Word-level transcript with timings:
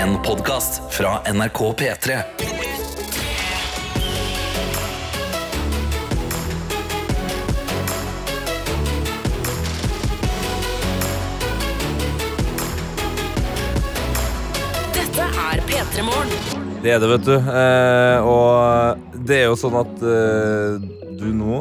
En 0.00 0.22
podkast 0.22 0.94
fra 0.94 1.32
NRK 1.32 1.58
P3. 1.78 2.14
Dette 14.94 15.26
er 15.26 15.60
P3 15.68 16.02
Morgen. 16.02 16.28
Det 16.80 16.94
er 16.94 16.98
det, 16.98 17.10
vet 17.10 17.28
du. 17.28 17.36
Eh, 17.36 18.24
og 18.24 19.20
det 19.28 19.42
er 19.42 19.46
jo 19.50 19.60
sånn 19.60 19.76
at 19.82 20.00
eh, 20.00 20.80
du 21.20 21.28
nå 21.36 21.60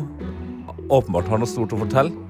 åpenbart 0.87 1.27
har 1.27 1.43
noe 1.43 1.55
stort 1.57 1.75
å 1.75 1.83
fortelle. 1.83 2.28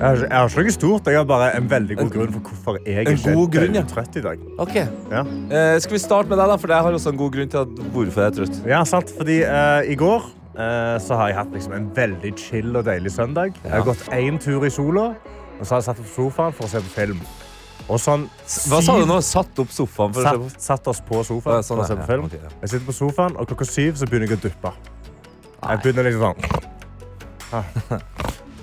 Jeg 0.00 0.06
har, 0.08 0.20
jeg 0.24 0.32
har 0.32 0.48
ikke 0.48 0.62
noe 0.64 0.72
stort. 0.72 1.08
Jeg 1.12 1.18
har 1.20 1.24
bare 1.28 1.48
en 1.58 1.66
veldig 1.68 1.96
god 1.98 2.10
grunn 2.14 2.30
for 2.32 2.40
hvorfor 2.48 2.78
jeg 2.88 3.02
En 3.06 3.18
ikke 3.18 3.34
god 3.36 3.50
grunn, 3.52 3.74
ja. 3.76 3.82
er 3.84 3.88
trøtt 3.90 4.14
i 4.16 4.22
dag. 4.24 4.44
Ok. 4.64 4.76
Ja, 5.12 5.22
Eh, 5.50 5.74
skal 5.84 5.92
vi 5.98 6.00
starte 6.00 6.30
med 6.32 6.38
deg, 6.40 6.48
da? 6.48 6.56
For 6.62 6.72
jeg 6.72 6.86
har 6.86 6.96
også 6.96 7.12
en 7.12 7.18
god 7.20 7.32
grunn 7.34 7.50
til 7.52 7.58
at 7.60 7.82
hvorfor 7.92 8.22
jeg 8.24 8.30
er 8.30 8.36
trøtt. 8.38 8.60
ja 8.70 8.78
sant. 8.88 9.12
Fordi 9.18 9.36
eh, 9.44 9.90
i 9.92 9.96
går 10.00 10.24
eh, 10.56 10.96
så 11.04 11.18
har 11.20 11.28
jeg 11.28 11.36
hatt 11.42 11.52
liksom, 11.52 11.74
en 11.76 11.90
veldig 11.96 12.32
chill 12.40 12.76
og 12.80 12.84
deilig 12.88 13.12
søndag. 13.12 13.52
Jeg 13.64 13.72
har 13.76 13.84
gått 13.84 14.08
én 14.16 14.40
tur 14.40 14.64
i 14.64 14.70
sola, 14.72 15.04
og 15.60 15.66
så 15.66 15.74
har 15.74 15.82
jeg 15.82 15.88
satt 15.90 16.00
på 16.00 16.08
sofaen 16.14 16.56
for 16.56 16.64
å 16.64 16.72
se 16.72 16.80
på 16.86 16.94
film. 16.96 17.20
Og 17.90 17.98
sånn 18.00 18.24
Hva 18.70 18.78
sa 18.86 18.96
du 19.00 19.04
nå? 19.08 19.20
Satt 19.26 19.58
opp 19.60 19.70
sofaen 19.74 20.12
for? 20.14 20.22
Satt, 20.22 20.60
satt 20.62 20.88
oss 20.92 21.00
på 21.04 21.20
Ja, 21.20 21.26
sofaen 21.26 21.64
sånn, 21.66 21.80
for 21.80 21.84
å 21.84 21.88
se 21.88 21.92
ja, 21.92 22.00
på 22.00 22.06
ja, 22.06 22.10
film. 22.14 22.24
ok, 22.24 22.36
ja. 22.40 22.50
Jeg 22.62 22.72
sitter 22.72 22.86
på 22.88 22.94
sofaen, 22.96 23.36
og 23.36 23.48
klokka 23.50 23.66
syv 23.68 23.96
så 24.00 24.06
begynner 24.08 24.30
jeg 24.32 24.38
å 24.38 24.42
duppe. 24.48 24.72
Jeg 25.60 25.82
begynner 25.84 26.08
liksom 26.08 26.24
sånn 26.30 26.68
Ah. 27.50 27.64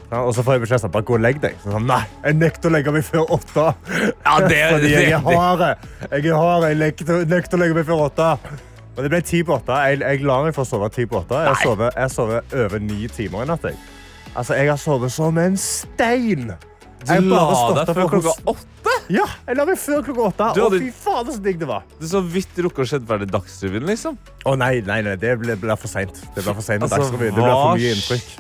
Ja, 0.08 0.22
og 0.24 0.32
så 0.36 0.44
får 0.46 0.56
jeg 0.56 0.62
beskjed 0.64 0.86
om 0.88 0.92
bare 0.94 1.04
gå 1.04 1.18
og 1.18 1.24
legg 1.26 1.42
deg. 1.44 1.58
Så 1.64 1.74
sånn, 1.74 1.88
nei, 1.90 2.00
jeg 2.24 2.38
nekter 2.40 2.70
å 2.70 2.74
legge 2.78 2.94
meg 2.96 3.04
før 3.04 3.26
åtte. 3.36 3.66
Ja, 4.24 4.38
det, 4.48 4.62
Fordi 4.78 4.94
jeg 4.94 5.12
er 5.18 5.26
hard. 5.26 5.66
Jeg 6.14 6.30
er 6.32 6.38
hard. 6.40 6.68
Jeg 6.70 6.80
nekter, 6.80 7.26
nekter 7.28 7.60
å 7.60 7.62
legge 7.66 7.76
meg 7.76 7.90
før 7.90 8.06
åtte. 8.06 8.30
Og 8.96 9.04
det 9.04 9.12
ble 9.14 9.20
ti 9.28 9.44
på 9.46 9.58
åtte. 9.58 9.76
Jeg, 9.92 10.00
jeg 10.06 10.24
la 10.26 10.40
meg 10.48 10.56
for 10.56 10.64
å 10.64 10.70
sove 10.70 10.88
ti 10.96 11.04
på 11.06 11.20
åtte. 11.20 11.44
Jeg 11.50 11.60
sover, 11.66 11.92
jeg 12.00 12.14
sover 12.16 12.56
over 12.64 12.82
ni 12.88 13.04
timer 13.14 13.44
i 13.44 13.52
natt. 13.52 13.68
Jeg. 13.68 13.78
Altså, 14.38 14.56
jeg 14.58 14.72
har 14.72 14.80
sovet 14.82 15.12
som 15.14 15.38
en 15.44 15.60
stein. 15.60 16.48
Du 17.04 17.12
Jeg 17.14 17.28
la 17.30 17.44
deg 17.78 17.92
før 17.94 18.08
klokka 18.16 18.34
åtte? 18.50 18.96
Ja, 19.14 19.28
jeg 19.46 19.60
la 19.60 19.66
meg 19.70 19.78
før 19.80 20.02
klokka 20.08 20.24
åtte. 20.32 20.48
Du 20.56 20.64
hadde- 20.64 20.80
fy 20.82 20.90
fader, 21.04 21.36
så 21.36 21.44
digg 21.46 21.60
det 21.62 21.68
var. 21.70 21.84
Du 22.00 22.08
så 22.10 22.24
vidt 22.26 22.58
rukket 22.66 22.84
å 22.84 22.90
se 22.90 23.00
ferdig 23.12 23.28
Dagsrevyen, 23.32 23.86
liksom. 23.92 24.18
Å 24.50 24.56
nei, 24.58 24.80
nei, 24.88 25.02
nei, 25.06 25.14
det 25.20 25.36
ble, 25.44 25.56
ble 25.62 25.78
for 25.78 25.92
seint. 25.92 26.18
Det 26.34 26.42
ble 26.48 26.56
for 26.58 26.66
sent 26.66 26.84
Altså, 26.88 26.98
Dagsrevyen. 27.04 27.36
Det 27.38 27.44
ble 27.44 27.54
for 27.54 27.78
mye 27.78 27.94
inntrykk. 27.94 28.34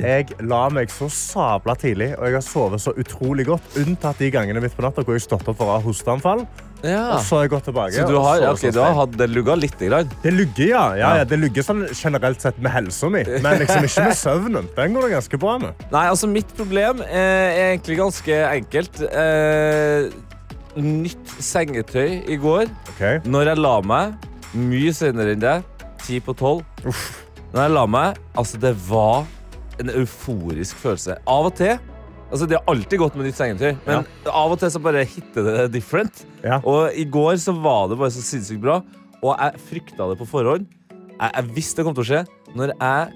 Jeg 0.00 0.36
la 0.48 0.64
meg 0.72 0.90
så 0.92 1.08
sabla 1.12 1.76
tidlig, 1.78 2.12
og 2.16 2.28
jeg 2.28 2.38
har 2.38 2.44
sovet 2.46 2.82
så 2.82 2.94
utrolig 2.98 3.46
godt. 3.48 3.78
Unntatt 3.82 4.20
de 4.22 4.30
gangene 4.32 4.62
midt 4.62 4.76
på 4.76 4.84
natta 4.84 5.04
hvor 5.04 5.18
jeg 5.18 5.24
stått 5.26 5.48
opp 5.50 5.58
for 5.58 5.68
å 5.68 5.76
ha 5.76 5.82
hosteanfall. 5.84 6.46
Ja. 6.82 7.02
Og 7.14 7.22
så 7.22 7.36
har 7.38 7.44
jeg 7.46 7.52
gått 7.52 7.68
tilbake. 7.68 7.94
Så 7.94 8.06
du 8.10 8.16
har, 8.18 8.40
så, 8.40 8.48
okay, 8.56 8.72
så 8.72 8.74
du 8.74 8.80
har 8.82 8.96
hatt 8.98 9.12
det 9.20 9.28
lugga 9.30 9.54
lite 9.58 9.86
grann? 9.86 10.10
Det 10.24 10.32
lugger, 10.34 10.66
ja. 10.66 10.82
ja, 10.96 11.02
Ja. 11.02 11.12
ja 11.20 11.28
det 11.30 11.38
lugger 11.38 11.66
sånn 11.66 11.84
generelt 11.94 12.42
sett 12.42 12.58
med 12.62 12.74
helsa 12.74 13.10
mi, 13.12 13.22
men 13.44 13.60
liksom 13.62 13.86
ikke 13.86 14.06
med 14.08 14.18
søvnen. 14.18 14.68
Den 14.76 14.96
går 14.96 15.06
det 15.06 15.12
ganske 15.14 15.40
bra 15.44 15.56
med. 15.62 15.86
Nei, 15.94 16.04
altså 16.10 16.30
mitt 16.30 16.50
problem 16.58 17.04
eh, 17.06 17.14
er 17.22 17.64
egentlig 17.68 18.00
ganske 18.00 18.40
enkelt. 18.48 19.02
Eh, 19.12 20.10
nytt 20.82 21.36
sengetøy 21.44 22.22
i 22.32 22.38
går. 22.40 22.66
Okay. 22.96 23.20
Når 23.28 23.52
jeg 23.52 23.62
la 23.62 23.76
meg, 23.84 24.28
mye 24.56 24.94
senere 24.96 25.36
enn 25.36 25.44
det, 25.44 25.58
ti 26.02 26.18
på 26.24 26.34
tolv. 26.36 26.64
Når 27.52 27.66
jeg 27.66 27.72
la 27.76 27.86
meg, 27.86 28.18
altså 28.34 28.58
det 28.58 28.72
var 28.88 29.26
en 29.80 29.90
euforisk 30.02 30.76
følelse. 30.82 31.16
Av 31.28 31.48
og 31.48 31.56
til 31.58 31.78
Altså 32.32 32.46
Det 32.48 32.56
har 32.56 32.64
alltid 32.72 32.96
gått 32.98 33.16
med 33.18 33.26
nytt 33.28 33.36
sengetøy, 33.36 33.74
men 33.84 34.06
av 34.32 34.52
og 34.54 34.56
til 34.62 34.70
så 34.72 34.80
bare 34.80 35.02
hitter 35.04 35.44
det 35.44 35.66
different. 35.74 36.22
Ja. 36.40 36.62
Og 36.64 36.94
i 36.96 37.04
går 37.04 37.36
så 37.42 37.52
var 37.52 37.90
det 37.90 37.98
bare 38.00 38.08
så 38.14 38.22
sinnssykt 38.24 38.62
bra, 38.62 38.78
og 39.20 39.34
jeg 39.36 39.60
frykta 39.68 40.06
det 40.08 40.16
på 40.16 40.24
forhånd. 40.30 40.64
Jeg, 41.12 41.28
jeg 41.36 41.50
visste 41.58 41.82
det 41.82 41.84
kom 41.90 41.98
til 41.98 42.06
å 42.06 42.08
skje. 42.08 42.22
Når 42.56 42.72
jeg 42.72 43.12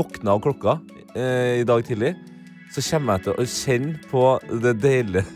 våkna 0.00 0.32
av 0.32 0.40
klokka 0.44 0.78
eh, 1.12 1.60
i 1.60 1.66
dag 1.68 1.84
tidlig, 1.84 2.14
så 2.72 2.80
kommer 2.88 3.18
jeg 3.18 3.26
til 3.26 3.36
å 3.36 3.46
kjenne 3.52 4.10
på 4.10 4.24
det 4.64 4.74
deilige 4.80 5.26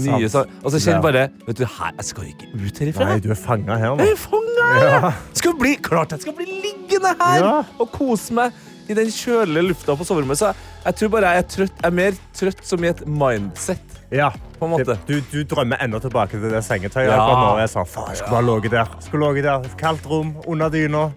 nye 0.00 0.26
Og 0.26 0.72
så 0.72 0.80
kjenner 0.80 0.96
jeg 0.96 1.04
bare 1.04 1.24
Vet 1.46 1.60
du, 1.60 1.64
her, 1.70 1.92
jeg 2.00 2.06
skal 2.08 2.30
ikke 2.32 2.48
ut 2.56 2.80
herifra. 2.82 3.08
Nei, 3.12 3.20
du 3.22 3.28
er 3.30 3.38
fanga 3.38 3.76
her 3.78 3.92
nå. 3.92 4.00
Jeg 4.02 4.16
er 4.16 4.22
fanga! 4.24 4.68
Ja. 4.80 5.10
Skal 5.36 5.58
bli, 5.60 5.74
klart 5.84 6.14
jeg 6.16 6.24
skal 6.24 6.34
bli 6.38 6.48
liggende 6.48 7.12
her 7.20 7.42
Ja. 7.44 7.52
og 7.78 7.90
kose 7.94 8.34
meg 8.34 8.56
i 8.88 8.96
den 8.96 9.10
kjølige 9.12 9.68
lufta 9.70 9.96
på 9.96 10.06
soverommet. 10.06 10.38
Så 10.40 10.52
jeg, 10.84 10.96
tror 11.00 11.12
bare 11.16 11.34
jeg 11.34 11.44
er, 11.44 11.50
trøtt, 11.56 11.76
jeg 11.80 11.90
er 11.90 11.98
mer 12.00 12.18
trøtt 12.36 12.64
som 12.68 12.84
i 12.84 12.90
et 12.90 13.04
mindset. 13.08 14.00
Ja. 14.14 14.30
På 14.58 14.68
en 14.68 14.74
måte. 14.76 14.98
Du, 15.08 15.16
du 15.32 15.42
drømmer 15.48 15.80
enda 15.82 15.98
tilbake 16.02 16.38
til 16.38 16.52
det 16.52 16.62
sengetøyet. 16.66 17.10
Ja. 17.10 17.20
akkurat. 17.20 17.62
Jeg 17.64 17.72
sa, 17.72 17.84
faen, 17.88 18.12
jeg 18.12 18.22
skulle 18.22 18.36
bare 18.38 18.48
ligget 18.50 18.76
der. 18.76 18.96
Skulle 19.06 19.30
ligget 19.32 19.48
der. 19.50 19.70
Kaldt 19.80 20.06
rom, 20.10 20.34
under 20.46 20.70
dyna. 20.72 21.08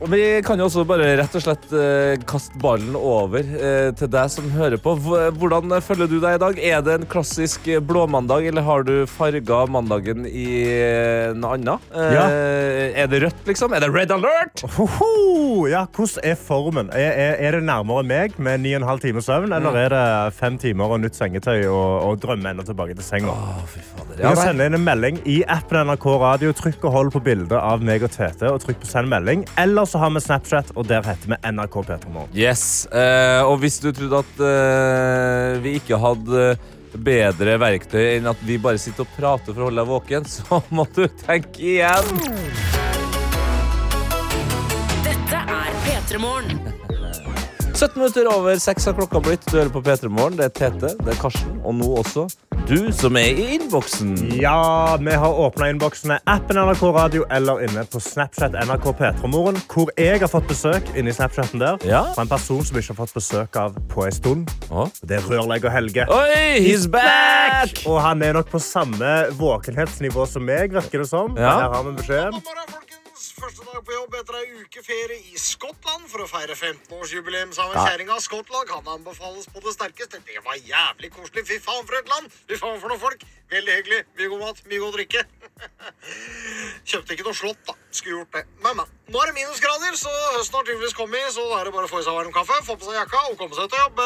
Og 0.00 0.08
Vi 0.08 0.20
kan 0.44 0.56
jo 0.56 0.64
også 0.64 0.86
bare 0.88 1.10
rett 1.20 1.34
og 1.36 1.42
slett 1.44 1.66
eh, 1.76 2.14
kaste 2.28 2.56
ballen 2.60 2.94
over 2.96 3.44
eh, 3.44 3.90
til 3.98 4.08
deg 4.08 4.30
som 4.32 4.46
hører 4.54 4.80
på. 4.80 4.94
Hvordan 5.36 5.74
føler 5.84 6.08
du 6.08 6.16
deg 6.22 6.38
i 6.38 6.40
dag? 6.40 6.60
Er 6.70 6.84
det 6.86 6.94
en 6.96 7.04
klassisk 7.10 7.68
blåmandag, 7.84 8.48
eller 8.48 8.64
har 8.64 8.86
du 8.88 8.94
farga 9.10 9.58
mandagen 9.68 10.24
i 10.24 10.46
eh, 10.72 11.34
noe 11.36 11.58
annet? 11.58 11.90
Ja. 12.16 12.24
Er 12.30 13.10
det 13.12 13.20
rødt, 13.26 13.42
liksom? 13.50 13.74
Er 13.76 13.84
det 13.84 13.90
red 13.92 14.14
alert? 14.14 14.64
Hoho! 14.78 15.66
Ja, 15.68 15.84
hvordan 15.84 16.24
er 16.32 16.40
formen? 16.48 16.88
Er, 16.96 17.12
er, 17.12 17.36
er 17.50 17.58
det 17.58 17.62
nærmere 17.68 18.06
meg 18.08 18.40
med 18.40 18.64
9,5 18.64 19.04
timer 19.04 19.26
søvn, 19.26 19.52
eller 19.52 19.76
er 19.82 19.92
det 19.92 20.04
fem 20.38 20.56
timer 20.60 20.96
og 20.96 21.04
nytt 21.04 21.20
sengetøy 21.20 21.66
og, 21.66 22.08
og 22.08 22.24
drømme 22.24 22.54
enda 22.54 22.64
tilbake 22.64 22.96
til 22.96 23.04
senga? 23.04 23.36
Åh, 23.36 23.60
fy 23.68 23.84
fader. 23.84 24.16
Du 24.16 24.24
kan 24.24 24.40
sende 24.40 24.70
inn 24.70 24.80
en 24.80 24.84
melding 24.88 25.20
i 25.28 25.42
appen 25.44 25.84
NRK 25.92 26.08
Radio. 26.24 26.56
Trykk 26.56 26.88
og 26.88 26.96
hold 26.96 27.14
på 27.14 27.22
bildet 27.28 27.56
av 27.60 27.84
meg 27.84 28.08
og 28.08 28.16
Tete, 28.16 28.48
og 28.48 28.64
trykk 28.64 28.80
på 28.80 28.88
send 28.88 29.12
melding. 29.12 29.44
Eller 29.60 29.89
så 29.90 29.98
har 29.98 30.10
vi 30.14 30.20
Snapchat, 30.22 30.70
og 30.78 30.86
der 30.86 31.02
heter 31.02 31.32
vi 31.32 31.38
NRK 31.50 31.80
P3morgen. 31.88 32.34
Yes, 32.36 32.86
eh, 32.86 33.42
og 33.42 33.58
hvis 33.62 33.80
du 33.82 33.90
trodde 33.92 34.22
at 34.22 34.42
eh, 34.46 35.58
vi 35.64 35.74
ikke 35.80 35.98
hadde 35.98 36.52
bedre 36.94 37.54
verktøy 37.62 38.16
enn 38.16 38.30
at 38.30 38.40
vi 38.46 38.58
bare 38.62 38.80
sitter 38.82 39.06
og 39.06 39.14
prater 39.16 39.54
for 39.54 39.62
å 39.62 39.68
holde 39.68 39.82
deg 39.82 39.90
våken, 39.90 40.30
så 40.36 40.62
må 40.70 40.86
du 40.94 41.04
tenke 41.24 41.66
igjen. 41.74 42.12
Dette 45.06 45.44
er 45.60 45.78
P3 45.86 46.22
Morgen. 46.22 46.59
17 47.80 47.96
minutter 47.96 48.26
over 48.28 48.58
6 48.60 48.84
har 48.86 48.92
klokka 48.92 49.20
blitt. 49.24 49.46
Du 49.48 49.56
hører 49.56 49.70
på 49.72 49.80
P3 49.80 50.10
Morgen. 50.12 50.34
Det 50.36 50.50
er 50.50 50.52
Tete, 50.52 50.90
det 51.00 51.14
er 51.14 51.20
Karsten, 51.20 51.54
og 51.64 51.78
nå 51.78 51.86
også 52.02 52.26
du 52.68 52.90
som 52.92 53.16
er 53.16 53.38
i 53.40 53.46
innboksen. 53.56 54.10
Ja, 54.36 54.96
vi 55.00 55.14
har 55.22 55.38
åpna 55.46 55.70
innboksene 55.72 56.18
appen 56.28 56.60
NRK 56.60 56.82
Radio 56.94 57.24
eller 57.32 57.62
inne 57.64 57.86
på 57.88 58.02
Snapchat 58.04 58.52
NRK 58.68 58.84
P3morgen, 59.00 59.56
hvor 59.72 59.88
jeg 59.96 60.20
har 60.20 60.28
fått 60.30 60.46
besøk 60.50 60.92
inni 60.92 61.14
Snapchaten 61.16 61.62
der 61.62 61.80
Ja. 61.88 62.02
fra 62.12 62.22
en 62.22 62.28
person 62.28 62.60
som 62.64 62.76
ikke 62.76 62.92
har 62.92 63.00
fått 63.00 63.16
besøk 63.16 63.56
av 63.56 63.74
på 63.88 64.04
en 64.04 64.12
stund. 64.12 64.52
Ah? 64.70 64.92
Det 65.00 65.16
er 65.16 65.26
rørlegger 65.32 65.72
Helge. 65.72 66.04
Oi, 66.12 66.60
he's 66.60 66.86
back! 66.86 67.72
Og 67.86 67.96
han 68.02 68.22
er 68.22 68.36
nok 68.36 68.52
på 68.52 68.60
samme 68.60 69.32
våkenhetsnivå 69.40 70.28
som 70.28 70.44
meg, 70.44 70.70
virker 70.76 71.00
det 71.00 71.08
som. 71.08 71.32
Ja. 71.40 71.56
Her 71.64 71.74
har 71.74 71.82
vi 71.88 71.96
beskjed. 71.96 72.42
Første 73.40 73.64
dag 73.64 73.84
på 73.86 73.94
jobb 73.94 74.14
etter 74.18 74.36
ei 74.36 74.58
uke 74.60 74.82
ferie 74.84 75.16
i 75.32 75.38
Skottland 75.40 76.02
for 76.12 76.20
å 76.20 76.26
feire 76.28 76.52
15-årsjubileum 76.52 77.54
sammen 77.56 77.72
med 77.72 77.88
kjerringa. 77.88 78.18
Skottland 78.20 78.68
kan 78.68 78.90
anbefales 78.92 79.48
på 79.48 79.62
det 79.64 79.72
sterkeste. 79.72 80.20
Det 80.28 80.42
var 80.44 80.58
jævlig 80.60 81.08
koselig. 81.14 81.46
Fy 81.48 81.56
faen 81.64 81.88
for 81.88 81.96
et 81.96 82.12
land! 82.12 82.28
Fy 82.50 82.58
faen 82.60 82.76
for 82.82 82.92
noen 82.92 83.00
folk. 83.00 83.24
Veldig 83.54 83.78
hyggelig. 83.78 84.02
Mye 84.18 84.30
god 84.34 84.44
mat, 84.44 84.62
mye 84.68 84.82
god 84.84 84.98
drikke. 84.98 85.24
Kjøpte 86.90 87.16
ikke 87.16 87.28
noe 87.30 87.40
slott, 87.40 87.62
da. 87.70 87.78
Skulle 87.88 88.18
gjort 88.18 88.36
det. 88.36 88.44
Men, 88.60 88.82
men. 88.82 88.96
Nå 89.08 89.22
er 89.24 89.32
det 89.32 89.38
minusgrader, 89.40 89.96
så 89.96 90.12
høsten 90.36 90.60
har 90.60 90.68
tydeligvis 90.68 90.98
kommet. 91.00 91.32
Så 91.32 91.48
da 91.48 91.62
er 91.62 91.70
det 91.70 91.78
bare 91.78 91.88
å 91.88 91.94
få 91.94 92.04
i 92.04 92.08
seg 92.10 92.20
varm 92.20 92.36
kaffe, 92.36 92.60
få 92.68 92.76
på 92.76 92.90
seg 92.90 93.00
jakka 93.00 93.24
og 93.30 93.40
komme 93.40 93.56
seg 93.56 93.72
til 93.72 93.86
jobb. 93.86 94.04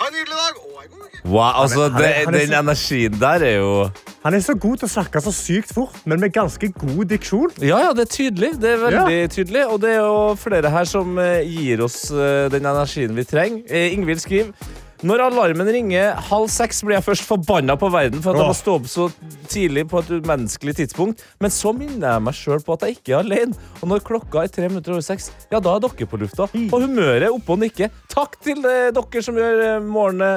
Ha 0.00 0.08
en 0.08 0.14
nydelig 0.16 0.36
dag 0.36 0.56
og 0.58 0.82
ei 0.82 0.88
god 0.90 1.04
uke. 1.06 1.20
Wow, 1.30 1.50
altså, 1.62 1.82
Han 1.82 1.92
er- 1.94 1.98
det, 1.98 2.14
han 2.24 2.34
er 2.34 2.38
den 2.38 2.48
så- 2.48 2.58
energien 2.62 3.20
der 3.20 3.44
er 3.50 3.56
jo 3.58 3.90
Han 4.24 4.34
er 4.34 4.38
så 4.40 4.54
god 4.54 4.76
til 4.80 4.88
å 4.88 4.90
snakke 4.90 5.20
så 5.20 5.32
sykt 5.32 5.72
fort, 5.74 5.96
men 6.06 6.20
med 6.20 6.32
ganske 6.32 6.72
god 6.72 7.04
diksjon. 7.04 7.50
Ja, 7.60 7.78
ja, 7.84 7.90
det 7.92 8.00
er 8.08 8.12
tydelig. 8.14 8.52
Det 8.60 8.70
er 8.70 8.76
veldig 8.80 9.30
tydelig. 9.30 9.66
Og 9.68 9.80
det 9.82 9.90
er 9.90 10.00
jo 10.00 10.34
flere 10.34 10.70
her 10.70 10.84
som 10.84 11.18
eh, 11.18 11.42
gir 11.44 11.82
oss 11.84 12.10
eh, 12.10 12.48
den 12.48 12.64
energien 12.64 13.14
vi 13.14 13.24
trenger. 13.24 13.62
Eh, 13.68 13.92
Ingvild 13.92 14.20
skriver 14.20 14.52
når 15.02 15.24
alarmen 15.26 15.68
ringer 15.74 16.14
halv 16.28 16.46
seks, 16.52 16.82
blir 16.86 16.98
jeg 16.98 17.04
først 17.06 17.26
forbanna 17.26 17.74
på 17.80 17.90
verden 17.92 18.22
for 18.22 18.34
at 18.36 18.44
jeg 18.44 18.52
må 18.52 18.56
stå 18.58 18.76
opp 18.78 18.86
så 18.90 19.08
tidlig 19.50 19.86
på 19.90 20.00
et 20.04 20.12
umenneskelig 20.14 20.76
tidspunkt. 20.78 21.24
Men 21.42 21.52
så 21.52 21.74
minner 21.76 22.14
jeg 22.14 22.24
meg 22.28 22.38
sjøl 22.38 22.62
på 22.64 22.76
at 22.76 22.86
jeg 22.86 22.98
ikke 22.98 23.16
er 23.16 23.24
alene. 23.24 23.58
Og 23.80 23.90
når 23.90 24.04
klokka 24.06 24.44
er 24.44 24.52
tre 24.54 24.68
minutter 24.70 24.94
over 24.94 25.04
seks, 25.04 25.30
ja, 25.50 25.58
da 25.58 25.74
er 25.74 25.84
dere 25.84 26.08
på 26.10 26.20
lufta. 26.22 26.46
Og 26.46 26.86
humøret 26.86 27.26
er 27.26 27.34
oppe 27.34 27.56
og 27.56 27.60
nikker. 27.64 27.90
Takk 28.12 28.38
til 28.44 28.62
eh, 28.70 28.92
dere 28.94 29.24
som 29.26 29.40
gjør 29.40 29.64
eh, 29.66 29.76
morgene, 29.84 30.30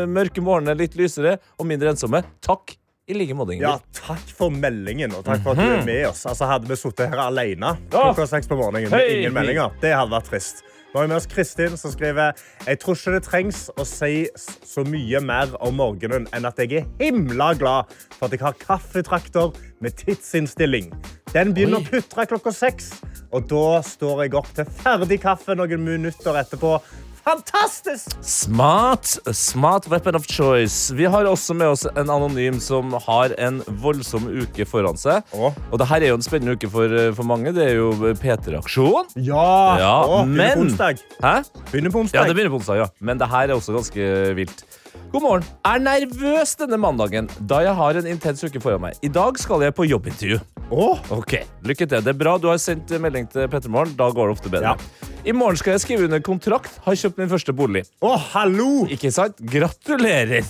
eh, 0.00 0.04
mørke 0.10 0.44
morgener 0.44 0.78
litt 0.80 0.98
lysere 0.98 1.38
og 1.60 1.70
mindre 1.70 1.94
ensomme. 1.94 2.24
Takk 2.44 2.76
i 3.10 3.14
like 3.16 3.34
måte, 3.34 3.56
Ja, 3.58 3.74
takk 3.96 4.28
for 4.38 4.54
meldingen, 4.54 5.14
og 5.16 5.24
takk 5.26 5.40
for 5.42 5.56
at 5.56 5.58
du 5.58 5.66
er 5.66 5.86
med 5.86 6.04
oss. 6.12 6.22
Altså, 6.30 6.46
hadde 6.46 6.70
vi 6.70 6.76
sittet 6.78 7.10
her 7.10 7.22
alene 7.24 7.72
klokka 7.90 8.26
seks 8.30 8.46
på 8.50 8.58
morgenen 8.58 8.92
med 8.92 9.14
ingen 9.16 9.34
meldinger, 9.34 9.72
det 9.82 9.96
hadde 9.96 10.14
vært 10.14 10.30
trist. 10.30 10.62
Nå 10.90 10.98
har 10.98 11.06
med 11.06 11.20
oss 11.20 11.28
Kristin, 11.30 11.76
som 11.78 11.92
skriver 11.92 12.32
Jeg 12.66 12.78
tror 12.82 12.96
ikke 12.98 13.12
det 13.14 13.22
trengs 13.22 13.58
å 13.78 13.84
si 13.86 14.26
så 14.36 14.82
mye 14.82 15.20
mer 15.22 15.52
om 15.62 15.76
morgenen 15.78 16.26
enn 16.34 16.48
at 16.48 16.58
jeg 16.58 16.80
er 16.80 16.88
himla 16.98 17.52
glad 17.60 17.92
for 18.16 18.26
at 18.26 18.34
jeg 18.34 18.42
har 18.42 18.58
kaffetrakter 18.58 19.54
med 19.78 19.94
tidsinnstilling. 20.00 20.90
Den 21.30 21.54
begynner 21.54 21.78
Oi. 21.78 21.84
å 21.84 21.92
putre 21.92 22.26
klokka 22.32 22.50
seks, 22.54 22.90
og 23.30 23.46
da 23.52 23.78
står 23.86 24.24
jeg 24.24 24.34
opp 24.40 24.50
til 24.56 24.66
ferdig 24.80 25.20
kaffe 25.22 25.54
noen 25.54 25.86
minutter 25.86 26.40
etterpå. 26.42 26.80
Fantastisk! 27.24 28.16
Smart, 28.24 29.06
smart 29.36 29.86
weapon 29.92 30.16
of 30.16 30.26
choice. 30.26 30.90
Vi 30.96 31.04
har 31.04 31.28
også 31.28 31.54
med 31.54 31.68
oss 31.74 31.84
en 31.94 32.10
anonym 32.10 32.60
som 32.62 32.94
har 33.06 33.34
en 33.38 33.60
voldsom 33.82 34.26
uke 34.40 34.64
foran 34.68 34.96
seg. 35.00 35.22
Åh. 35.36 35.56
Og 35.70 35.78
det 35.82 35.88
her 35.90 36.06
er 36.06 36.12
jo 36.14 36.18
en 36.20 36.24
spennende 36.26 36.56
uke 36.56 36.70
for, 36.72 36.94
for 37.16 37.28
mange. 37.28 37.52
Det 37.56 37.66
er 37.68 37.76
jo 37.78 37.90
P3-aksjon. 38.20 39.12
Ja! 39.20 39.46
Ja, 39.80 39.94
Å, 40.08 40.22
begynner 40.24 40.56
på 40.56 40.66
onsdag. 40.68 41.02
Hæ? 41.20 41.34
Begynner 41.72 41.94
på 41.94 42.04
onsdag. 42.06 42.20
Ja, 42.22 42.28
det 42.30 42.38
begynner 42.38 42.54
på 42.56 42.62
onsdag, 42.62 42.80
ja. 42.84 42.88
Men 43.04 43.20
det 43.20 43.28
her 43.32 43.48
er 43.50 43.56
også 43.58 43.76
ganske 43.76 44.08
vilt. 44.38 44.64
God 45.10 45.24
morgen. 45.26 45.46
Er 45.66 45.80
nervøs 45.82 46.52
denne 46.60 46.78
mandagen, 46.78 47.26
da 47.50 47.60
jeg 47.66 47.74
har 47.74 47.98
en 47.98 48.06
intens 48.06 48.44
uke 48.46 48.62
foran 48.62 48.84
meg. 48.84 48.98
I 49.02 49.10
dag 49.12 49.38
skal 49.42 49.64
jeg 49.66 49.74
på 49.76 49.88
jobbintervju. 49.90 50.38
Åh 50.70 51.00
Ok, 51.16 51.40
Lykke 51.66 51.88
til. 51.90 52.02
Det 52.06 52.12
er 52.14 52.18
bra 52.18 52.36
du 52.38 52.46
har 52.46 52.60
sendt 52.62 52.92
melding 53.02 53.26
til 53.32 53.48
Pettermorgen. 53.50 53.96
Da 53.98 54.06
går 54.14 54.30
det 54.30 54.36
ofte 54.38 54.52
bedre. 54.52 54.76
Ja. 54.76 55.09
I 55.20 55.32
morgen 55.36 55.58
skal 55.60 55.74
jeg 55.74 55.82
skrive 55.82 56.06
under 56.08 56.20
kontrakt. 56.24 56.78
Har 56.86 56.96
kjøpt 56.96 57.18
min 57.20 57.28
første 57.28 57.52
bolig. 57.52 57.82
Å, 58.00 58.14
hallo! 58.32 58.86
Ikke 58.88 59.10
sant? 59.12 59.36
Gratulerer! 59.52 60.46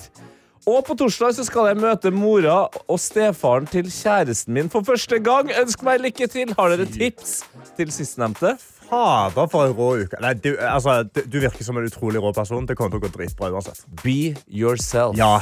Og 0.70 0.84
på 0.86 0.94
torsdag 0.94 1.32
så 1.34 1.46
skal 1.46 1.70
jeg 1.70 1.78
møte 1.80 2.12
mora 2.14 2.68
og 2.84 2.98
stefaren 3.00 3.66
til 3.66 3.88
kjæresten 3.90 4.54
min 4.54 4.68
for 4.70 4.86
første 4.86 5.18
gang. 5.24 5.50
Ønsk 5.58 5.82
meg 5.86 6.04
lykke 6.04 6.28
til. 6.30 6.52
Har 6.58 6.70
dere 6.70 6.86
tips 6.86 7.40
til 7.80 7.90
sistnevnte? 7.94 8.54
Fader, 8.90 9.48
for 9.50 9.66
en 9.66 9.74
rå 9.74 9.88
uke. 10.04 10.20
Nei, 10.22 10.36
du, 10.38 10.52
altså, 10.54 11.00
du 11.08 11.24
du 11.26 11.40
virker 11.42 11.66
som 11.66 11.80
en 11.80 11.88
utrolig 11.90 12.22
rå 12.22 12.30
person. 12.36 12.68
Det 12.68 12.76
kommer 12.78 12.94
til 12.94 13.02
å 13.02 13.06
gå 13.08 13.14
dritbra 13.16 13.50
uansett. 13.50 13.82
Be 14.04 14.36
yourself. 14.46 15.18
Ja. 15.18 15.40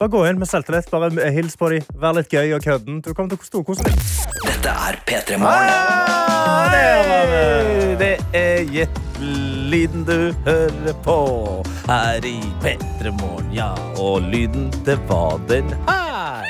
Bare 0.00 0.14
gå 0.14 0.24
inn 0.30 0.40
med 0.40 0.48
selvtillit. 0.48 0.88
Bare 0.94 1.12
hils 1.34 1.60
på 1.60 1.74
dem. 1.74 1.84
Vær 2.00 2.16
litt 2.16 2.32
gøy 2.32 2.56
og 2.56 2.64
kødden. 2.64 3.02
Du 3.04 3.12
kommer 3.12 3.34
til 3.34 3.42
å 3.42 3.50
storkose 3.50 3.84
deg. 3.84 4.49
Dette 4.60 4.72
er 4.76 4.96
P3 5.08 5.36
Morgen. 5.40 5.68
Hei! 6.68 7.94
Det 7.96 8.10
er 8.36 8.58
Jet-lyden 8.68 10.02
du 10.04 10.34
hører 10.44 10.98
på 11.00 11.14
her 11.88 12.26
i 12.28 12.34
P3 12.60 13.08
Morgen. 13.22 13.46
Ja, 13.56 13.70
og 13.96 14.26
lyden, 14.28 14.66
det 14.84 14.98
var 15.08 15.40
den 15.48 15.70
her. 15.88 16.44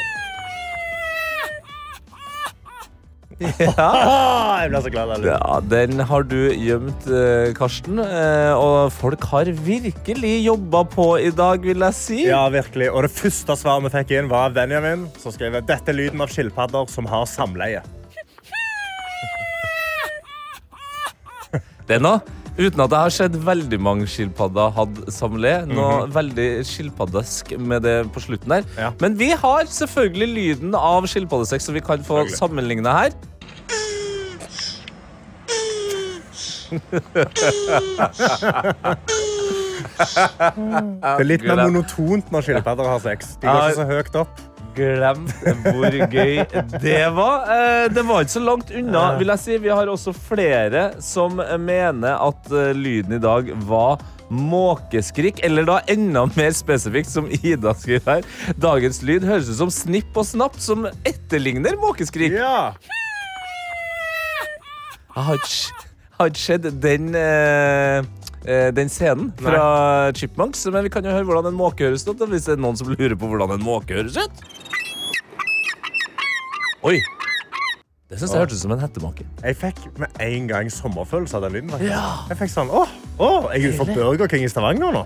Ja. 3.60 3.70
Ah, 3.78 4.56
jeg 4.64 4.72
ble 4.72 4.80
så 4.82 4.90
glad. 4.92 5.12
Lally. 5.12 5.30
Ja, 5.30 5.60
den 5.70 6.02
har 6.10 6.26
du 6.28 6.36
gjemt, 6.50 7.06
eh, 7.06 7.54
Karsten. 7.56 8.02
Eh, 8.02 8.50
og 8.58 8.90
folk 8.92 9.22
har 9.30 9.52
virkelig 9.54 10.34
jobba 10.48 10.82
på 10.96 11.06
i 11.22 11.30
dag, 11.30 11.62
vil 11.62 11.86
jeg 11.86 11.98
si. 12.00 12.18
Ja, 12.26 12.42
virkelig. 12.50 12.90
Og 12.90 13.06
det 13.06 13.14
første 13.22 13.56
svaret 13.62 13.86
vi 13.86 13.94
fikk 13.94 14.12
inn, 14.18 14.34
var 14.34 14.50
av 14.50 14.58
Benjamin, 14.58 15.06
som 15.22 15.30
skrev 15.30 15.62
dette 15.62 15.94
er 15.94 16.00
lyden 16.02 16.26
av 16.26 16.34
skilpadder 16.34 16.90
som 16.90 17.06
har 17.08 17.30
samleie. 17.30 17.86
Det 21.90 21.96
noe. 21.98 22.20
Uten 22.60 22.82
at 22.84 22.92
jeg 22.92 23.00
har 23.00 23.12
sett 23.14 23.36
veldig 23.46 23.78
mange 23.82 24.06
skilpadder 24.10 24.70
hadde 24.76 25.10
samleie. 25.14 25.64
Noe 25.70 26.04
veldig 26.12 26.48
skilpaddesk 26.68 27.54
med 27.58 27.82
det 27.86 27.94
på 28.14 28.20
slutten 28.22 28.52
der. 28.52 28.64
Ja. 28.78 28.90
Men 29.00 29.16
vi 29.18 29.30
har 29.42 29.64
selvfølgelig 29.70 30.28
lyden 30.34 30.74
av 30.78 31.06
skilpaddesex, 31.10 31.64
så 31.66 31.72
vi 31.74 31.82
kan 31.82 32.04
få 32.06 32.26
sammenligne 32.36 32.90
her. 32.94 33.10
Det 40.00 41.10
er 41.10 41.26
litt 41.26 41.42
mer 41.44 41.60
monotont 41.66 42.30
når 42.32 42.46
skilpadder 42.46 42.88
har 42.92 43.02
sex. 43.04 43.34
De 43.42 43.48
går 43.48 43.66
ikke 43.66 43.80
så 43.80 43.86
høyt 43.90 44.18
opp. 44.22 44.40
Glemt 44.76 45.32
hvor 45.64 45.96
gøy 46.12 46.38
det 46.82 47.00
var. 47.16 47.48
Eh, 47.50 47.88
Det 47.94 48.04
var 48.06 48.22
ikke 48.24 48.36
så 48.36 48.42
langt 48.44 48.70
unna, 48.70 49.04
vil 49.18 49.32
jeg 49.34 49.42
si. 49.42 49.58
Vi 49.64 49.72
har 49.72 49.90
også 49.90 50.14
flere 50.14 50.84
som 51.02 51.40
mener 51.60 52.16
at 52.20 52.50
eh, 52.52 52.70
lyden 52.76 53.16
i 53.18 53.22
dag 53.22 53.50
var 53.68 54.00
måkeskrik, 54.30 55.40
eller 55.42 55.66
da 55.66 55.80
enda 55.90 56.22
mer 56.36 56.52
spesifikt, 56.54 57.10
som 57.10 57.26
Ida 57.40 57.72
skriver 57.74 58.20
her. 58.20 58.54
Dagens 58.62 59.02
lyd 59.02 59.26
høres 59.26 59.50
ut 59.50 59.58
som 59.58 59.72
snipp 59.74 60.14
og 60.14 60.28
snapp, 60.28 60.54
som 60.62 60.86
etterligner 61.02 61.74
måkeskrik. 61.82 62.36
Ja. 62.38 62.70
Jeg 65.10 65.24
har 65.26 66.30
ikke, 66.30 66.38
sett 66.38 66.68
den, 66.84 67.10
eh, 67.18 67.98
eh, 67.98 68.04
den 68.46 68.88
scenen 68.88 69.30
fra 69.36 70.10
Chipmunks, 70.16 70.64
men 70.72 70.86
vi 70.86 70.92
kan 70.92 71.04
jo 71.04 71.12
høre 71.12 71.28
hvordan 71.28 71.50
en 71.50 71.58
måke 71.58 71.84
høres 71.84 72.06
ut. 72.08 72.22
Hvis 72.30 72.48
det 72.48 72.56
er 72.56 72.62
noen 72.62 72.78
som 72.78 72.88
lurer 72.88 73.16
på 73.18 73.28
hvordan 73.28 73.56
en 73.58 73.64
måke 73.64 73.98
høres 73.98 74.16
ut. 74.16 74.44
Oi! 76.88 76.96
Det 78.10 78.18
syns 78.18 78.32
jeg 78.32 78.40
hørtes 78.42 78.58
ut 78.58 78.64
som 78.64 78.72
en 78.74 78.80
hettemåke. 78.82 79.24
Jeg 79.44 79.54
fikk 79.60 79.82
med 80.00 80.16
en 80.24 80.46
gang 80.50 80.70
sommerfølelse 80.72 81.36
av 81.38 81.44
den 81.44 81.60
lyden. 81.60 81.84
Ja. 81.86 82.00
Jeg 82.26 82.40
fikk 82.40 82.50
sånn, 82.50 82.72
åh, 82.74 82.90
åh, 83.22 83.50
jeg 83.52 83.60
er 83.60 83.68
ute 83.68 83.78
for 83.78 83.92
Burger 83.94 84.32
King 84.32 84.46
i 84.48 84.50
Stavanger 84.50 84.96
nå. 84.96 85.04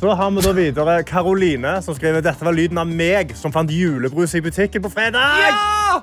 Så 0.00 0.14
har 0.16 0.30
vi 0.32 0.40
da 0.46 0.52
videre 0.56 0.94
Karoline, 1.04 1.74
som 1.84 1.92
skriver 1.98 2.24
dette 2.24 2.46
var 2.46 2.56
lyden 2.56 2.80
av 2.80 2.88
meg 2.88 3.34
som 3.36 3.52
fant 3.52 3.68
julebrus 3.68 4.32
i 4.38 4.40
butikken 4.40 4.80
på 4.80 4.88
fredag. 4.94 6.00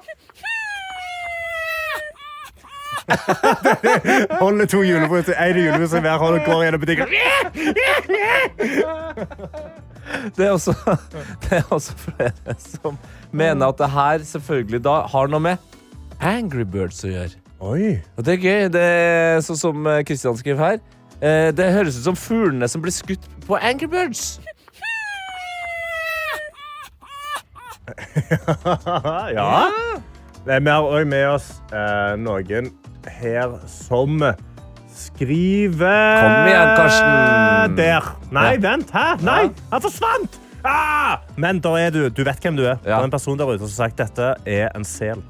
Holder 4.42 4.68
to 4.68 4.82
julebrus, 4.84 5.30
ene 5.32 5.62
julebrus 5.64 5.94
i 5.96 6.02
hver 6.04 6.18
hånd 6.22 6.40
og 6.42 6.46
går 6.48 6.64
gjennom 6.66 6.82
butikken. 6.84 7.08
Det 10.38 10.46
er 10.46 10.52
også, 10.52 10.74
det 11.44 11.52
er 11.60 11.64
også 11.74 11.96
flere 12.00 12.56
som 12.60 12.98
mener 13.32 13.68
at 13.72 13.80
det 13.80 13.90
her 13.92 14.24
selvfølgelig 14.28 14.82
da 14.86 14.98
har 15.12 15.28
noe 15.32 15.44
med 15.44 15.58
Angry 16.24 16.64
Birds 16.68 17.04
å 17.08 17.12
gjøre. 17.12 17.36
Oi. 17.64 17.96
Og 18.18 18.26
det 18.28 18.36
er 18.38 18.44
gøy. 18.44 18.68
Det 18.76 18.84
er 18.84 19.42
sånn 19.46 19.60
som 19.60 19.88
Kristian 20.08 20.38
skriver 20.40 20.64
her. 20.64 20.78
Eh, 21.18 21.50
Det 21.58 21.72
høres 21.74 21.98
ut 21.98 22.06
som 22.06 22.18
fuglene 22.20 22.68
som 22.70 22.84
blir 22.84 22.94
skutt 22.96 23.24
på 23.48 23.58
Angry 23.60 23.88
Birds. 23.92 24.38
Ja. 29.38 29.70
Det 30.46 30.54
er 30.56 30.60
har 30.64 30.84
også 30.84 31.06
med 31.08 31.26
oss 31.28 31.48
eh, 31.76 32.14
noen 32.20 32.70
her 33.10 33.58
som 33.68 34.20
skriver 34.98 36.22
Kom 36.22 36.50
igjen, 36.50 36.74
Karsten. 36.80 37.76
Der. 37.78 38.02
Nei, 38.34 38.54
Ja. 38.54 38.60
vent. 38.70 38.92
Hæ? 38.92 39.08
Nei, 39.22 39.50
han 39.72 39.82
forsvant! 39.82 40.40
Ah! 40.66 41.18
Men 41.38 41.60
der 41.64 41.78
er 41.78 41.90
du. 41.92 42.10
Du 42.10 42.24
vet 42.26 42.40
hvem 42.44 42.56
du 42.58 42.64
er. 42.66 42.76
Det 42.84 42.92
er 42.92 43.04
en 43.06 43.12
person 43.14 43.38
der 43.38 43.46
ute 43.48 43.60
som 43.60 43.68
har 43.70 43.90
sagt 43.90 43.98
dette 44.02 44.34
er 44.46 44.70
en 44.76 44.84
sel. 44.84 45.22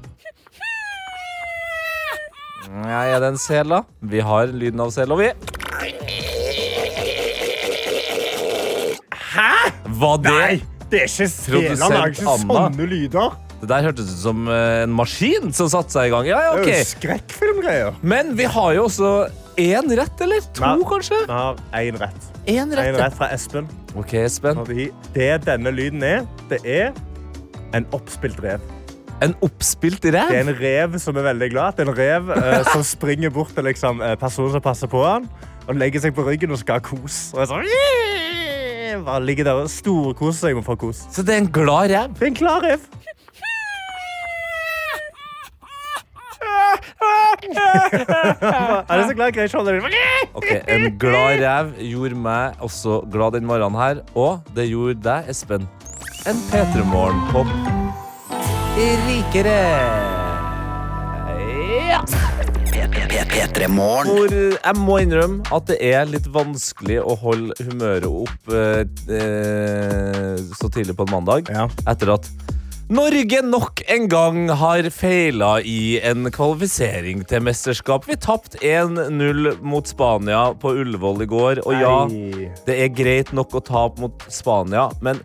Ja, 2.68 3.02
er 3.14 3.20
det 3.22 3.28
en 3.32 3.38
sel, 3.40 3.68
da? 3.68 3.82
Vi 4.02 4.20
har 4.20 4.46
lyden 4.52 4.80
av 4.80 4.90
sel, 4.92 5.12
og 5.12 5.18
vi 5.22 5.30
Hæ?! 9.12 9.72
Var 9.98 10.16
det 10.24 10.32
Nei, 10.34 10.56
det 10.90 11.00
er 11.02 11.08
ikke 11.08 11.28
seler. 11.28 11.76
Han 11.82 11.92
Lager 11.94 12.12
ikke 12.12 12.28
Anna. 12.32 12.62
sånne 12.68 12.86
lyder. 12.90 13.36
Det 13.58 13.66
der 13.72 13.82
hørtes 13.88 14.06
ut 14.12 14.20
som 14.22 14.46
eh, 14.46 14.84
en 14.84 14.92
maskin 14.94 15.52
som 15.56 15.66
satte 15.72 15.90
seg 15.90 16.08
i 16.08 16.14
gang. 16.14 16.28
Ja, 16.30 16.38
ja, 16.46 16.52
Det 16.60 16.62
er 16.62 16.78
jo 16.78 16.84
ok. 16.84 16.90
skrekkfilmgreier. 16.92 17.96
Men 18.06 18.36
vi 18.38 18.46
har 18.46 18.72
jo 18.76 18.84
også 18.86 19.10
én 19.58 19.90
rett, 19.98 20.20
eller 20.22 20.44
to, 20.54 20.62
Nei. 20.62 20.86
kanskje? 20.86 21.18
Vi 21.26 21.34
har 21.34 21.58
én 21.80 21.98
rett. 21.98 22.28
En 22.46 22.70
rett. 22.78 22.92
En 22.92 22.98
rett 23.02 23.16
fra 23.18 23.28
Espen. 23.34 23.66
OK, 23.98 24.14
Espen. 24.22 24.60
Fordi 24.62 24.88
det 25.16 25.30
denne 25.48 25.72
lyden 25.74 26.04
er, 26.06 26.22
det 26.52 26.60
er 26.64 26.92
en 27.74 27.86
oppspilt 27.96 28.38
rev. 28.44 28.62
En 29.26 29.34
oppspilt 29.42 30.04
rev? 30.06 30.30
Det 30.30 30.38
er 30.38 30.46
en 30.46 30.54
rev 30.60 30.94
som 31.02 31.18
er 31.18 31.26
veldig 31.32 31.50
glad. 31.50 31.74
Det 31.74 31.82
er 31.82 31.90
en 31.90 31.98
rev 31.98 32.30
eh, 32.38 32.62
som 32.70 32.86
springer 32.86 33.34
bort 33.34 33.50
til 33.56 33.66
liksom, 33.66 33.98
eh, 34.06 34.14
personen 34.20 34.54
som 34.54 34.62
passer 34.62 34.86
på 34.86 35.02
han, 35.02 35.26
og 35.66 35.74
legger 35.74 36.06
seg 36.06 36.14
på 36.14 36.22
ryggen 36.30 36.54
og 36.54 36.62
skal 36.62 36.78
ha 36.78 36.86
kos. 36.86 37.32
Og 37.34 37.42
er 37.42 37.50
sånn, 37.50 37.66
«Yeah!» 37.66 39.02
Bare 39.04 39.20
ligger 39.26 39.44
der 39.50 39.58
og 39.66 39.68
storkoser 39.70 40.48
seg 40.48 40.56
med 40.56 40.62
å 40.64 40.66
få 40.70 40.78
kos. 40.80 41.02
Så 41.12 41.22
det 41.26 41.34
er 41.34 41.42
en 41.42 41.50
glad 41.52 41.90
rev? 41.92 42.14
Det 42.14 42.22
er 42.24 42.30
en 42.32 42.38
glad 42.38 42.64
rev. 42.70 42.86
Han 46.38 46.67
er 48.88 49.06
så 49.06 49.14
glad 49.14 49.32
den. 49.34 49.44
Ok, 50.34 50.50
En 50.68 50.98
glad 50.98 51.40
rev 51.42 51.66
gjorde 51.82 52.16
meg 52.28 52.64
også 52.64 53.02
glad 53.12 53.30
den 53.38 53.46
morgenen 53.48 53.80
her, 53.80 54.02
og 54.14 54.40
det 54.56 54.68
gjorde 54.70 55.02
deg, 55.04 55.20
Espen. 55.32 55.68
En 56.28 56.36
P3 56.50 56.84
Morgen-pop 56.88 57.48
rikere. 59.08 59.58
Ja. 61.88 62.02
P3 63.28 63.66
Hvor 63.68 64.32
jeg 64.32 64.74
må 64.78 64.98
innrømme 65.02 65.42
at 65.54 65.66
det 65.70 65.78
er 65.84 66.06
litt 66.08 66.26
vanskelig 66.32 66.98
å 67.02 67.16
holde 67.18 67.56
humøret 67.66 68.06
opp 68.08 68.52
eh, 68.54 68.82
eh, 69.16 70.38
så 70.58 70.70
tidlig 70.72 70.96
på 70.98 71.06
en 71.08 71.14
mandag. 71.16 71.50
Ja. 71.52 71.66
Etter 71.90 72.14
at 72.14 72.28
Norge 72.88 73.42
nok 73.44 73.82
en 73.92 74.06
gang 74.08 74.36
har 74.48 74.86
feila 74.88 75.58
i 75.60 75.98
en 76.08 76.30
kvalifisering 76.32 77.20
til 77.28 77.42
mesterskap. 77.44 78.06
Vi 78.08 78.16
tapte 78.16 78.56
1-0 78.64 79.58
mot 79.60 79.84
Spania 79.84 80.54
på 80.56 80.72
Ullevål 80.80 81.26
i 81.26 81.26
går. 81.28 81.60
Og 81.68 81.76
ja, 81.76 81.98
det 82.64 82.78
er 82.80 82.94
greit 82.96 83.34
nok 83.36 83.58
å 83.58 83.60
tape 83.60 84.00
mot 84.00 84.24
Spania, 84.32 84.86
men 85.04 85.20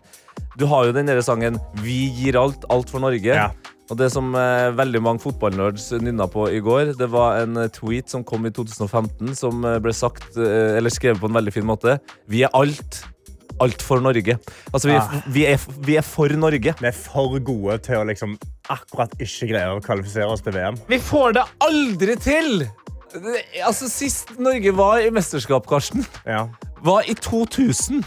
du 0.60 0.66
har 0.68 0.84
jo 0.84 0.92
den 0.92 1.08
derre 1.08 1.24
sangen 1.24 1.56
'Vi 1.80 2.12
gir 2.18 2.36
alt, 2.36 2.68
alt 2.68 2.92
for 2.92 3.00
Norge'. 3.00 3.32
Ja. 3.32 3.48
Og 3.90 3.96
det 3.96 4.10
som 4.12 4.34
eh, 4.36 4.68
veldig 4.76 5.00
mange 5.00 5.24
fotballnerds 5.24 5.90
nynna 6.04 6.28
på 6.28 6.46
i 6.52 6.60
går, 6.60 6.92
det 7.00 7.08
var 7.12 7.40
en 7.40 7.56
eh, 7.56 7.72
tweet 7.72 8.12
som 8.12 8.24
kom 8.24 8.44
i 8.44 8.52
2015, 8.52 9.34
som 9.36 9.64
eh, 9.64 9.80
ble 9.80 9.92
sagt, 9.92 10.36
eh, 10.36 10.76
eller 10.76 10.92
skrevet 10.92 11.20
på 11.20 11.28
en 11.32 11.36
veldig 11.40 11.52
fin 11.52 11.68
måte. 11.68 11.98
Vi 12.28 12.44
er 12.44 12.52
alt. 12.52 13.04
Alt 13.62 13.82
for 13.82 14.00
Norge. 14.02 14.38
Altså, 14.72 14.88
vi 14.88 14.94
er, 14.94 15.00
Ah. 15.00 15.20
vi 15.30 15.44
er, 15.46 15.60
vi 15.86 15.96
er 15.96 16.02
for 16.02 16.28
Norge. 16.28 16.74
Vi 16.80 16.86
er 16.86 16.92
for 16.96 17.38
gode 17.38 17.78
til 17.86 17.94
å 18.00 18.04
liksom 18.08 18.38
akkurat 18.72 19.12
ikke 19.20 19.48
greie 19.52 19.68
å 19.76 19.80
kvalifisere 19.84 20.26
oss 20.32 20.40
til 20.42 20.52
VM. 20.56 20.76
Vi 20.88 20.98
får 20.98 21.34
det 21.34 21.44
aldri 21.62 22.16
til! 22.16 22.66
Altså, 23.64 23.86
Sist 23.88 24.32
Norge 24.42 24.72
var 24.74 24.98
i 25.04 25.10
mesterskap, 25.14 25.66
Karsten, 25.70 26.04
Ja. 26.26 26.48
var 26.82 27.02
i 27.06 27.14
2000. 27.14 28.02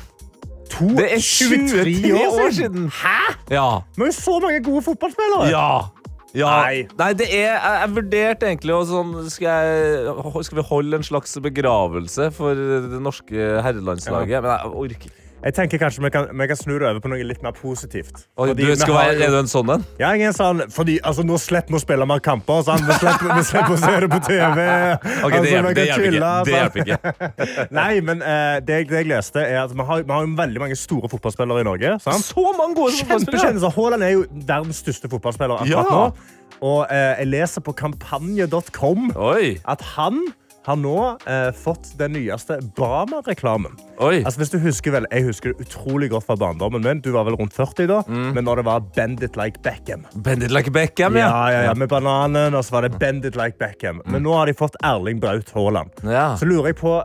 To, 0.70 0.88
Det 0.98 1.14
er 1.14 1.22
23 1.24 2.12
år 2.28 2.50
siden. 2.52 2.90
Hæ? 2.92 3.36
Ja. 3.50 3.80
Vi 3.96 4.02
har 4.04 4.10
jo 4.10 4.12
så 4.12 4.40
mange 4.44 4.60
gode 4.66 4.82
fotballspillere. 4.84 5.48
Ja. 5.50 5.88
ja. 6.36 6.50
Nei. 6.66 6.88
Nei, 7.00 7.14
det 7.14 7.30
er 7.32 7.54
Jeg, 7.56 7.62
jeg 7.64 7.94
vurderte 7.96 8.50
egentlig 8.50 8.76
å 8.76 8.82
sånn 8.86 9.30
skal, 9.32 9.48
jeg, 9.64 10.44
skal 10.44 10.58
vi 10.60 10.66
holde 10.68 11.00
en 11.00 11.08
slags 11.08 11.38
begravelse 11.40 12.28
for 12.36 12.54
det 12.54 13.00
norske 13.02 13.32
herrelandslaget? 13.64 14.44
Men 14.44 14.52
jeg 14.52 14.74
orker 14.84 15.08
ikke. 15.08 15.24
Jeg 15.48 15.54
tenker 15.56 15.80
kanskje 15.80 16.02
vi 16.04 16.10
kan, 16.12 16.26
vi 16.36 16.46
kan 16.50 16.58
snu 16.60 16.74
det 16.76 16.88
over 16.90 16.98
på 17.00 17.08
noe 17.08 17.24
litt 17.24 17.40
mer 17.46 17.54
positivt. 17.56 18.26
Oi, 18.36 18.50
du 18.52 18.64
skal 18.76 18.98
har 18.98 19.06
være, 19.14 19.22
er 19.24 19.32
du 19.32 19.38
en 19.40 19.48
sånn 19.48 19.70
en? 19.78 19.84
Ja, 19.96 20.10
jeg 20.12 20.26
er 20.26 20.32
en 20.34 20.36
sånn, 20.36 20.64
fordi 20.76 20.98
altså, 21.08 21.24
Nå 21.24 21.38
slipper 21.40 21.72
vi 21.72 21.78
å 21.80 21.84
spille 21.86 22.08
mer 22.10 22.20
kamper. 22.26 22.66
Sånn. 22.68 22.82
Vi, 22.84 22.98
slipper, 23.00 23.30
vi 23.32 23.44
slipper 23.48 23.76
å 23.76 23.78
se 23.80 23.94
det 24.04 24.10
på 24.12 24.20
TV. 24.26 24.58
Ok, 25.28 25.32
det 25.32 25.38
Altså, 25.38 25.52
hjelper, 25.54 25.78
det 25.78 25.86
hjelper 25.88 26.04
chille, 26.04 26.32
ikke. 26.32 26.50
Det 26.50 26.58
hjelper 26.58 26.82
ikke. 26.84 27.68
Nei, 27.80 27.94
men 28.10 28.24
uh, 28.26 28.58
det, 28.68 28.80
det 28.90 29.00
jeg 29.00 29.08
leste, 29.14 29.46
er 29.46 29.62
at 29.62 29.72
vi 29.72 29.86
har, 29.88 30.04
vi 30.04 30.16
har 30.18 30.28
veldig 30.42 30.64
mange 30.66 30.80
store 30.80 31.12
fotballspillere 31.14 31.64
i 31.64 31.68
Norge. 31.70 31.94
Sant? 32.04 32.28
Så 32.28 32.44
mange 32.60 32.76
gode 32.82 32.98
fotballspillere! 33.00 33.72
Haaland 33.78 34.04
er 34.04 34.12
jo 34.18 34.26
verdens 34.52 34.82
største 34.84 35.08
fotballspiller 35.16 35.64
akkurat 35.64 35.72
Ja. 35.72 35.86
nå. 35.88 36.36
Og 36.58 36.80
uh, 36.92 37.14
jeg 37.22 37.32
leser 37.32 37.64
på 37.64 37.72
kampanje.com 37.78 39.14
at 39.16 39.88
han 39.96 40.20
har 40.68 40.80
nå 40.80 40.96
eh, 41.24 41.50
fått 41.56 41.94
den 42.00 42.12
nyeste 42.18 42.58
Bama-reklamen. 42.76 43.78
Altså, 43.98 44.36
hvis 44.42 44.52
du 44.52 44.58
husker 44.62 44.94
vel, 44.98 45.08
Jeg 45.12 45.24
husker 45.30 45.54
det 45.54 45.68
utrolig 45.68 46.10
godt 46.12 46.28
fra 46.28 46.36
barndommen 46.40 46.84
min. 46.84 47.00
Du 47.02 47.14
var 47.16 47.24
vel 47.28 47.38
rundt 47.40 47.56
40 47.56 47.88
da. 47.88 48.02
Mm. 48.08 48.34
Men 48.36 48.48
når 48.50 48.62
det 48.62 48.66
var 48.68 48.84
Bend 48.98 49.24
it 49.24 49.40
like 49.40 49.64
Beckham. 49.64 50.04
Bend 50.16 50.44
it 50.44 50.52
like 50.52 50.72
Beckham, 50.76 51.16
Ja, 51.16 51.30
ja. 51.30 51.52
ja, 51.56 51.64
ja, 51.70 51.74
Med 51.74 51.90
bananen, 51.90 52.54
og 52.54 52.66
så 52.68 52.78
var 52.78 52.88
det 52.88 53.00
Bend 53.00 53.26
it 53.26 53.40
like 53.40 53.58
Beckham. 53.58 54.04
Men 54.06 54.28
nå 54.28 54.36
har 54.36 54.52
de 54.52 54.58
fått 54.58 54.76
Erling 54.84 55.24
Braut 55.24 55.50
Haaland. 55.56 55.96
Ja. 56.04 56.34
Så 56.38 56.46
lurer 56.46 56.74
jeg 56.74 56.82
på 56.84 57.00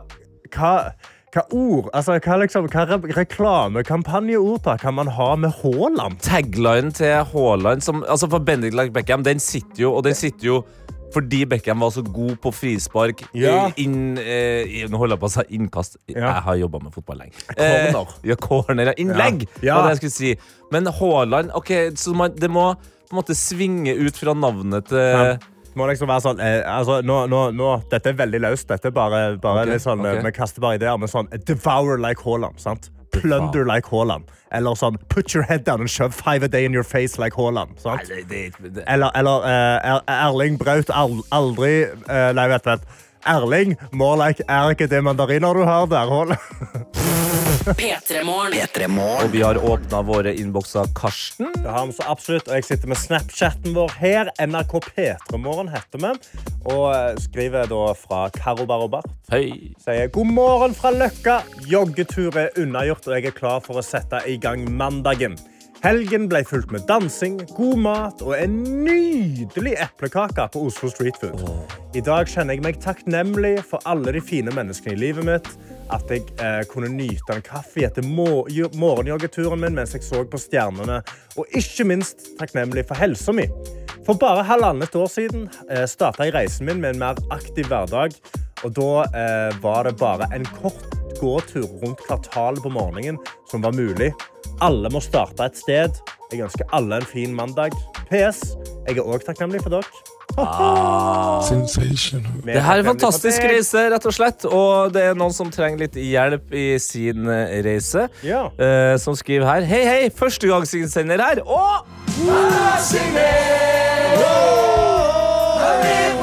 hva 0.53 0.75
hva 1.33 1.41
ord, 1.49 1.87
altså 1.97 2.19
hva, 2.21 2.35
liksom, 2.43 2.67
hva 2.69 2.83
re 2.85 2.99
reklame, 3.17 3.81
kampanjeordtak 3.87 4.83
kan 4.83 4.93
man 4.99 5.09
ha 5.15 5.31
med 5.39 5.55
Haaland? 5.63 6.19
Tagline 6.21 6.93
til 6.93 7.23
Haaland 7.31 7.81
som, 7.81 8.03
altså 8.05 8.29
For 8.29 8.43
Bendik 8.45 8.75
like 8.77 8.93
Beckham, 8.93 9.25
den 9.25 9.41
sitter 9.41 9.87
jo, 9.87 9.95
og 9.97 10.05
den 10.05 10.13
sitter 10.13 10.45
jo 10.45 10.59
fordi 11.13 11.43
Beckham 11.49 11.79
var 11.85 11.93
så 11.95 12.03
god 12.05 12.35
på 12.43 12.51
frispark 12.53 13.23
Ja. 13.37 13.67
eh, 13.67 13.83
inn, 13.83 14.17
eh, 14.17 14.87
Nå 14.89 14.97
holder 14.97 15.15
jeg 15.15 15.21
på 15.23 15.29
å 15.29 15.33
si 15.35 15.57
innkast. 15.57 15.97
Ja. 16.07 16.33
Jeg 16.33 16.43
har 16.47 16.55
jobba 16.63 16.83
med 16.83 16.93
fotball 16.93 17.23
lenge. 17.23 17.33
Corner. 17.57 18.01
Eh, 18.01 18.29
ja, 18.31 18.35
corner. 18.35 18.93
Innlegg, 18.97 19.47
Ja. 19.61 19.75
var 19.79 19.89
det 19.89 20.01
jeg 20.01 20.11
skulle 20.11 20.17
si. 20.17 20.35
Men 20.71 20.85
Haaland 20.85 21.51
ok, 21.55 21.69
så 21.95 22.15
man, 22.15 22.35
Det 22.35 22.49
må 22.51 22.73
på 22.75 23.13
en 23.13 23.21
måte 23.21 23.35
svinge 23.37 23.93
ut 23.93 24.17
fra 24.17 24.33
navnet 24.33 24.87
til 24.89 25.39
må 25.75 25.87
liksom 25.89 26.09
være 26.09 26.21
sånn, 26.21 26.41
eh, 26.43 26.61
altså, 26.69 26.99
nå, 27.05 27.23
nå, 27.31 27.39
nå, 27.57 27.69
Dette 27.89 28.11
er 28.11 28.17
veldig 28.19 28.41
løst. 28.45 28.67
Dette 28.69 28.91
er 28.91 28.95
bare, 28.95 29.37
bare 29.41 29.63
okay, 29.63 29.73
litt 29.73 29.85
sånn, 29.85 30.03
okay. 30.05 30.21
Vi 30.27 30.31
kaster 30.35 30.61
bare 30.61 30.77
ideer, 30.77 30.99
men 31.01 31.09
sånn 31.09 31.29
Devour 31.47 31.97
like 32.01 32.21
Haaland. 32.21 32.59
sant? 32.61 32.91
Plunder 33.13 33.65
like 33.65 33.89
Haaland. 33.89 34.29
Eller 34.53 34.75
sånn 34.77 34.97
Put 35.09 35.33
your 35.33 35.43
head 35.49 35.63
down 35.65 35.81
and 35.81 35.89
shove 35.89 36.13
five 36.13 36.43
a 36.43 36.47
day 36.47 36.65
in 36.65 36.73
your 36.73 36.83
face 36.83 37.17
like 37.17 37.33
Haaland. 37.35 37.79
Eller, 38.87 39.11
eller 39.15 39.47
Er- 39.47 40.03
Erling 40.07 40.57
Braut 40.61 40.89
aldri 40.93 41.73
uh, 42.07 42.31
Nei, 42.37 42.47
vet 42.53 42.63
du. 42.63 42.77
Erling, 43.25 43.77
more 43.91 44.17
like 44.19 44.43
Er 44.49 44.73
ikke 44.75 44.87
det 44.91 45.01
mandariner 45.03 45.53
du 45.55 45.63
har 45.65 45.85
der, 45.87 46.09
Haaland? 46.11 47.21
P3morgen. 47.43 48.53
P3 48.53 48.87
Og 49.23 49.31
vi 49.31 49.41
har 49.41 49.57
åpna 49.57 50.01
våre 50.01 50.33
innbokser. 50.35 50.85
Karsten? 50.95 51.49
Det 51.55 51.69
har 51.69 51.85
vi 51.85 51.93
så 51.93 52.03
absolutt, 52.07 52.47
og 52.47 52.55
jeg 52.55 52.67
sitter 52.67 52.91
med 52.91 52.99
Snapchatten 53.01 53.75
vår 53.75 53.95
her. 53.99 54.31
NRK 54.39 54.75
P3morgen 54.87 55.71
heter 55.73 56.03
vi. 56.03 56.13
Og 56.71 56.85
eh, 56.95 57.09
skriver 57.19 57.67
da 57.67 57.81
fra 57.99 58.27
Karo 58.35 58.67
Barobar. 58.69 59.07
Hei. 59.31 59.73
Sier 59.83 60.11
god 60.15 60.31
morgen 60.31 60.77
fra 60.77 60.93
Løkka. 60.95 61.41
Joggetur 61.67 62.37
er 62.39 62.53
unnagjort, 62.59 63.09
og 63.09 63.17
jeg 63.17 63.33
er 63.33 63.35
klar 63.35 63.59
for 63.65 63.81
å 63.81 63.85
sette 63.85 64.23
i 64.29 64.37
gang 64.39 64.63
mandagen. 64.71 65.35
Helgen 65.83 66.29
ble 66.31 66.45
fulgt 66.47 66.71
med 66.71 66.85
dansing, 66.87 67.41
god 67.57 67.79
mat 67.83 68.21
og 68.23 68.37
en 68.37 68.53
nydelig 68.85 69.73
eplekake 69.83 70.45
på 70.53 70.61
Oslo 70.69 70.87
Street 70.93 71.19
Food. 71.19 71.43
I 71.91 71.99
dag 71.99 72.29
kjenner 72.31 72.55
jeg 72.55 72.63
meg 72.63 72.79
takknemlig 72.79 73.57
for 73.67 73.83
alle 73.83 74.15
de 74.15 74.23
fine 74.23 74.53
menneskene 74.55 74.95
i 74.95 75.01
livet 75.09 75.27
mitt. 75.27 75.49
At 75.93 76.09
jeg 76.09 76.25
eh, 76.41 76.63
kunne 76.69 76.89
nyte 76.89 77.35
en 77.35 77.45
kaffe 77.45 77.85
etter 77.85 78.05
mo 78.05 78.45
morgenjoggeturen 78.79 79.61
min 79.61 79.77
mens 79.77 79.93
jeg 79.93 80.05
så 80.05 80.23
på 80.25 80.41
stjernene. 80.41 81.01
Og 81.37 81.57
ikke 81.57 81.85
minst 81.85 82.33
takknemlig 82.39 82.87
for 82.89 82.97
helsa 82.97 83.35
mi. 83.35 83.47
For 84.03 84.19
bare 84.19 84.43
halvannet 84.47 84.95
år 84.99 85.11
siden 85.11 85.45
eh, 85.69 85.85
starta 85.87 86.25
jeg 86.27 86.35
reisen 86.35 86.67
min 86.67 86.81
med 86.81 86.95
en 86.95 87.03
mer 87.05 87.21
aktiv 87.35 87.69
hverdag. 87.69 88.17
Og 88.63 88.75
da 88.75 88.89
eh, 89.11 89.61
var 89.63 89.87
det 89.87 89.97
bare 89.99 90.27
en 90.35 90.47
kort 90.57 90.97
gåtur 91.19 91.67
rundt 91.83 92.01
kvartalet 92.07 92.63
på 92.63 92.71
morgenen 92.73 93.19
som 93.51 93.63
var 93.63 93.75
mulig. 93.77 94.11
Alle 94.61 94.89
må 94.91 95.01
starte 95.03 95.45
et 95.45 95.59
sted. 95.59 96.01
Jeg 96.31 96.47
ønsker 96.47 96.67
alle 96.75 96.99
en 96.99 97.07
fin 97.07 97.35
mandag. 97.35 97.75
PS. 98.09 98.55
Jeg 98.87 98.97
er 98.97 99.05
òg 99.05 99.25
takknemlig 99.27 99.63
for 99.63 99.77
dere. 99.77 100.12
Sensational. 101.47 102.31
Det 102.45 102.61
her 102.63 102.73
er 102.73 102.81
en 102.81 102.85
fantastisk 102.85 103.43
reise, 103.45 103.83
rett 103.93 104.05
og 104.09 104.15
slett. 104.15 104.45
Og 104.49 104.93
det 104.95 105.03
er 105.11 105.17
noen 105.19 105.35
som 105.35 105.51
trenger 105.53 105.85
litt 105.85 105.97
hjelp 105.99 106.53
i 106.57 106.79
sin 106.81 107.29
eh, 107.29 107.59
reise. 107.65 108.07
Ja. 108.25 108.47
uh, 108.57 108.95
som 109.01 109.15
skriver 109.17 109.45
her 109.49 109.67
Hei, 109.69 109.83
hei, 109.85 110.09
førstegangsinnsender 110.13 111.21
her. 111.21 111.43
Og 111.45 111.85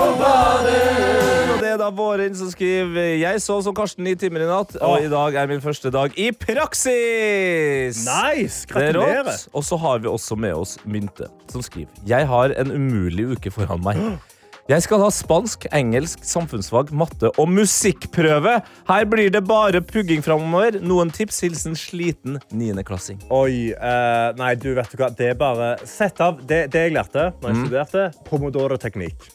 Og 0.01 1.20
det 1.71 1.77
er 1.77 1.85
da 1.85 1.91
Vårin 1.95 2.35
som 2.35 2.49
skriver 2.51 3.13
Jeg 3.21 3.39
sov 3.45 3.61
som 3.63 3.75
Karsten 3.77 4.03
ni 4.03 4.17
timer 4.19 4.43
i 4.43 4.49
natt, 4.49 4.75
og 4.83 5.05
i 5.05 5.11
dag 5.11 5.37
er 5.39 5.47
min 5.51 5.63
første 5.63 5.93
dag 5.95 6.17
i 6.19 6.33
praksis. 6.35 8.01
Nice! 8.09 8.67
Er 8.67 8.91
Gratulerer. 8.91 9.39
Og 9.55 9.63
så 9.67 9.79
har 9.79 10.03
vi 10.03 10.11
også 10.11 10.35
med 10.35 10.57
oss 10.57 10.79
Mynte, 10.83 11.31
som 11.53 11.63
skriver 11.63 11.95
Jeg 12.11 12.27
har 12.27 12.57
en 12.59 12.75
umulig 12.75 13.29
uke 13.37 13.55
foran 13.55 13.85
meg. 13.87 14.03
Jeg 14.71 14.85
skal 14.85 15.01
ha 15.03 15.09
spansk, 15.15 15.65
engelsk, 15.75 16.23
samfunnsfag, 16.27 16.93
matte 16.95 17.31
og 17.43 17.49
musikkprøve. 17.51 18.59
Her 18.91 19.09
blir 19.11 19.31
det 19.35 19.43
bare 19.47 19.81
pugging 19.83 20.23
framover. 20.23 20.79
Noen 20.83 21.11
tips? 21.15 21.41
Hilsen 21.47 21.79
sliten 21.79 22.39
niendeklassing. 22.51 23.23
Oi, 23.31 23.71
Uh, 23.81 24.31
nei, 24.39 24.55
du 24.59 24.73
vet 24.77 24.91
du 24.93 24.99
hva. 25.01 25.11
Det 25.15 25.33
er 25.33 25.39
bare 25.39 25.73
Sett 25.89 26.19
av 26.23 26.43
det, 26.47 26.67
det 26.75 26.89
jeg 26.89 26.95
lærte 26.99 27.31
da 27.41 27.53
jeg 27.53 27.63
studerte. 27.65 28.09
Pomodoro-teknikk. 28.29 29.31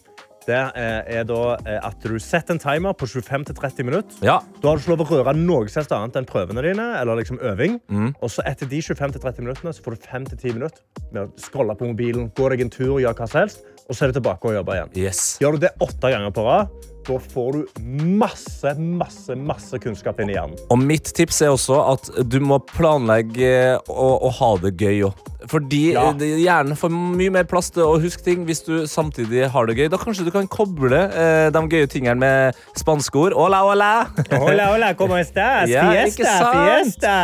Det 0.45 0.61
eh, 0.77 1.19
er 1.19 1.25
da 1.27 1.41
eh, 1.65 1.79
at 1.81 2.03
du 2.05 2.17
setter 2.21 2.55
en 2.55 2.61
timer 2.61 2.93
på 2.97 3.07
25-30 3.09 3.87
minutter. 3.87 4.17
Ja. 4.25 4.39
Da 4.61 4.69
har 4.69 4.77
du 4.77 4.83
ikke 4.83 4.93
lov 4.93 5.05
å 5.05 5.09
røre 5.09 5.35
noe 5.37 5.69
som 5.71 5.87
annet 5.97 6.19
enn 6.19 6.29
prøvene 6.29 6.63
dine. 6.65 6.87
eller 6.99 7.21
liksom 7.21 7.39
øving. 7.41 7.79
Og 8.21 8.29
så 8.31 8.45
etter 8.45 8.69
de 8.69 8.81
25-30 8.81 9.41
minuttene 9.41 9.73
så 9.73 9.85
får 9.85 9.97
du 9.97 10.09
5-10 10.11 10.57
minutter 10.57 10.83
med 11.11 11.25
å 11.25 11.31
scrolle 11.41 11.75
på 11.77 11.89
mobilen, 11.89 12.29
gå 12.35 12.49
deg 12.53 12.65
en 12.65 12.73
tur 12.73 12.95
gjøre 13.03 13.17
hva 13.17 13.29
som 13.29 13.41
helst. 13.43 13.65
Og 13.85 13.93
så 13.93 14.05
er 14.07 14.09
det 14.09 14.17
tilbake 14.17 14.49
og 14.49 14.55
jobbe 14.57 14.73
igjen. 14.79 14.93
Yes. 14.97 15.23
Gjør 15.43 15.57
du 15.59 15.65
det 15.67 15.73
åtte 15.85 16.09
ganger 16.09 16.31
på 16.33 16.41
rad, 16.47 16.71
da 17.05 17.19
får 17.21 17.53
du 17.53 17.81
masse, 18.17 18.71
masse, 18.81 19.35
masse 19.37 19.77
kunnskap 19.83 20.17
inn 20.23 20.31
i 20.31 20.33
hjernen. 20.33 20.57
Og 20.73 20.79
mitt 20.81 21.11
tips 21.13 21.43
er 21.45 21.51
også 21.53 21.77
at 21.91 22.07
du 22.25 22.39
må 22.41 22.57
planlegge 22.71 23.51
å, 23.85 24.07
å 24.25 24.31
ha 24.39 24.49
det 24.63 24.71
gøy 24.81 25.03
òg. 25.11 25.19
Fordi 25.51 25.83
Ja. 25.93 26.07
hjernen 26.17 26.73
får 26.73 26.89
mye 26.89 27.29
mer 27.35 27.45
plass 27.45 27.69
til 27.75 27.83
å 27.85 27.99
huske 28.01 28.25
ting 28.25 28.47
hvis 28.47 28.63
du 28.65 28.87
samtidig 28.89 29.45
har 29.53 29.69
det 29.69 29.75
gøy. 29.77 29.89
Da 29.93 29.99
kanskje 30.01 30.25
du 30.25 30.31
kan 30.33 30.49
koble 30.49 31.03
eh, 31.13 31.51
de 31.53 31.61
gøye 31.75 31.85
tingene 31.93 32.17
med 32.17 32.57
spanske 32.81 33.21
ord. 33.21 33.37
Hola, 33.37 33.61
hola! 33.69 33.91
Hola, 34.33 34.71
hola, 34.73 34.89
como 34.97 35.19
estás? 35.21 35.69
Ja, 35.69 35.85
fiesta, 35.93 36.39
fiesta. 36.57 37.15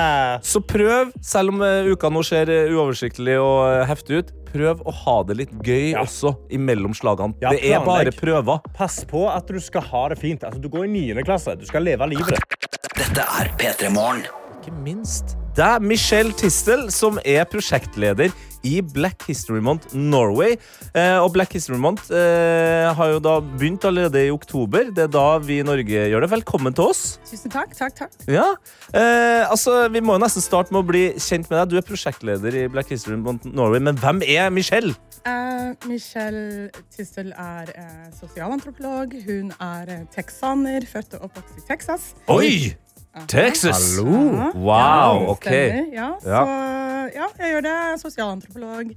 Så 0.45 0.61
prøv, 0.61 1.09
selv 1.25 1.55
om 1.55 1.65
eh, 1.65 1.89
uka 1.89 2.13
nå 2.13 2.21
ser 2.27 2.53
eh, 2.53 2.69
uoversiktlig 2.69 3.39
og 3.41 3.63
eh, 3.71 3.81
heftig 3.89 4.21
ut, 4.21 4.31
prøv 4.51 4.81
å 4.87 4.93
ha 5.03 5.17
det 5.23 5.37
litt 5.37 5.51
gøy 5.63 5.91
Ja. 5.93 6.03
også 6.03 6.35
imellom 6.51 6.93
slagene. 6.97 7.33
Ja, 7.41 7.49
det 7.55 7.63
er 7.71 7.79
bare 7.85 8.11
prøver. 8.11 8.61
Pass 8.73 9.03
på 9.05 9.25
at 9.33 9.47
du 9.47 9.59
skal 9.59 9.81
ha 9.81 10.07
det 10.09 10.19
fint. 10.19 10.43
Altså, 10.43 10.61
du 10.61 10.69
går 10.69 10.85
i 10.85 10.91
9. 11.15 11.23
klasse. 11.23 11.55
Du 11.59 11.65
skal 11.65 11.83
leve 11.83 12.07
livet. 12.11 12.39
Dette 12.97 13.21
er 13.39 13.49
P3 13.57 13.89
Morgen. 13.93 14.23
Ikke 14.61 14.73
minst 14.83 15.35
deg, 15.57 15.83
Michelle 15.83 16.33
Tistel, 16.37 16.87
som 16.93 17.19
er 17.27 17.45
prosjektleder 17.49 18.31
i 18.67 18.81
Black 18.93 19.23
History 19.27 19.61
Month 19.63 19.95
Norway. 19.97 20.55
Eh, 20.93 21.17
og 21.17 21.31
Black 21.33 21.53
History 21.57 21.79
Month 21.81 22.11
eh, 22.13 22.87
har 22.95 23.13
jo 23.15 23.21
da 23.23 23.37
begynt 23.41 23.85
allerede 23.89 24.25
i 24.27 24.33
oktober. 24.33 24.91
Det 24.93 25.07
er 25.07 25.13
da 25.13 25.25
vi 25.41 25.59
i 25.61 25.65
Norge 25.65 26.05
gjør 26.11 26.25
det. 26.25 26.31
Velkommen 26.35 26.75
til 26.77 26.91
oss. 26.91 27.17
Tusen 27.29 27.53
takk. 27.53 27.73
takk, 27.77 27.95
takk. 27.97 28.17
Ja, 28.29 28.51
eh, 28.93 29.43
altså 29.49 29.87
Vi 29.91 30.03
må 30.03 30.17
jo 30.17 30.23
nesten 30.23 30.45
starte 30.45 30.73
med 30.73 30.83
å 30.83 30.89
bli 30.91 31.05
kjent 31.17 31.49
med 31.49 31.57
deg. 31.57 31.71
Du 31.73 31.79
er 31.81 31.87
prosjektleder 31.87 32.59
i 32.63 32.67
Black 32.71 32.93
History 32.93 33.17
Month 33.17 33.49
Norway, 33.49 33.81
men 33.81 33.97
hvem 33.99 34.21
er 34.27 34.51
Michelle? 34.53 34.93
Eh, 35.25 35.73
Michelle 35.89 36.69
Tistel 36.93 37.33
er 37.37 37.73
eh, 37.75 38.07
sosialantropolog. 38.17 39.17
Hun 39.25 39.51
er 39.57 39.91
eh, 39.97 40.07
texaner, 40.13 40.85
født 40.89 41.17
og 41.19 41.29
oppvokst 41.29 41.61
i 41.61 41.67
Texas. 41.67 42.13
Oi! 42.31 42.73
Texas! 43.27 43.97
Hallo! 43.97 44.51
Wow, 44.55 45.29
ok. 45.35 45.45
Ja, 45.91 46.17
Ja. 46.23 46.43
Så 46.45 47.15
ja, 47.15 47.27
jeg 47.37 47.55
gjør 47.55 47.65
det. 47.65 47.77
Sosialantropolog. 47.99 48.93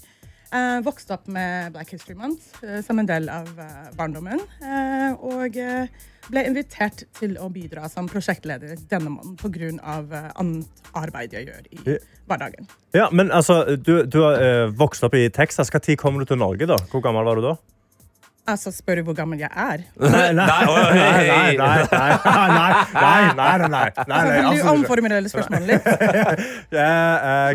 Eh, 0.54 0.80
vokste 0.86 1.16
opp 1.16 1.26
med 1.26 1.72
Black 1.74 1.90
History 1.90 2.14
Month 2.14 2.62
eh, 2.62 2.78
som 2.86 3.00
en 3.02 3.08
del 3.10 3.26
av 3.32 3.48
eh, 3.58 3.88
barndommen. 3.98 4.38
Eh, 4.62 5.16
og 5.18 5.56
eh, 5.58 5.88
ble 6.30 6.44
invitert 6.46 7.02
til 7.18 7.34
å 7.42 7.48
bidra 7.52 7.88
som 7.90 8.06
prosjektleder 8.08 8.78
denne 8.90 9.16
måneden 9.16 9.34
pga. 9.40 9.72
Uh, 10.14 10.30
annet 10.40 10.88
arbeid 10.96 11.34
jeg 11.34 11.48
gjør 11.48 11.66
i 11.74 11.98
hverdagen. 12.28 12.68
Ja, 12.94 13.08
men 13.12 13.32
altså, 13.34 13.76
Du, 13.76 14.04
du 14.06 14.20
har 14.22 14.38
eh, 14.40 14.70
vokst 14.78 15.04
opp 15.04 15.16
i 15.18 15.26
Texas. 15.28 15.72
Når 15.74 15.96
kom 16.00 16.18
du 16.20 16.24
til 16.28 16.38
Norge? 16.38 16.68
da? 16.70 16.78
Hvor 16.90 17.02
gammel 17.04 17.26
var 17.26 17.40
du 17.40 17.48
da? 17.48 17.56
Altså, 18.44 18.68
spør 18.76 18.98
du 19.00 19.06
hvor 19.06 19.14
gammel 19.16 19.40
jeg 19.40 19.48
er? 19.48 19.84
Nei, 19.96 20.32
nei, 20.36 20.44
nei. 21.56 21.84
nei, 22.92 23.68
nei, 23.72 23.84
Kan 23.96 24.12
altså, 24.12 24.66
du 24.66 24.68
omformulere 24.74 25.30
spørsmålet 25.32 25.70
litt? 25.70 25.84
Eh, 26.74 27.54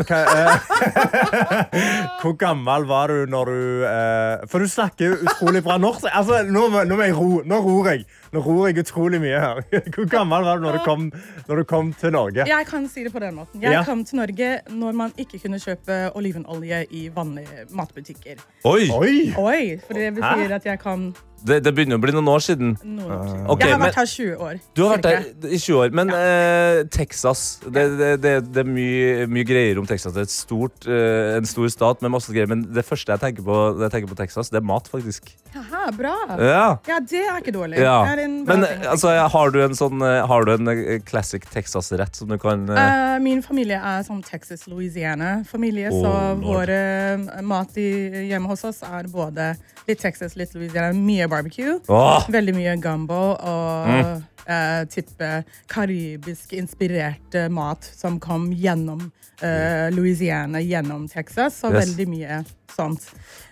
hvor 2.22 2.34
gammel 2.40 2.86
var 2.88 3.12
du 3.12 3.30
når 3.30 3.50
du 3.50 3.84
eh, 3.86 4.48
For 4.50 4.64
du 4.64 4.70
snakker 4.70 5.20
utrolig 5.20 5.62
bra 5.62 5.76
norsk. 5.78 6.08
Altså, 6.10 6.40
nå, 6.48 6.66
må 6.72 7.02
jeg 7.04 7.14
ro. 7.14 7.42
Nå 7.46 7.60
ror 7.66 7.90
jeg. 7.92 8.06
Nå 8.30 8.38
ror 8.44 8.68
jeg 8.70 8.78
utrolig 8.84 9.18
mye 9.24 9.38
her. 9.42 9.60
Hvor 9.94 10.06
gammel 10.10 10.44
var 10.46 10.60
du 10.60 10.62
når 10.68 10.76
du 10.78 10.82
kom, 10.86 11.08
når 11.48 11.56
du 11.56 11.64
kom 11.66 11.88
til 11.98 12.12
Norge? 12.14 12.44
Jeg 12.46 12.66
kan 12.68 12.84
si 12.88 13.02
det 13.02 13.10
på 13.12 13.18
den 13.22 13.34
måten. 13.40 13.58
Jeg 13.62 13.72
Ja. 13.74 13.82
kom 13.84 14.04
til 14.06 14.20
Norge 14.20 14.50
når 14.70 14.92
man 14.94 15.10
ikke 15.18 15.40
kunne 15.42 15.58
kjøpe 15.58 15.96
olivenolje 16.14 16.84
i 16.94 17.08
vanlige 17.14 17.66
matbutikker. 17.74 18.38
Oi! 18.64 18.86
Oi! 18.94 19.16
Oi, 19.34 19.80
for 19.86 19.98
det 19.98 20.12
betyr 20.14 20.54
at 20.60 20.64
jeg 20.70 20.78
kom 20.78 21.08
Det, 21.46 21.60
det 21.64 21.72
begynner 21.76 21.96
å 21.96 22.02
bli 22.02 22.12
noen 22.12 22.28
år 22.28 22.42
siden. 22.44 22.74
noen 22.84 23.10
år 23.14 23.22
siden. 23.30 23.44
Ok, 23.54 23.62
jeg 23.64 23.72
har 23.74 23.80
vært 23.80 23.98
her 24.00 24.08
20 24.10 24.42
år. 24.46 24.58
Du 24.76 24.82
har 24.84 24.96
vært 24.98 25.08
her 25.08 25.48
i 25.48 25.58
20 25.60 25.78
år, 25.80 25.94
men 25.96 26.10
eh, 26.14 26.80
Texas 26.92 27.42
Det, 27.64 27.84
det, 27.98 28.10
det, 28.24 28.32
det 28.52 28.62
er 28.64 28.68
mye, 28.68 29.26
mye 29.30 29.46
greier 29.48 29.80
om 29.80 29.86
Texas. 29.88 30.12
Det 30.16 30.24
er 30.24 30.28
et 30.28 30.34
stort, 30.34 30.86
eh, 30.90 31.36
en 31.38 31.48
stor 31.48 31.68
stat 31.72 32.02
med 32.04 32.12
masse 32.16 32.32
greier, 32.34 32.50
men 32.50 32.66
det 32.74 32.84
første 32.86 33.14
jeg 33.14 33.22
tenker 33.24 33.46
på 33.46 33.56
når 33.78 33.86
jeg 33.86 33.94
tenker 33.96 34.12
på 34.12 34.18
Texas, 34.20 34.50
det 34.52 34.60
er 34.60 34.66
mat, 34.68 34.90
faktisk. 34.92 35.32
Aha, 35.56 35.86
bra. 35.96 36.14
Ja. 36.38 36.66
Ja, 36.86 37.00
det 37.02 37.24
er 37.24 37.40
ikke 37.40 37.54
dårlig. 37.56 37.80
ja. 37.82 37.96
Er 38.12 38.20
en 38.26 38.36
bra 38.46 38.54
Men 38.58 38.66
ting. 38.68 38.84
altså, 38.92 39.14
har 39.34 39.50
du 39.50 39.58
en 39.64 39.74
sånn 39.74 40.02
eh, 40.06 40.20
Har 40.30 40.44
du 40.46 40.52
en 40.54 40.68
eh, 40.70 41.00
classic 41.02 41.42
Texas-rett 41.50 42.14
som 42.20 42.30
du 42.30 42.36
kan 42.38 42.68
eh, 42.70 42.78
Eh, 42.90 43.16
min 43.22 43.40
familie 43.42 43.80
er 43.80 44.04
sånn 44.06 44.20
Texas, 44.26 44.66
Louisiana-familie, 44.70 45.90
Oh, 45.90 46.02
så 46.02 46.12
våre 46.42 46.78
eh, 47.16 47.42
mat 47.42 47.76
i, 47.80 47.88
hjemme 48.30 48.50
hos 48.50 48.64
oss 48.68 48.82
er 48.86 49.08
både 49.10 49.52
litt 49.88 50.00
Texas, 50.02 50.36
litt 50.38 50.52
Louisiana, 50.54 50.92
mye 50.94 51.26
barbecue. 51.30 51.78
Åh! 51.88 52.26
Veldig 52.30 52.54
mye 52.58 52.76
gumbo 52.82 53.20
og 53.38 53.88
Mm. 53.88 54.24
eh, 54.46 54.84
type 54.90 55.44
karibisk 55.70 56.52
inspirert 56.58 57.36
mat 57.50 57.84
som 57.96 58.18
kom 58.20 58.50
gjennom 58.52 59.10
eh, 59.42 59.88
Louisiana, 59.94 60.58
gjennom 60.60 61.06
Texas. 61.08 61.60
Så 61.62 61.70
Yes. 61.72 61.86
veldig 61.88 62.06
mye 62.08 62.44
sånt. 62.76 63.06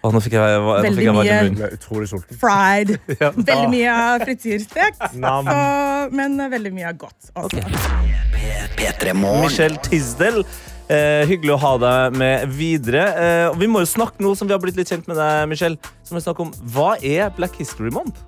Åh, 0.05 0.13
nå 0.13 0.21
fikk 0.21 0.33
jeg, 0.37 0.59
nå 0.61 0.75
Veldig 0.83 0.99
fikk 0.99 1.07
jeg 1.07 1.15
mye- 1.15 1.51
munnen. 1.51 1.73
Utrolig 1.79 2.09
sulten. 2.11 2.37
Fried. 2.39 2.99
Veldig 3.09 3.71
mye 3.73 3.95
frityrstekt. 4.25 5.15
Men 6.13 6.37
veldig 6.51 6.73
mye 6.77 6.93
godt 6.99 7.31
også. 7.35 7.63
P3 8.77 9.15
Michelle 9.17 9.77
Tisdel. 9.83 10.45
Eh, 10.89 11.27
hyggelig 11.29 11.53
å 11.53 11.61
ha 11.61 11.71
deg 11.83 12.15
med 12.17 12.49
videre. 12.57 13.03
Eh, 13.13 13.47
og 13.51 13.59
vi 13.61 13.69
må 13.69 13.83
jo 13.83 13.91
snakke 13.91 14.25
nå 14.25 14.33
som 14.39 14.49
vi 14.49 14.55
har 14.57 14.63
blitt 14.63 14.79
litt 14.79 14.89
kjent 14.89 15.09
med 15.11 15.19
deg, 15.21 15.45
Michelle. 15.51 15.77
Så 16.01 16.15
må 16.15 16.23
vi 16.23 16.25
snakke 16.25 16.47
om 16.47 16.53
Hva 16.73 16.95
er 17.05 17.29
Black 17.37 17.59
History 17.61 17.93
Month? 17.93 18.25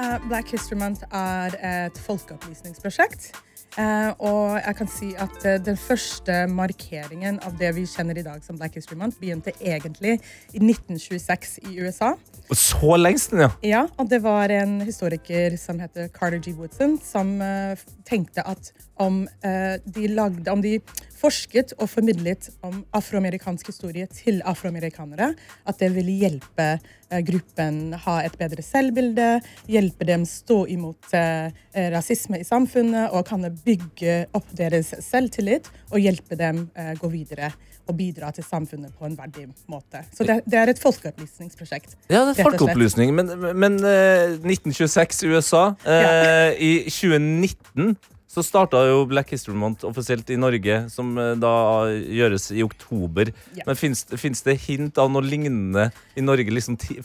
Uh, 0.00 0.16
Black 0.24 0.48
History 0.54 0.78
Month 0.80 1.04
er 1.12 1.52
et 1.60 1.98
folkeopplysningsprosjekt. 2.06 3.34
Uh, 3.72 4.12
og 4.20 4.58
jeg 4.58 4.76
kan 4.76 4.88
si 4.92 5.06
at 5.20 5.36
uh, 5.48 5.54
den 5.64 5.78
første 5.80 6.42
markeringen 6.52 7.38
av 7.44 7.54
det 7.60 7.70
vi 7.76 7.86
kjenner 7.88 8.18
i 8.20 8.24
dag 8.24 8.42
som 8.44 8.58
Black 8.60 8.76
History 8.76 8.98
Month, 9.00 9.16
begynte 9.20 9.54
egentlig 9.60 10.18
i 10.52 10.60
1926 10.60 11.54
i 11.70 11.78
USA. 11.80 12.10
Så 12.52 12.96
lengst 13.00 13.32
ja. 13.36 13.48
Ja, 13.64 13.86
og 13.96 14.10
det 14.12 14.20
var 14.24 14.52
en 14.52 14.80
historiker 14.84 15.56
som 15.60 15.80
heter 15.80 16.08
Carter 16.12 16.40
G. 16.40 16.52
Woodson, 16.56 16.98
som 17.04 17.38
uh, 17.40 17.76
tenkte 18.08 18.44
at 18.48 18.72
om 19.00 19.24
de 19.42 20.04
lagde 20.12 20.52
Om 20.52 20.60
de 20.62 20.76
forsket 21.22 21.74
og 21.78 21.90
formidlet 21.92 22.50
om 22.66 22.82
afroamerikansk 22.96 23.70
historie 23.72 24.08
til 24.10 24.42
afroamerikanere, 24.48 25.32
at 25.68 25.80
det 25.82 25.92
ville 25.94 26.18
hjelpe 26.24 26.68
eh, 26.74 27.22
gruppen 27.26 27.96
ha 28.04 28.18
et 28.26 28.36
bedre 28.40 28.64
selvbilde, 28.66 29.28
hjelpe 29.70 30.08
dem 30.08 30.26
stå 30.28 30.62
imot 30.74 31.12
eh, 31.16 31.52
rasisme 31.94 32.42
i 32.42 32.46
samfunnet 32.48 33.12
og 33.12 33.26
kan 33.28 33.46
bygge 33.64 34.24
opp 34.36 34.50
deres 34.58 34.94
selvtillit 35.04 35.70
og 35.92 36.00
hjelpe 36.02 36.38
dem 36.38 36.66
eh, 36.74 36.94
gå 36.98 37.12
videre 37.12 37.52
og 37.88 37.96
bidra 37.98 38.30
til 38.30 38.44
samfunnet 38.46 38.94
på 38.98 39.06
en 39.08 39.16
verdig 39.18 39.48
måte. 39.70 40.04
Så 40.14 40.24
det, 40.26 40.40
det 40.46 40.58
er 40.58 40.70
et 40.70 40.80
folkeopplysningsprosjekt. 40.82 41.96
Ja, 42.10 42.22
det 42.28 42.38
er 42.38 42.46
folkeopplysning. 42.46 43.14
Men, 43.14 43.32
men 43.58 43.78
eh, 43.82 44.38
1926 44.38 45.26
i 45.26 45.32
USA. 45.32 45.64
Eh, 45.82 46.62
I 46.62 46.72
2019 46.86 47.96
så 48.32 48.40
starta 48.44 48.80
jo 48.88 49.04
Black 49.08 49.34
History 49.34 49.56
Month 49.58 49.84
offisielt 49.84 50.30
i 50.32 50.38
Norge, 50.40 50.78
som 50.92 51.10
eh, 51.20 51.34
da 51.40 51.52
gjøres 51.92 52.48
i 52.54 52.64
oktober. 52.64 53.32
Ja. 53.58 53.66
Men 53.68 53.76
fins 53.76 54.46
det 54.46 54.56
hint 54.64 55.00
av 55.00 55.12
noe 55.12 55.24
lignende 55.26 55.90
i 56.16 56.24
Norge 56.24 56.54
liksom 56.54 56.78
ti, 56.80 57.02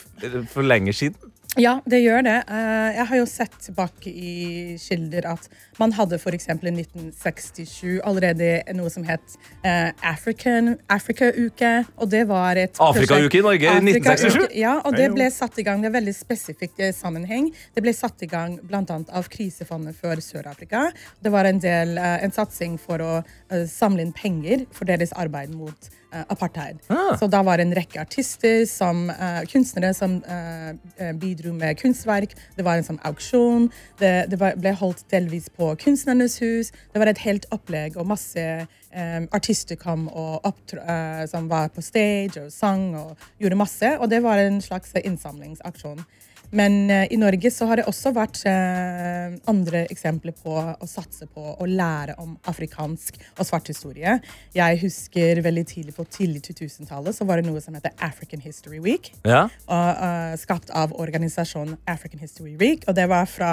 for 0.54 0.64
lenge 0.64 0.96
siden? 0.96 1.34
Ja, 1.58 1.80
det 1.90 2.04
gjør 2.04 2.22
det. 2.22 2.36
Eh, 2.54 2.98
Jeg 2.98 3.06
har 3.10 3.18
jo 3.18 3.26
sett 3.26 3.56
tilbake 3.66 4.12
i 4.12 4.34
kilder 4.78 5.26
at 5.32 5.48
man 5.80 5.94
hadde 5.98 6.20
f.eks. 6.20 6.46
i 6.50 6.54
1967 6.54 7.98
allerede 8.06 8.50
noe 8.78 8.92
som 8.94 9.06
het 9.08 9.36
eh, 9.66 9.90
African, 10.06 10.76
Africa-uke. 10.94 11.72
Og 11.98 12.12
det 12.14 12.24
var 12.30 12.62
et 12.62 12.78
Afrika-uke 12.78 13.42
i 13.42 13.44
Norge 13.46 13.74
i 13.74 13.82
1967? 13.82 14.54
Ja, 14.62 14.76
og 14.86 14.98
det 14.98 15.10
ble 15.16 15.32
satt 15.34 15.58
i 15.58 15.66
gang. 15.66 15.82
Det 15.82 15.90
er 15.90 15.98
veldig 15.98 16.16
spesifikk 16.18 16.78
eh, 16.78 16.94
sammenheng. 16.94 17.50
Det 17.74 17.86
ble 17.86 17.94
satt 17.98 18.22
i 18.22 18.30
gang 18.30 18.60
bl.a. 18.62 18.86
av 18.86 19.30
Krisefondet 19.34 19.98
for 19.98 20.22
Sør-Afrika. 20.22 20.92
Det 21.26 21.34
var 21.34 21.50
en, 21.50 21.62
del, 21.64 21.98
en 21.98 22.34
satsing 22.38 22.78
for 22.82 23.02
å 23.02 23.14
samle 23.70 24.06
inn 24.06 24.14
penger 24.14 24.68
for 24.76 24.86
deres 24.90 25.14
arbeid 25.18 25.58
mot 25.58 25.90
eh, 26.14 26.24
apartheid. 26.28 26.80
Så 27.20 27.28
da 27.32 27.42
var 27.44 27.58
det 27.58 27.68
en 27.68 27.76
rekke 27.78 28.02
artister, 28.02 28.66
som, 28.70 29.08
uh, 29.10 29.42
kunstnere, 29.52 29.94
som 29.94 30.18
eh, 30.24 31.14
bidro 31.20 31.54
med 31.54 31.78
kunstverk. 31.80 32.36
Det 32.58 32.66
var 32.66 32.78
en 32.78 32.88
sånn 32.88 33.02
auksjon. 33.08 33.70
Det, 34.00 34.14
det 34.32 34.40
var, 34.42 34.58
ble 34.60 34.74
holdt 34.78 35.06
delvis 35.14 35.50
på 35.54 35.74
Kunstnernes 35.82 36.40
hus. 36.44 36.72
Det 36.94 37.02
var 37.02 37.12
et 37.12 37.24
helt 37.26 37.48
opplegg, 37.56 37.98
og 37.98 38.10
masse 38.10 38.44
um, 38.64 39.28
artister 39.36 39.80
kom 39.80 40.08
og 40.08 40.46
opptro, 40.48 40.82
uh, 40.84 41.26
som 41.30 41.50
var 41.52 41.72
på 41.74 41.84
stage 41.86 42.46
og 42.46 42.54
sang 42.54 42.90
og 42.98 43.28
gjorde 43.42 43.60
masse. 43.60 43.94
Og 43.98 44.10
det 44.12 44.24
var 44.26 44.42
en 44.42 44.62
slags 44.64 44.96
innsamlingsaksjon. 45.04 46.02
Men 46.56 46.90
eh, 46.90 47.08
i 47.14 47.18
Norge 47.20 47.52
så 47.52 47.68
har 47.70 47.80
det 47.80 47.88
også 47.90 48.14
vært 48.16 48.40
eh, 48.48 49.36
andre 49.52 49.84
eksempler 49.92 50.36
på 50.38 50.54
å 50.56 50.88
satse 50.88 51.28
på 51.32 51.44
å 51.58 51.68
lære 51.68 52.16
om 52.24 52.38
afrikansk 52.48 53.20
og 53.36 53.44
svart 53.48 53.72
historie. 53.72 54.18
Jeg 54.56 54.80
husker 54.84 55.42
veldig 55.46 55.66
tidlig 55.68 55.96
på 55.98 56.08
tidlig 56.08 56.46
2000-tallet 56.48 57.18
så 57.18 57.28
var 57.28 57.42
det 57.42 57.50
noe 57.50 57.62
som 57.64 57.76
heter 57.78 57.96
African 58.04 58.44
History 58.44 58.80
Week. 58.84 59.12
Ja. 59.28 59.48
Og, 59.68 60.02
uh, 60.02 60.34
skapt 60.40 60.72
av 60.76 60.96
organisasjonen 60.96 61.78
African 61.90 62.22
History 62.24 62.56
Week. 62.60 62.88
Og 62.88 62.96
det 62.98 63.08
var 63.12 63.28
fra 63.30 63.52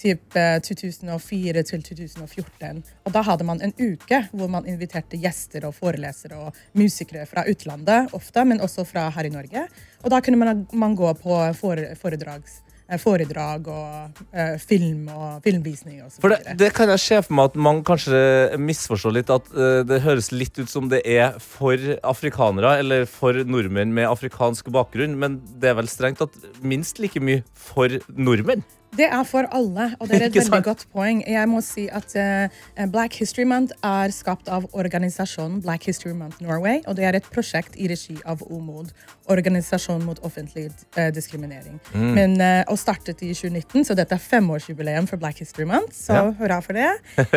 typ, 0.00 0.36
eh, 0.36 0.58
2004 0.60 1.62
til 1.62 1.82
2014. 1.82 2.82
Og 3.06 3.14
da 3.14 3.22
hadde 3.26 3.46
man 3.46 3.62
en 3.62 3.74
uke 3.78 4.24
hvor 4.32 4.50
man 4.50 4.68
inviterte 4.68 5.20
gjester 5.20 5.68
og 5.68 5.76
forelesere 5.78 6.40
og 6.40 6.60
musikere 6.78 7.26
fra 7.30 7.46
utlandet, 7.50 8.12
ofte, 8.16 8.44
men 8.44 8.62
også 8.64 8.86
fra 8.88 9.08
her 9.14 9.30
i 9.30 9.34
Norge. 9.34 9.66
Og 10.02 10.12
da 10.12 10.20
kunne 10.20 10.40
man, 10.40 10.66
man 10.72 10.96
gå 10.98 11.10
på 11.20 11.40
foredrags, 11.56 12.60
eh, 12.88 12.98
foredrag 13.00 13.68
og 13.72 14.20
uh, 14.34 14.58
film 14.60 15.08
og 15.08 15.40
filmvisning 15.46 16.02
og 16.04 16.12
så 16.12 16.20
For 16.20 16.34
det, 16.34 16.56
det 16.60 16.72
kan 16.76 16.90
jeg 16.92 17.00
se 17.00 17.22
for 17.24 17.38
meg 17.38 17.52
at 17.52 17.56
man 17.56 17.80
kanskje 17.86 18.58
misforstår 18.60 19.16
litt. 19.16 19.32
At 19.32 19.48
uh, 19.56 19.80
det 19.86 20.02
høres 20.04 20.32
litt 20.34 20.58
ut 20.58 20.70
som 20.70 20.90
det 20.92 21.00
er 21.08 21.38
for 21.40 21.78
afrikanere 22.02 22.76
eller 22.82 23.08
for 23.08 23.40
nordmenn 23.46 23.94
med 23.96 24.10
afrikansk 24.10 24.68
bakgrunn, 24.74 25.16
men 25.20 25.40
det 25.62 25.72
er 25.72 25.78
vel 25.80 25.88
strengt 25.88 26.20
tatt 26.20 26.36
minst 26.60 27.00
like 27.00 27.22
mye 27.22 27.44
for 27.54 28.00
nordmenn. 28.12 28.66
Det 28.96 29.06
er 29.10 29.22
for 29.26 29.48
alle, 29.50 29.88
og 29.98 30.08
det 30.08 30.20
er 30.20 30.26
et 30.28 30.36
veldig 30.36 30.62
godt 30.64 30.84
poeng. 30.92 31.22
Jeg 31.26 31.48
må 31.50 31.60
si 31.64 31.86
at 31.90 32.14
uh, 32.14 32.84
Black 32.92 33.16
History 33.18 33.44
Month 33.48 33.74
er 33.82 34.12
skapt 34.14 34.48
av 34.52 34.68
organisasjonen 34.72 35.60
Black 35.64 35.86
History 35.88 36.12
Month 36.14 36.42
Norway, 36.42 36.80
og 36.86 36.96
det 36.98 37.04
er 37.08 37.18
et 37.18 37.26
prosjekt 37.34 37.74
i 37.76 37.88
regi 37.90 38.16
av 38.24 38.42
OMOD, 38.46 38.92
Organisasjon 39.34 40.04
mot 40.04 40.20
offentlig 40.26 40.68
uh, 40.98 41.08
diskriminering. 41.14 41.80
Mm. 41.94 42.10
Men, 42.18 42.36
uh, 42.40 42.62
og 42.70 42.78
startet 42.78 43.22
i 43.24 43.32
2019, 43.34 43.84
så 43.88 43.96
dette 43.98 44.14
er 44.14 44.22
femårsjubileum 44.22 45.08
for 45.10 45.18
Black 45.22 45.42
History 45.42 45.66
Month, 45.66 45.96
så 45.96 46.20
Ja. 46.20 46.30
hurra 46.38 46.60
for 46.62 46.72
det. 46.72 46.92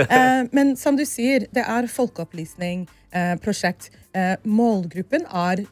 Men 0.57 0.75
som 0.77 0.97
du 0.97 1.05
sier, 1.05 1.47
det 1.53 1.63
er 1.65 1.87
folkeopplysning, 1.87 2.87
prosjekt. 3.41 3.89
Målgruppen 4.45 5.25
er 5.25 5.63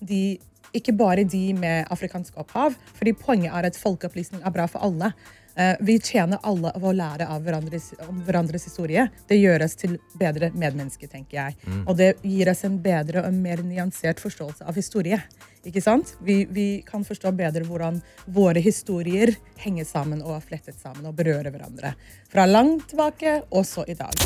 de 0.00 0.22
ikke 0.76 0.94
bare 0.96 1.26
de 1.28 1.44
med 1.56 1.86
afrikansk 1.92 2.36
opphav, 2.40 2.74
fordi 2.96 3.14
poenget 3.18 3.52
er 3.52 3.68
at 3.68 3.78
folkeopplysning 3.78 4.42
er 4.44 4.54
bra 4.54 4.66
for 4.70 4.84
alle. 4.84 5.12
Eh, 5.54 5.76
vi 5.80 5.98
tjener 6.00 6.40
alle 6.42 6.70
av 6.72 6.84
å 6.84 6.92
lære 6.96 7.26
av 7.28 7.42
hverandres, 7.44 7.90
om 8.08 8.22
hverandres 8.24 8.64
historie. 8.64 9.04
Det 9.28 9.36
gjør 9.36 9.66
oss 9.66 9.76
til 9.76 9.98
bedre 10.18 10.48
medmennesker, 10.54 11.10
tenker 11.12 11.38
jeg. 11.38 11.56
Og 11.84 11.96
det 11.98 12.14
gir 12.24 12.48
oss 12.52 12.64
en 12.64 12.78
bedre 12.82 13.26
og 13.26 13.36
mer 13.36 13.60
nyansert 13.66 14.22
forståelse 14.22 14.64
av 14.64 14.78
historie. 14.80 15.20
Ikke 15.68 15.82
sant? 15.84 16.16
Vi, 16.24 16.42
vi 16.50 16.66
kan 16.86 17.04
forstå 17.06 17.34
bedre 17.38 17.66
hvordan 17.68 18.00
våre 18.26 18.62
historier 18.64 19.34
henger 19.60 19.86
sammen 19.86 20.24
og 20.24 20.38
er 20.38 20.48
flettet 20.48 20.80
sammen 20.80 21.06
og 21.06 21.14
berører 21.20 21.52
hverandre. 21.52 21.94
Fra 22.32 22.48
langt 22.48 22.88
tilbake, 22.90 23.42
og 23.52 23.68
så 23.68 23.84
i 23.86 23.94
dag. 23.94 24.16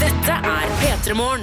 Dette 0.00 0.34
er 0.40 0.44
P3 0.44 0.44
Morgen. 0.44 0.53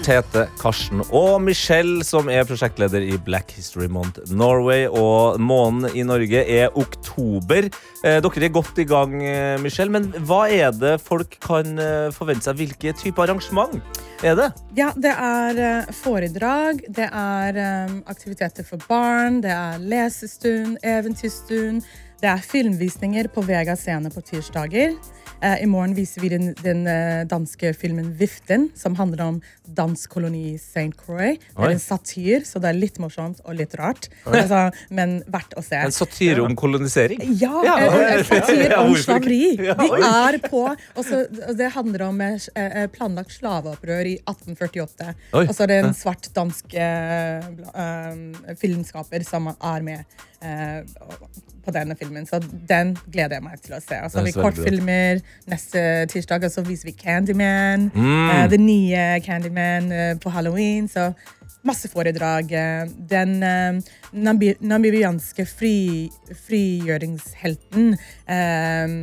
Tete, 0.01 0.47
Karsten 0.57 1.03
og 1.13 1.41
Michelle, 1.45 2.01
som 2.05 2.29
er 2.31 2.43
prosjektleder 2.49 3.03
i 3.05 3.17
Black 3.21 3.51
History 3.55 3.85
Month 3.91 4.31
Norway. 4.33 4.87
Og 4.87 5.39
måneden 5.41 5.95
i 5.97 6.03
Norge 6.05 6.41
er 6.41 6.73
oktober. 6.77 7.69
Eh, 8.03 8.17
dere 8.23 8.45
er 8.47 8.53
godt 8.53 8.81
i 8.81 8.85
gang, 8.89 9.15
eh, 9.23 9.59
Michelle. 9.61 9.91
Men 9.91 10.09
hva 10.25 10.49
er 10.49 10.71
det 10.73 10.95
folk 11.01 11.37
kan 11.39 11.77
eh, 11.77 12.09
forvente 12.11 12.49
seg? 12.49 12.57
Hvilke 12.57 12.93
type 12.97 13.21
arrangement 13.21 13.77
er 14.23 14.35
det? 14.35 14.49
Ja, 14.77 14.91
det 14.97 15.13
er 15.13 15.89
foredrag, 15.93 16.81
det 16.89 17.09
er 17.09 17.61
aktiviteter 18.05 18.65
for 18.65 18.81
barn, 18.89 19.41
det 19.41 19.51
er 19.51 19.81
lesestund, 19.81 20.77
eventyrstund, 20.83 21.81
det 22.21 22.29
er 22.29 22.43
filmvisninger 22.45 23.31
på 23.33 23.41
Vega 23.47 23.73
scene 23.75 24.11
på 24.13 24.21
tirsdager. 24.21 24.97
Eh, 25.41 25.63
I 25.63 25.65
morgen 25.65 25.95
viser 25.97 26.21
vi 26.21 26.29
den, 26.29 26.51
den 26.61 26.83
eh, 26.87 27.23
danske 27.29 27.73
filmen 27.73 28.11
Viften, 28.19 28.69
som 28.77 28.95
handler 28.99 29.23
om 29.25 29.39
dansk 29.65 30.09
koloni 30.13 30.53
St. 30.59 30.91
Croix. 30.99 31.39
Det 31.55 31.65
er 31.65 31.73
en 31.75 31.81
satir, 31.81 32.45
så 32.45 32.61
det 32.61 32.69
er 32.71 32.77
litt 32.77 32.99
morsomt 33.01 33.41
og 33.45 33.55
litt 33.57 33.73
rart. 33.79 34.09
Altså, 34.29 34.67
men 34.93 35.17
verdt 35.31 35.55
å 35.57 35.63
se. 35.65 35.79
En 35.81 35.95
satire 35.95 36.43
om 36.45 36.55
kolonisering? 36.59 37.23
Ja, 37.41 37.63
Ja. 37.65 37.77
en, 37.87 38.19
en 38.19 38.25
satir 38.27 38.75
om 38.77 38.93
slaveri. 38.95 39.41
Vi 39.57 39.69
er 40.11 40.37
på 40.45 40.63
og 40.71 41.03
så- 41.05 41.25
og 41.49 41.57
Det 41.57 41.71
handler 41.73 42.01
om 42.07 42.21
eh, 42.21 42.37
eh, 42.55 42.87
planlagt 42.87 43.31
slaveopprør 43.31 44.05
i 44.05 44.17
1848. 44.25 45.13
Oi. 45.33 45.45
Og 45.47 45.55
så 45.55 45.63
er 45.63 45.67
det 45.67 45.79
en 45.85 45.93
svart 45.97 46.29
dansk 46.35 46.73
uh, 46.73 46.81
eh, 46.81 48.55
filmskaper 48.59 49.23
som 49.27 49.47
er 49.53 49.81
med 49.85 49.99
eh, 50.05 50.27
på 51.65 51.71
denne 51.75 51.95
filmen. 51.95 52.25
Så 52.25 52.39
den 52.69 52.95
gleder 53.11 53.37
jeg 53.37 53.45
meg 53.45 53.61
til 53.61 53.75
å 53.77 53.81
se. 53.83 53.99
Og 54.01 54.11
så 54.11 54.19
har 54.19 54.27
vi 54.27 54.33
er 54.33 54.41
kortfilmer 54.41 55.21
neste 55.51 55.83
tirsdag, 56.11 56.47
og 56.47 56.53
så 56.53 56.63
viser 56.65 56.89
vi 56.91 56.95
Candyman. 56.97 57.89
Mm. 57.93 58.29
eh, 58.29 58.47
det 58.51 58.59
nye 58.61 59.05
Candyman 59.25 59.91
eh, 59.91 60.15
på 60.21 60.33
halloween. 60.33 60.87
Så 60.91 61.11
masse 61.67 61.89
foredrag. 61.91 62.51
eh, 62.51 62.85
Den 63.09 63.43
eh, 63.43 63.81
namibianske 64.13 65.45
fri, 65.45 66.09
frigjøringshelten 66.47 67.93
eh, 68.25 68.97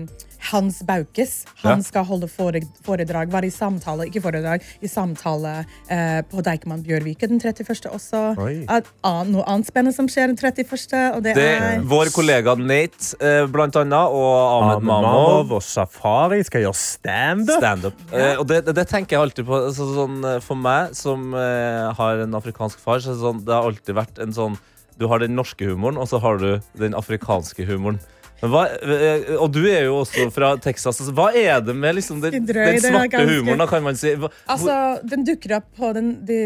Hans 0.51 0.83
Baukes. 0.87 1.45
Han 1.63 1.79
Ja. 1.79 1.83
skal 1.83 2.05
holde 2.05 2.29
foredrag, 2.29 3.33
være 3.33 3.47
i 3.47 3.51
samtale, 3.51 4.07
ikke 4.09 4.23
foredrag, 4.23 4.63
i 4.83 4.87
samtale 4.89 5.65
eh, 5.91 6.23
på 6.31 6.43
Deichman 6.43 6.83
Bjørvike 6.85 7.29
den 7.29 7.41
31. 7.41 7.91
også. 7.91 8.23
At, 8.69 8.87
an, 9.05 9.33
noe 9.33 9.45
annet 9.47 9.67
spennende 9.67 9.95
som 9.97 10.09
skjer 10.09 10.31
den 10.33 10.37
31., 10.37 11.17
og 11.17 11.23
det, 11.25 11.35
Det, 11.35 11.49
er 11.59 11.81
vår 11.89 12.13
kollega 12.15 12.55
Nate, 12.59 13.17
eh, 13.21 13.47
blant 13.47 13.77
annet, 13.77 14.15
og 14.15 14.63
Ahmed 14.63 14.77
Ahmed 14.79 14.87
Mamov. 14.89 15.53
Og 15.59 15.63
Safari 15.63 16.43
skal 16.47 16.63
gjøre 16.67 16.75
standup. 16.79 17.59
Standup. 17.59 17.95
Eh, 18.13 18.37
og 18.39 18.47
det, 18.49 18.65
det, 18.67 18.75
det 18.79 18.87
tenker 18.89 19.17
jeg 19.17 19.23
alltid 19.27 19.47
på. 19.49 19.59
Altså, 19.69 19.87
sånn, 19.95 20.19
eh, 20.25 20.41
for 20.45 20.57
meg 20.61 20.95
som 20.99 21.33
eh, 21.35 21.93
har 21.99 22.25
en 22.25 22.35
afrikansk 22.39 22.79
far, 22.83 23.03
så 23.05 23.15
det, 23.15 23.21
sånn, 23.23 23.45
det 23.47 23.55
har 23.55 23.69
alltid 23.69 23.95
vært 23.99 24.23
en 24.23 24.33
sånn 24.37 24.59
Du 24.99 25.05
har 25.07 25.21
den 25.23 25.37
norske 25.39 25.63
humoren, 25.63 25.97
og 25.97 26.09
så 26.11 26.19
har 26.19 26.39
du 26.43 26.61
den 26.75 26.95
afrikanske 26.99 27.63
humoren. 27.69 28.01
Hva, 28.39 28.69
eh, 28.71 29.33
og 29.35 29.49
du 29.55 29.65
er 29.67 29.89
jo 29.89 29.97
også 30.05 30.29
fra 30.35 30.53
Texas. 30.63 31.01
Altså, 31.01 31.15
hva 31.17 31.33
er 31.35 31.59
det 31.65 31.75
med 31.75 31.99
liksom, 31.99 32.21
den, 32.23 32.47
den 32.47 32.79
svarte 32.85 33.25
humoren, 33.27 33.59
da, 33.59 33.67
kan 33.71 33.83
man 33.83 33.99
si? 33.99 34.15
Hva, 34.21 34.31
Altså, 34.47 34.77
den 35.09 35.27
dukker 35.27 35.59
opp 35.59 35.73
på 35.79 35.91
den, 35.97 36.15
de 36.29 36.39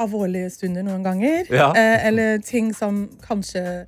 alvorlige 0.00 0.50
stunder 0.54 0.86
noen 0.86 1.04
ganger. 1.04 1.48
Ja. 1.52 1.70
Eh, 1.76 2.06
eller 2.08 2.42
ting 2.44 2.72
som 2.76 3.06
kanskje 3.24 3.84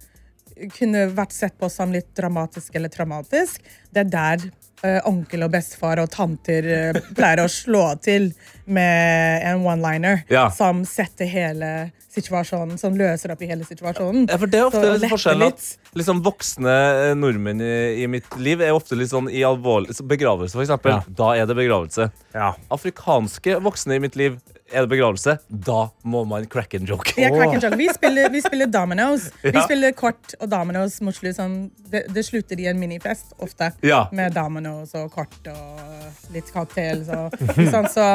kunne 0.76 1.06
vært 1.16 1.32
sett 1.32 1.56
på 1.58 1.70
som 1.72 1.92
litt 1.94 2.10
dramatisk 2.16 2.74
eller 2.76 2.92
traumatisk. 2.92 3.62
Det 3.90 4.04
er 4.04 4.10
der 4.12 4.48
eh, 4.84 5.00
onkel 5.08 5.46
og 5.46 5.54
bestefar 5.54 6.02
og 6.02 6.10
tanter 6.12 6.68
eh, 6.74 7.00
pleier 7.16 7.44
å 7.44 7.50
slå 7.50 7.86
til 8.04 8.30
med 8.66 9.42
en 9.46 9.64
one-liner 9.66 10.22
Ja. 10.28 10.48
som 10.50 10.84
setter 10.84 11.26
hele 11.30 11.90
situasjonen, 12.10 12.78
som 12.78 12.96
løser 12.98 13.30
opp 13.32 13.42
i 13.42 13.46
hele 13.46 13.64
situasjonen. 13.64 14.26
Ja, 14.28 14.36
for 14.38 14.50
det 14.50 14.58
er 14.58 14.66
ofte 14.66 14.80
Så 14.82 14.96
litt 14.98 15.12
forskjellen 15.12 15.12
forskjell 15.12 15.38
litt. 15.44 15.66
at 15.92 15.98
liksom, 16.00 16.22
voksne 16.26 16.76
eh, 17.10 17.14
nordmenn 17.14 17.60
i, 17.62 18.02
i 18.02 18.06
mitt 18.10 18.26
liv 18.38 18.60
er 18.66 18.74
ofte 18.74 18.98
litt 18.98 19.12
sånn 19.12 19.30
i 19.30 19.44
alvorlig 19.46 19.94
så 19.94 20.06
Begravelse, 20.10 20.56
for 20.58 20.64
eksempel. 20.64 20.96
Ja. 20.96 21.02
Da 21.20 21.28
er 21.38 21.46
det 21.46 21.54
begravelse. 21.58 22.08
Ja. 22.34 22.54
Afrikanske 22.74 23.60
voksne 23.62 23.94
i 23.94 24.02
mitt 24.02 24.16
liv 24.18 24.40
er 24.72 24.84
det 24.86 24.90
begravelse. 24.90 25.36
Da 25.50 25.88
må 26.06 26.24
man 26.26 26.46
crack 26.50 26.74
and 26.74 26.88
joke. 26.90 27.14
Ja, 27.18 27.30
crack 27.30 27.54
and 27.54 27.62
joke. 27.62 27.78
Vi 27.78 27.88
spiller, 27.94 28.28
vi 28.30 28.42
spiller 28.42 28.66
dominoes. 28.70 29.30
Vi 29.42 29.62
spiller 29.64 29.92
kort 29.98 30.34
og 30.40 30.50
dominoes 30.50 31.00
mot 31.02 31.14
slutt. 31.14 31.38
Sånn, 31.38 31.56
det, 31.90 32.04
det 32.14 32.22
slutter 32.26 32.58
i 32.58 32.66
en 32.70 32.78
minifest 32.78 33.34
ofte. 33.42 33.70
Ja. 33.86 34.04
Med 34.14 34.34
dominoes 34.34 34.94
og 34.98 35.10
kort 35.14 35.46
og 35.50 36.30
litt 36.34 36.50
cocktails 36.54 37.10
og 37.14 37.34
sånn. 37.70 37.88
Så 37.90 38.06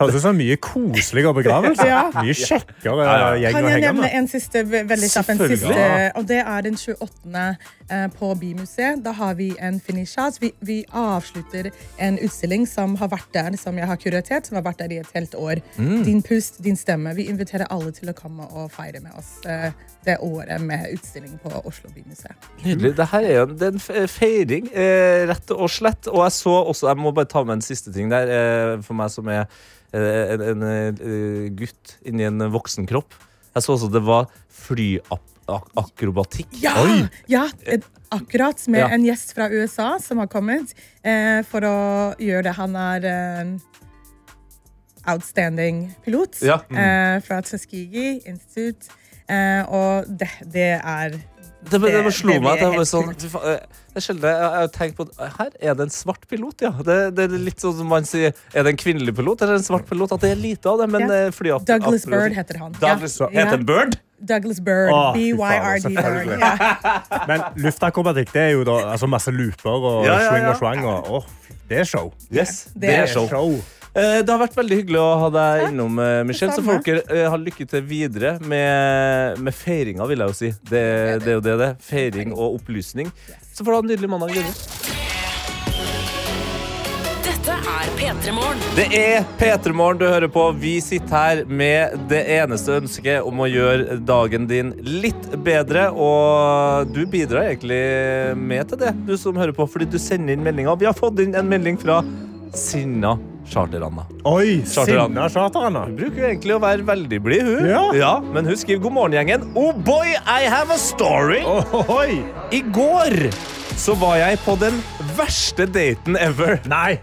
Høres 0.00 0.16
ut 0.18 0.22
som 0.24 0.34
mye 0.36 0.56
koseligere 0.56 1.34
begravelse. 1.36 1.86
Ja. 1.86 2.00
Mye 2.16 2.34
kjekkere 2.34 3.04
Ja, 3.06 3.18
ja. 3.18 3.28
gjeng 3.44 3.54
kan 3.54 3.68
jeg 3.70 3.84
nevne 3.84 4.10
en 4.18 4.28
siste 4.30 4.64
veldig 4.66 5.10
kjapp. 5.12 5.30
En 5.34 5.42
siste, 5.52 5.84
og 6.18 6.26
det 6.28 6.40
er 6.42 6.66
den 6.66 6.78
28. 6.80 7.44
eh, 7.90 8.06
på 8.14 8.32
Bymuseet. 8.40 9.02
Da 9.04 9.12
har 9.16 9.34
vi 9.38 9.50
en 9.58 9.80
finishat. 9.80 10.38
Vi, 10.40 10.52
vi 10.60 10.78
avslutter 10.96 11.70
en 11.98 12.18
utstilling 12.18 12.66
som 12.66 12.96
har 13.00 13.10
vært 13.12 13.30
der, 13.34 13.56
som 13.60 13.78
jeg 13.78 13.88
har 13.90 14.00
kuratert, 14.00 14.48
som 14.48 14.58
har 14.58 14.66
vært 14.66 14.82
der 14.82 14.94
i 14.94 15.00
et 15.02 15.14
helt 15.14 15.34
år. 15.34 15.62
Mm. 15.76 16.02
Din 16.06 16.22
pust, 16.26 16.60
din 16.64 16.78
stemme. 16.78 17.14
Vi 17.18 17.28
inviterer 17.30 17.68
alle 17.70 17.92
til 17.96 18.12
å 18.12 18.16
komme 18.16 18.48
og 18.50 18.70
feire 18.74 19.02
med 19.04 19.16
oss 19.18 19.38
eh, 19.48 19.70
det 20.06 20.16
året 20.24 20.62
med 20.64 20.86
utstilling 20.94 21.36
på 21.42 21.52
Oslo 21.64 21.90
Bymuseet. 21.94 22.50
Nydelig. 22.64 22.94
Det 22.96 23.08
her 23.12 23.26
er 23.26 23.36
jo 23.40 23.48
en, 23.48 23.80
en 24.02 24.08
feiring, 24.08 24.70
eh, 24.72 25.24
rett 25.30 25.56
og 25.56 25.68
slett. 25.72 26.08
Og 26.12 26.24
jeg 26.24 26.36
så 26.38 26.54
også, 26.62 26.88
jeg 26.88 27.00
må 27.00 27.12
bare 27.16 27.30
ta 27.30 27.44
med 27.44 27.58
en 27.58 27.64
siste 27.64 27.92
ting 27.94 28.12
der, 28.12 28.30
eh, 28.32 28.76
for 28.86 28.96
meg 28.98 29.12
som 29.12 29.28
er 29.32 29.44
eh, 29.92 30.36
en, 30.36 30.46
en 30.52 30.68
eh, 30.70 31.50
gutt 31.58 31.98
inni 32.06 32.28
en 32.28 32.48
voksen 32.52 32.88
kropp. 32.90 33.16
Jeg 33.54 33.66
så 33.66 33.74
også 33.74 33.90
det 33.90 34.04
var 34.06 34.30
flyakrobatikk. 35.50 36.48
Ja! 36.62 36.74
ja 37.26 37.48
akkurat 38.10 38.62
med 38.68 38.80
Ja. 38.80 38.88
en 38.94 39.04
gjest 39.06 39.34
fra 39.36 39.48
USA 39.50 39.98
som 40.02 40.18
har 40.18 40.26
kommet 40.26 40.74
eh, 41.04 41.42
for 41.46 41.60
å 41.66 42.14
gjøre 42.18 42.42
det. 42.48 42.54
Han 42.58 42.74
er 42.76 43.04
en 43.10 43.60
outstanding 45.08 45.94
pilot 46.04 46.42
Ja. 46.42 46.60
eh, 46.70 47.20
fra 47.24 47.40
Tuskegee 47.42 48.20
Institute. 48.26 48.90
Eh, 49.28 49.62
og 49.70 50.04
det, 50.18 50.28
det 50.52 50.80
er 50.82 51.10
Det, 51.62 51.76
det, 51.78 51.92
det 51.92 52.12
slo 52.16 52.32
det 52.32 52.40
meg 52.42 52.58
sånn 52.88 53.12
faen, 53.14 53.44
eh, 53.52 53.60
Det 53.94 54.02
sjelden 54.02 54.26
jeg, 54.26 54.48
har 54.56 54.68
tenkt 54.74 54.96
på 54.96 55.04
at 55.06 55.36
Her 55.36 55.50
er 55.60 55.74
det 55.78 55.84
en 55.86 55.92
svart 55.94 56.26
pilot, 56.26 56.64
ja. 56.64 56.70
Det, 56.72 56.96
det 57.14 57.26
er 57.28 57.36
litt 57.38 57.60
sånn 57.62 57.76
som 57.78 57.86
man 57.86 58.02
sier 58.08 58.32
Er 58.54 58.64
det 58.66 58.72
en 58.74 58.80
kvinnelig 58.80 59.14
pilot 59.14 59.42
eller 59.46 59.60
en 59.60 59.62
svart 59.62 59.86
pilot? 59.86 60.16
At 60.16 60.24
det 60.24 60.32
er 60.32 60.40
lite 60.40 60.66
av 60.72 60.80
det, 60.82 60.88
men 60.90 61.06
Ja. 61.06 61.28
eh, 61.28 61.30
Douglas 61.62 62.04
at, 62.06 62.10
Bird 62.10 62.32
heter 62.32 62.58
han. 62.58 62.72
Douglas, 62.80 63.20
Ja. 63.20 63.28
Heter 63.30 63.56
han 63.58 63.66
Bird? 63.66 64.00
Douglas 64.20 64.60
Bird. 64.60 64.90
Oh, 64.92 65.10
B-Y-R-D 65.14 65.90
Bird. 65.96 66.30
Ja. 66.40 66.52
Men 67.30 67.44
luftakrobatikk 67.64 68.32
det 68.34 68.42
er 68.48 68.54
jo 68.58 68.64
da 68.68 68.78
altså 68.92 69.08
masse 69.10 69.32
looper 69.34 69.70
og 69.92 70.06
Ja, 70.06 70.18
ja, 70.20 70.30
swing 70.30 70.48
og 70.50 70.56
swang. 70.60 70.84
Og, 70.86 71.10
oh, 71.20 71.56
det 71.70 71.82
er 71.82 71.88
show. 71.88 72.12
Yes, 72.32 72.64
det 72.74 72.82
det 72.88 72.96
er 72.96 73.02
er 73.08 73.12
show. 73.14 73.28
show. 73.30 73.54
Eh, 73.90 74.20
Det 74.22 74.30
har 74.30 74.38
vært 74.38 74.54
veldig 74.54 74.76
hyggelig 74.84 75.00
å 75.02 75.08
ha 75.18 75.30
deg 75.34 75.64
innom, 75.72 75.98
eh, 75.98 76.20
Michelle. 76.28 76.54
Så 76.54 76.62
folk 76.62 76.86
har 76.86 77.00
eh, 77.10 77.26
ha 77.30 77.36
lykke 77.40 77.66
til 77.72 77.82
videre 77.82 78.36
med, 78.44 79.40
med 79.42 79.54
feiringa, 79.54 80.06
vil 80.06 80.22
jeg 80.22 80.28
jo 80.34 80.38
si. 80.44 80.52
Det, 80.70 80.84
det 81.24 81.32
er 81.34 81.38
jo 81.40 81.44
det 81.48 81.56
det 81.58 81.70
er. 81.72 81.78
Feiring 81.90 82.34
og 82.36 82.60
opplysning. 82.60 83.10
Så 83.50 83.64
får 83.64 83.72
du 83.72 83.78
ha 83.80 83.82
en 83.86 83.90
nydelig 83.94 84.12
mandag 84.14 84.36
videre. 84.36 85.09
Dette 87.20 87.52
er 87.52 87.90
P3 87.98 88.32
Morgen. 88.32 88.60
Det 88.76 88.86
er 88.96 89.26
P3 89.36 89.72
Morgen 89.76 89.98
du 90.00 90.06
hører 90.08 90.30
på. 90.32 90.46
Vi 90.56 90.78
sitter 90.80 91.12
her 91.12 91.42
med 91.44 91.96
det 92.08 92.22
eneste 92.38 92.78
ønsket 92.80 93.26
om 93.28 93.42
å 93.44 93.48
gjøre 93.50 93.98
dagen 94.08 94.46
din 94.48 94.72
litt 94.86 95.28
bedre. 95.44 95.88
Og 95.92 96.88
du 96.94 97.02
bidrar 97.10 97.50
egentlig 97.50 97.82
med 98.40 98.72
til 98.72 98.80
det, 98.86 98.94
du 99.08 99.16
som 99.20 99.36
hører 99.36 99.52
på, 99.56 99.68
fordi 99.68 99.90
du 99.92 99.98
sender 100.00 100.32
inn 100.32 100.46
meldinger. 100.46 100.80
Vi 100.80 100.88
har 100.88 100.96
fått 100.96 101.20
inn 101.20 101.36
en 101.36 101.50
melding 101.50 101.76
fra 101.80 102.00
Sinna 102.56 103.18
Charter-Anna. 103.50 104.06
Oi, 104.30 104.62
sinna 104.66 105.28
charter-Anna. 105.28 105.84
Hun 105.88 105.96
bruker 105.98 106.22
jo 106.22 106.28
egentlig 106.28 106.54
å 106.54 106.60
være 106.62 106.86
veldig 106.86 107.20
blid, 107.24 107.48
hun. 107.48 107.70
Ja. 107.98 108.12
men 108.22 108.46
hun 108.46 108.58
skriver 108.58 108.84
god 108.86 108.96
morgen, 108.96 109.16
gjengen. 109.18 109.48
Oh 109.58 109.72
boy, 109.74 110.14
I 110.22 110.46
have 110.50 110.70
a 110.70 110.78
story! 110.78 111.42
Oi! 111.90 112.22
I 112.54 112.62
går 112.74 113.30
så 113.80 113.94
var 113.98 114.18
jeg 114.20 114.38
på 114.44 114.54
den 114.60 114.76
verste 115.16 115.66
daten 115.66 116.18
ever. 116.20 116.58
Nei. 116.70 117.00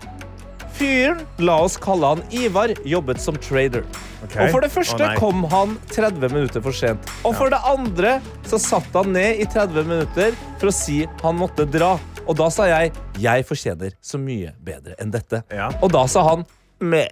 Fyren, 0.77 1.23
la 1.41 1.55
oss 1.65 1.77
kalle 1.81 2.13
han 2.13 2.21
Ivar, 2.38 2.73
jobbet 2.86 3.21
som 3.21 3.38
trader. 3.41 3.86
Okay. 4.27 4.45
Og 4.45 4.53
For 4.53 4.65
det 4.65 4.69
første 4.73 5.07
oh, 5.07 5.15
kom 5.17 5.45
han 5.51 5.77
30 5.93 6.33
minutter 6.33 6.63
for 6.63 6.75
sent. 6.75 7.10
Og 7.25 7.33
for 7.38 7.53
det 7.53 7.60
andre 7.65 8.17
så 8.49 8.60
satt 8.62 8.89
han 8.97 9.12
ned 9.15 9.41
i 9.41 9.47
30 9.49 9.89
minutter 9.89 10.38
for 10.60 10.69
å 10.69 10.75
si 10.75 11.03
han 11.23 11.38
måtte 11.41 11.67
dra. 11.69 11.95
Og 12.27 12.35
da 12.37 12.49
sa 12.53 12.67
jeg 12.69 12.91
jeg 13.23 13.45
fortjener 13.47 13.95
så 14.03 14.19
mye 14.21 14.53
bedre 14.63 14.95
enn 15.01 15.11
dette. 15.13 15.43
Ja. 15.53 15.69
Og 15.81 15.91
da 15.95 16.05
sa 16.11 16.23
han 16.27 16.45
meh 16.83 17.07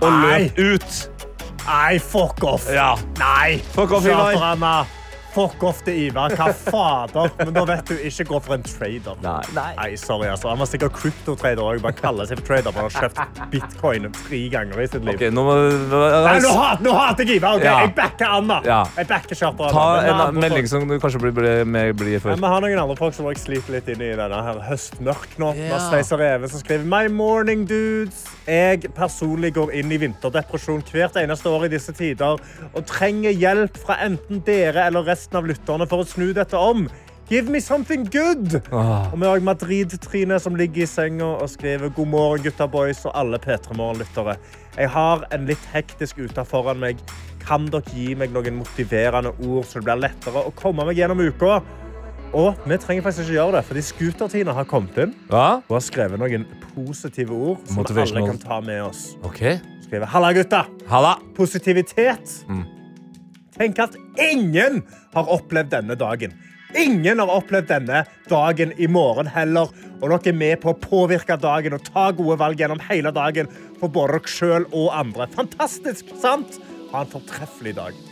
og 0.00 0.08
Nei. 0.08 0.48
løp 0.56 0.58
ut. 0.58 1.00
Nei, 1.64 1.98
fuck 2.00 2.42
off. 2.44 2.66
Ja. 2.72 2.94
Nei. 3.20 3.58
Fuck 3.72 3.92
off, 3.96 4.04
Ivar. 4.08 4.32
Charter-Anna. 4.34 4.86
Fuck 5.34 5.64
off 5.66 5.80
til 5.82 5.96
Ivar. 6.06 6.34
Hva 6.38 6.52
fader? 6.54 7.32
Men 7.40 7.54
da 7.56 7.64
vet 7.66 7.88
du 7.90 7.94
ikke 7.98 8.26
gå 8.28 8.40
for 8.44 8.54
en 8.54 8.66
trader. 8.66 9.18
Nei. 9.24 9.96
sorry, 9.98 10.28
altså. 10.30 10.52
Han 10.52 10.62
var 10.62 10.70
sikkert 10.70 10.94
kryptotrader 10.94 11.62
òg. 11.64 11.80
bare 11.82 11.98
kaller 11.98 12.28
seg 12.30 12.38
for 12.38 12.52
trader. 12.52 12.74
Han 12.76 12.86
har 12.86 12.94
kjøpt 12.94 13.42
bitcoin 13.52 14.06
tre 14.14 14.42
ganger 14.52 14.84
i 14.84 14.86
sitt 14.92 15.02
liv. 15.02 15.16
Okay, 15.18 15.32
nå 15.34 15.46
må 15.46 15.56
Nei, 15.64 16.36
nå, 16.44 16.52
hat, 16.58 16.84
nå 16.84 16.94
hater 16.94 17.26
jeg 17.26 17.40
Ivar. 17.42 17.58
Okay, 17.58 17.70
Ja. 17.70 17.80
Jeg 17.84 17.94
backer 17.96 18.36
Anna. 18.38 18.60
Ja. 18.66 18.82
Jeg 18.96 19.10
backer 19.10 19.40
Charter-Anna. 19.40 19.74
Ta 19.74 20.28
en 20.30 20.40
melding 20.40 20.70
som 20.70 20.86
du 20.88 20.98
kanskje 21.02 21.22
blir, 21.24 21.34
blir, 21.34 21.64
i 21.64 21.92
blid 21.92 22.20
Ja. 22.22 22.36
Vi 22.38 22.52
har 22.54 22.64
noen 22.64 22.84
andre 22.84 22.96
folk 23.00 23.16
som 23.16 23.26
sliter 23.34 23.74
litt 23.74 23.90
inn 23.90 24.02
i 24.04 24.14
denne 24.14 24.42
her 24.46 24.62
høstmørk 24.68 25.38
nå. 25.42 25.54
Yeah. 25.58 26.02
Reve 26.14 26.48
som 26.48 26.62
skriver 26.62 26.86
My 26.86 27.08
morning 27.10 27.66
dudes. 27.66 28.24
Jeg 28.44 28.90
personlig 28.92 29.54
går 29.56 29.70
inn 29.78 29.92
i 29.94 29.98
vinterdepresjon 30.02 30.82
hvert 30.90 31.16
eneste 31.16 31.48
år 31.48 31.64
i 31.64 31.72
disse 31.72 31.94
tider 31.96 32.36
og 32.66 32.82
trenger 32.90 33.32
hjelp 33.32 33.78
fra 33.80 33.96
enten 34.04 34.42
dere 34.44 34.84
eller 34.84 35.06
resten 35.08 35.40
av 35.40 35.48
lytterne 35.48 35.88
for 35.88 36.04
å 36.04 36.08
snu 36.08 36.28
dette 36.36 36.58
om. 36.60 36.84
Give 37.30 37.48
me 37.48 37.60
something 37.60 38.04
good! 38.12 38.58
Ah. 38.68 39.08
Og 39.08 39.16
vi 39.22 39.28
har 39.30 39.40
Madrid-Trine 39.40 40.36
som 40.40 40.58
ligger 40.60 40.84
i 40.84 40.88
senga 40.88 41.30
og 41.38 41.48
skriver 41.48 41.88
God 41.96 42.10
morgen, 42.12 42.42
gutta 42.44 42.66
boys 42.68 43.00
og 43.08 43.14
alle 43.16 43.40
P3 43.40 43.78
Morgen-lyttere. 43.78 44.36
Jeg 44.76 44.90
har 44.92 45.24
en 45.32 45.48
litt 45.48 45.70
hektisk 45.72 46.20
uke 46.20 46.44
foran 46.44 46.82
meg. 46.84 47.00
Kan 47.44 47.70
dere 47.72 47.96
gi 47.96 48.12
meg 48.16 48.32
noen 48.32 48.60
motiverende 48.60 49.32
ord, 49.38 49.64
så 49.64 49.80
det 49.80 49.88
blir 49.88 50.04
lettere 50.04 50.44
å 50.44 50.52
komme 50.60 50.84
meg 50.84 51.00
gjennom 51.00 51.24
uka? 51.24 51.62
Og 52.34 52.56
vi 52.66 52.76
trenger 52.82 53.04
faktisk 53.04 53.28
ikke 53.28 53.36
gjøre 53.36 53.54
det, 53.56 53.64
fordi 53.68 53.82
Scooter-Tina 53.86 54.54
har 54.56 54.66
kommet 54.66 54.96
inn 54.98 55.12
Ja, 55.30 55.60
og 55.62 55.76
har 55.76 55.84
skrevet 55.86 56.18
noen 56.18 56.46
positive 56.72 57.34
ord 57.34 57.60
som 57.70 57.84
alle 57.86 58.24
kan 58.26 58.40
ta 58.42 58.58
med 58.64 58.82
oss. 58.88 59.12
Okay. 59.22 59.60
Skriver, 59.84 60.08
Halla, 60.10 60.32
gutta! 60.34 60.64
Halla. 60.90 61.14
Positivitet. 61.36 62.40
Mm. 62.50 62.64
Tenk 63.54 63.78
at 63.78 63.94
ingen 64.18 64.82
har 65.14 65.30
opplevd 65.30 65.70
denne 65.76 65.94
dagen. 65.98 66.34
Ingen 66.74 67.22
har 67.22 67.30
opplevd 67.30 67.68
denne 67.70 68.02
dagen 68.26 68.72
i 68.82 68.88
morgen 68.90 69.30
heller. 69.30 69.70
Og 70.00 70.08
dere 70.10 70.32
er 70.32 70.38
med 70.40 70.58
på 70.64 70.72
å 70.72 70.80
påvirke 70.80 71.36
dagen 71.38 71.76
og 71.76 71.86
ta 71.86 72.08
gode 72.16 72.40
valg 72.42 72.58
gjennom 72.58 72.82
hele 72.88 73.14
dagen 73.14 73.46
for 73.78 73.92
både 73.94 74.18
dere 74.18 74.34
sjøl 74.34 74.66
og 74.72 74.90
andre. 74.90 75.28
Fantastisk, 75.36 76.10
sant? 76.18 76.58
Ha 76.90 77.04
en 77.04 77.14
fortreffelig 77.14 77.76
dag. 77.78 78.02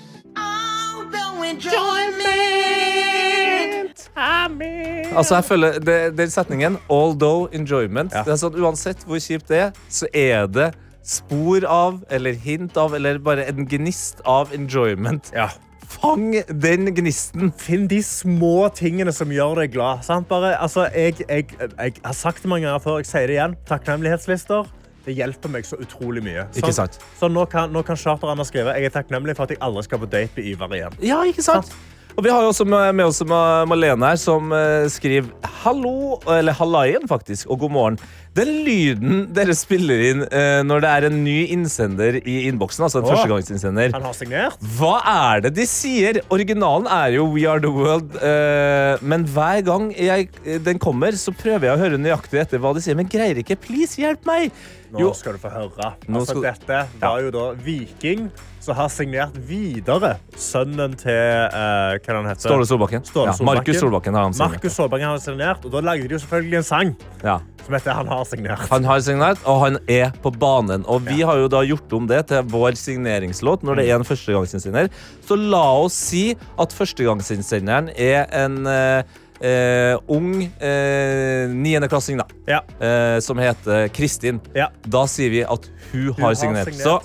Altså, 5.17 5.35
jeg 5.39 5.45
føler 5.45 5.79
det, 5.81 5.99
Den 6.19 6.31
setningen, 6.31 6.79
although 6.91 7.49
enjoyment 7.53 8.13
Ja. 8.15 8.23
det 8.27 8.33
er 8.37 8.41
sånn, 8.41 8.57
Uansett 8.63 9.05
hvor 9.07 9.21
kjipt 9.21 9.49
det 9.49 9.59
er, 9.59 9.73
så 9.89 10.07
er 10.15 10.47
det 10.47 10.71
spor 11.03 11.65
av, 11.67 12.01
eller 12.11 12.33
hint 12.39 12.77
av, 12.79 12.95
eller 12.95 13.19
bare 13.19 13.49
en 13.51 13.67
gnist 13.67 14.21
av 14.25 14.53
enjoyment. 14.55 15.33
Ja. 15.35 15.49
Fang 15.93 16.31
den 16.49 16.87
gnisten. 16.95 17.51
Finn 17.59 17.89
de 17.91 17.99
små 18.07 18.69
tingene 18.75 19.13
som 19.13 19.29
gjør 19.35 19.59
deg 19.61 19.73
glad. 19.75 20.05
Sant? 20.07 20.29
Bare, 20.31 20.55
altså, 20.63 20.87
jeg, 20.95 21.19
jeg, 21.29 21.49
jeg 21.59 21.97
har 22.05 22.15
sagt 22.17 22.43
det 22.43 22.49
mange 22.49 22.69
ganger 22.69 22.81
før, 22.85 23.01
jeg 23.03 23.11
sier 23.11 23.27
det 23.29 23.37
igjen. 23.37 23.57
Takknemlighetslister. 23.69 24.71
Det 25.05 25.17
hjelper 25.19 25.51
meg 25.51 25.67
så 25.67 25.77
utrolig 25.83 26.23
mye. 26.23 26.47
Ikke 26.55 26.71
sant? 26.73 27.01
Så 27.19 27.27
nå 27.29 27.45
kan, 27.51 27.73
nå 27.75 27.83
kan 27.83 27.99
Charter-Anna 27.99 28.45
skrive 28.47 28.77
Jeg 28.79 28.87
er 28.87 28.95
takknemlig 28.95 29.35
for 29.37 29.49
at 29.49 29.57
jeg 29.57 29.59
aldri 29.67 29.83
skal 29.89 29.99
på 29.99 30.07
date 30.13 30.31
med 30.39 30.47
Ivar 30.53 30.77
igjen. 30.79 30.95
Ja, 31.03 31.19
ikke 31.27 31.43
sant? 31.43 31.73
Og 32.13 32.25
vi 32.27 32.31
har 32.33 32.43
jo 32.45 32.51
også 32.53 32.67
med, 32.69 32.91
med 32.99 33.09
oss 33.09 33.23
Malene 33.25 34.11
her, 34.13 34.19
som 34.21 34.51
eh, 34.53 34.85
skriver 34.93 35.31
hallo, 35.63 36.19
eller 36.29 36.53
hallaien 36.59 37.07
faktisk, 37.09 37.49
og 37.51 37.63
god 37.65 37.73
morgen. 37.73 37.97
Den 38.37 38.51
lyden 38.67 39.23
dere 39.37 39.55
spiller 39.57 40.01
inn 40.11 40.21
eh, 40.29 40.61
når 40.65 40.83
det 40.85 40.91
er 40.93 41.07
en 41.09 41.19
ny 41.25 41.39
innsender 41.55 42.19
i 42.21 42.35
innboksen, 42.51 42.85
altså 42.87 43.01
en 43.01 43.07
Åh. 43.09 43.13
førstegangsinnsender, 43.15 43.95
Han 43.97 44.07
har 44.09 44.17
signert. 44.17 44.61
hva 44.79 44.93
er 45.13 45.43
det 45.47 45.55
de 45.57 45.67
sier? 45.69 46.21
Originalen 46.33 46.89
er 46.93 47.17
jo 47.17 47.27
We 47.33 47.47
Are 47.49 47.61
The 47.65 47.73
World, 47.73 48.17
eh, 48.21 49.01
men 49.05 49.25
hver 49.33 49.65
gang 49.69 49.91
jeg, 49.97 50.29
den 50.69 50.81
kommer, 50.83 51.17
så 51.17 51.33
prøver 51.37 51.71
jeg 51.71 51.77
å 51.79 51.83
høre 51.87 52.01
nøyaktig 52.01 52.41
etter 52.45 52.61
hva 52.63 52.75
de 52.77 52.85
sier, 52.85 52.97
men 52.99 53.09
greier 53.13 53.41
ikke. 53.41 53.57
Please, 53.65 53.97
hjelp 54.01 54.25
meg! 54.29 54.53
Nå 54.93 55.01
Jo, 55.07 55.13
skal 55.17 55.39
du 55.39 55.41
få 55.41 55.49
høre. 55.53 55.95
Altså, 56.09 56.35
skal- 56.35 56.49
Dette 56.51 56.83
var 57.01 57.21
jo 57.25 57.31
da 57.33 57.51
Viking 57.65 58.27
som 58.63 58.77
har 58.79 58.91
signert 58.95 59.35
videre 59.49 60.13
sønnen 60.39 60.93
til 60.99 61.17
uh, 61.51 61.97
hva 61.99 62.15
han 62.21 62.29
heter? 62.31 62.45
Ståle 62.47 62.67
Solbakken. 62.69 63.03
Ståle 63.09 63.33
Ja, 63.33 63.47
Markus 63.47 63.81
Solbakken 63.83 64.15
har 64.15 64.29
han 64.29 64.37
signert. 64.37 64.55
Markus 64.55 64.77
Solbakken 64.79 65.09
har 65.11 65.23
signert, 65.25 65.65
og 65.67 65.75
da 65.75 65.83
lagde 65.83 66.07
de 66.07 66.15
jo 66.15 66.21
selvfølgelig 66.23 66.61
en 66.61 66.69
sang 66.69 66.93
Ja. 67.25 67.41
som 67.65 67.75
heter 67.75 67.93
Han 67.99 68.09
har 68.11 68.25
signert. 68.31 68.69
Han 68.71 68.85
har 68.87 69.01
signert, 69.01 69.43
og 69.47 69.61
han 69.65 69.79
er 69.91 70.13
på 70.23 70.31
banen. 70.35 70.85
Og 70.87 71.03
vi 71.07 71.23
har 71.27 71.39
jo 71.43 71.49
da 71.51 71.63
gjort 71.67 71.93
om 71.99 72.07
det 72.11 72.27
til 72.31 72.43
vår 72.55 72.79
signeringslåt 72.79 73.63
når 73.67 73.83
det 73.83 73.89
er 73.91 73.99
en 73.99 74.07
førstegangsinnsender. 74.07 74.91
Så 75.27 75.37
la 75.39 75.65
oss 75.83 75.95
si 75.99 76.25
at 76.59 76.73
førstegangsinnsenderen 76.75 77.91
er 77.97 78.27
en 78.45 78.67
eh, 78.67 79.03
eh, 79.43 79.97
ung 80.09 80.43
eh, 80.63 81.49
niendeklassing, 81.51 82.19
da. 82.23 82.27
Ja. 82.47 82.61
Eh, 82.81 83.19
som 83.21 83.39
heter 83.43 83.89
Kristin. 83.95 84.41
Ja. 84.57 84.69
Da 84.87 85.05
sier 85.11 85.31
vi 85.35 85.43
at 85.45 85.69
hun, 85.93 86.13
har 86.17 86.29
har 86.31 86.35
signert. 86.39 86.71
signert. 86.73 86.83
Så 86.83 87.01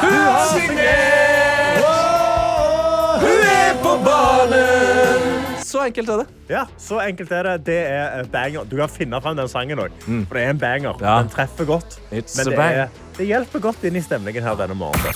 hun 0.00 0.12
har 0.18 0.46
signert! 0.54 1.84
Hun 3.24 3.44
er 3.48 3.76
på 3.82 3.94
banen! 4.04 5.30
Så 5.64 5.80
enkelt 5.88 6.08
er 6.14 6.20
det. 6.22 6.26
Ja, 6.52 6.64
så 6.78 7.00
enkelt 7.02 7.32
er 7.34 7.42
det. 7.48 7.54
Det 7.66 7.78
er 7.90 8.20
eh, 8.20 8.26
banger. 8.30 8.66
Du 8.70 8.76
kan 8.78 8.90
finne 8.92 9.20
frem 9.24 9.36
den 9.38 9.48
sangen 9.50 9.80
òg, 9.82 9.94
for 10.04 10.38
det 10.38 10.44
er 10.44 10.52
en 10.54 10.60
banger. 10.62 11.00
Ja. 11.02 11.16
Den 11.24 11.32
treffer 11.32 11.66
godt. 11.68 11.98
It's 12.14 12.36
Men 12.38 12.46
a 12.46 12.50
det, 12.50 12.58
bang. 12.58 12.74
er, 12.84 12.88
det 13.18 13.26
hjelper 13.28 13.62
godt 13.62 13.84
inn 13.86 13.96
i 13.98 14.02
stemningen 14.02 14.44
her 14.44 14.56
denne 14.58 14.74
morgenen. 14.78 15.14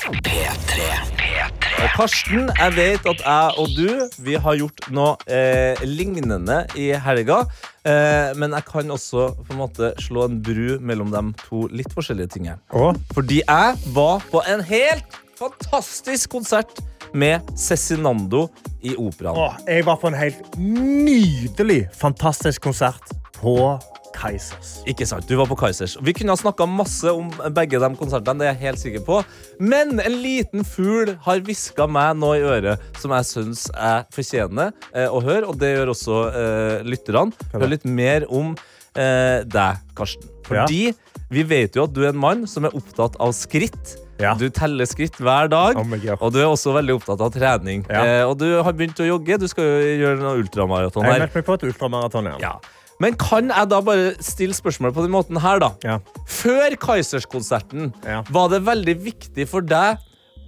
Og 1.78 1.92
Karsten, 1.94 2.48
jeg 2.58 2.74
vet 2.74 3.06
at 3.06 3.20
jeg 3.22 3.58
og 3.62 3.74
du 3.76 4.22
Vi 4.26 4.34
har 4.38 4.58
gjort 4.58 4.88
noe 4.94 5.14
eh, 5.30 5.78
lignende 5.86 6.64
i 6.78 6.90
helga. 7.04 7.44
Eh, 7.86 8.34
men 8.38 8.54
jeg 8.56 8.66
kan 8.68 8.90
også 8.94 9.28
på 9.38 9.54
en 9.54 9.60
måte 9.62 9.92
slå 10.02 10.26
en 10.28 10.38
bru 10.42 10.78
mellom 10.82 11.12
de 11.14 11.22
to 11.44 11.66
litt 11.74 11.90
forskjellige 11.94 12.34
tingene. 12.36 12.58
Og 12.74 12.98
Fordi 13.14 13.42
jeg 13.44 13.94
var 13.94 14.22
på 14.30 14.42
en 14.46 14.62
helt 14.66 15.18
fantastisk 15.38 16.34
konsert 16.34 16.80
med 17.14 17.46
Cezinando 17.56 18.48
i 18.82 18.94
operaen. 18.98 19.38
Åh, 19.38 19.60
jeg 19.66 19.86
var 19.86 20.00
på 20.02 20.10
en 20.10 20.18
helt 20.18 20.58
nydelig, 20.58 21.86
fantastisk 21.96 22.66
konsert 22.66 23.14
på 23.38 23.54
Kaizers. 24.18 24.78
Ikke 24.90 25.06
sant, 25.08 25.28
du 25.28 25.36
var 25.38 25.48
på 25.50 25.56
Kaizers. 25.58 25.96
Vi 26.04 26.14
kunne 26.16 26.34
ha 26.34 26.40
snakka 26.40 26.66
masse 26.70 27.12
om 27.14 27.30
begge 27.54 27.80
de 27.80 27.90
konsertene. 27.98 28.40
det 28.40 28.48
er 28.48 28.56
jeg 28.56 28.62
helt 28.66 28.82
sikker 28.82 29.04
på. 29.06 29.20
Men 29.60 29.98
en 30.02 30.18
liten 30.22 30.66
fugl 30.66 31.14
har 31.26 31.44
hviska 31.46 31.86
meg 31.90 32.18
noe 32.18 32.38
i 32.40 32.46
øret 32.46 32.82
som 32.98 33.14
jeg 33.14 33.28
syns 33.28 33.66
jeg 33.70 34.08
fortjener 34.14 34.74
eh, 34.92 35.06
å 35.06 35.22
høre. 35.22 35.46
Og 35.48 35.60
det 35.60 35.74
gjør 35.76 35.94
også 35.94 36.18
eh, 36.32 36.88
lytterne. 36.88 37.48
Hør 37.54 37.70
litt 37.70 37.86
mer 37.86 38.26
om 38.28 38.54
eh, 38.98 39.46
deg, 39.46 39.86
Karsten. 39.98 40.34
Fordi 40.48 40.88
vi 41.28 41.44
vet 41.44 41.76
jo 41.76 41.84
at 41.84 41.92
du 41.92 42.04
er 42.06 42.12
en 42.14 42.20
mann 42.20 42.46
som 42.48 42.64
er 42.64 42.76
opptatt 42.76 43.18
av 43.20 43.34
skritt. 43.36 43.98
Ja. 44.18 44.32
Du 44.34 44.48
teller 44.50 44.88
skritt 44.88 45.18
hver 45.22 45.50
dag. 45.52 45.78
Oh 45.78 46.16
og 46.18 46.32
du 46.34 46.40
er 46.40 46.48
også 46.48 46.72
veldig 46.74 46.96
opptatt 46.98 47.22
av 47.22 47.30
trening. 47.34 47.84
Ja. 47.86 48.02
Eh, 48.02 48.24
og 48.26 48.38
du 48.40 48.48
har 48.56 48.74
begynt 48.74 48.98
å 48.98 49.06
jogge. 49.06 49.38
Du 49.38 49.46
skal 49.50 49.68
jo 49.68 49.92
gjøre 50.02 50.18
noe 50.22 50.40
ultramaraton 50.40 51.06
Jeg 51.06 51.22
meldte 51.22 51.38
meg 51.38 51.46
på 51.46 51.58
et 51.58 51.68
ultramaraton. 51.70 52.32
Ja. 52.42 52.56
Men 53.00 53.14
kan 53.14 53.50
jeg 53.54 53.68
da 53.70 53.78
bare 53.80 54.14
stille 54.24 54.54
spørsmålet 54.56 54.94
på 54.96 55.04
den 55.06 55.12
måten 55.14 55.38
her, 55.40 55.58
da? 55.62 55.70
Ja. 55.86 55.98
Før 56.26 56.74
Kaizers-konserten 56.82 57.92
Ja. 58.06 58.22
var 58.30 58.48
det 58.48 58.62
veldig 58.66 58.96
viktig 59.04 59.48
for 59.48 59.60
deg 59.60 59.98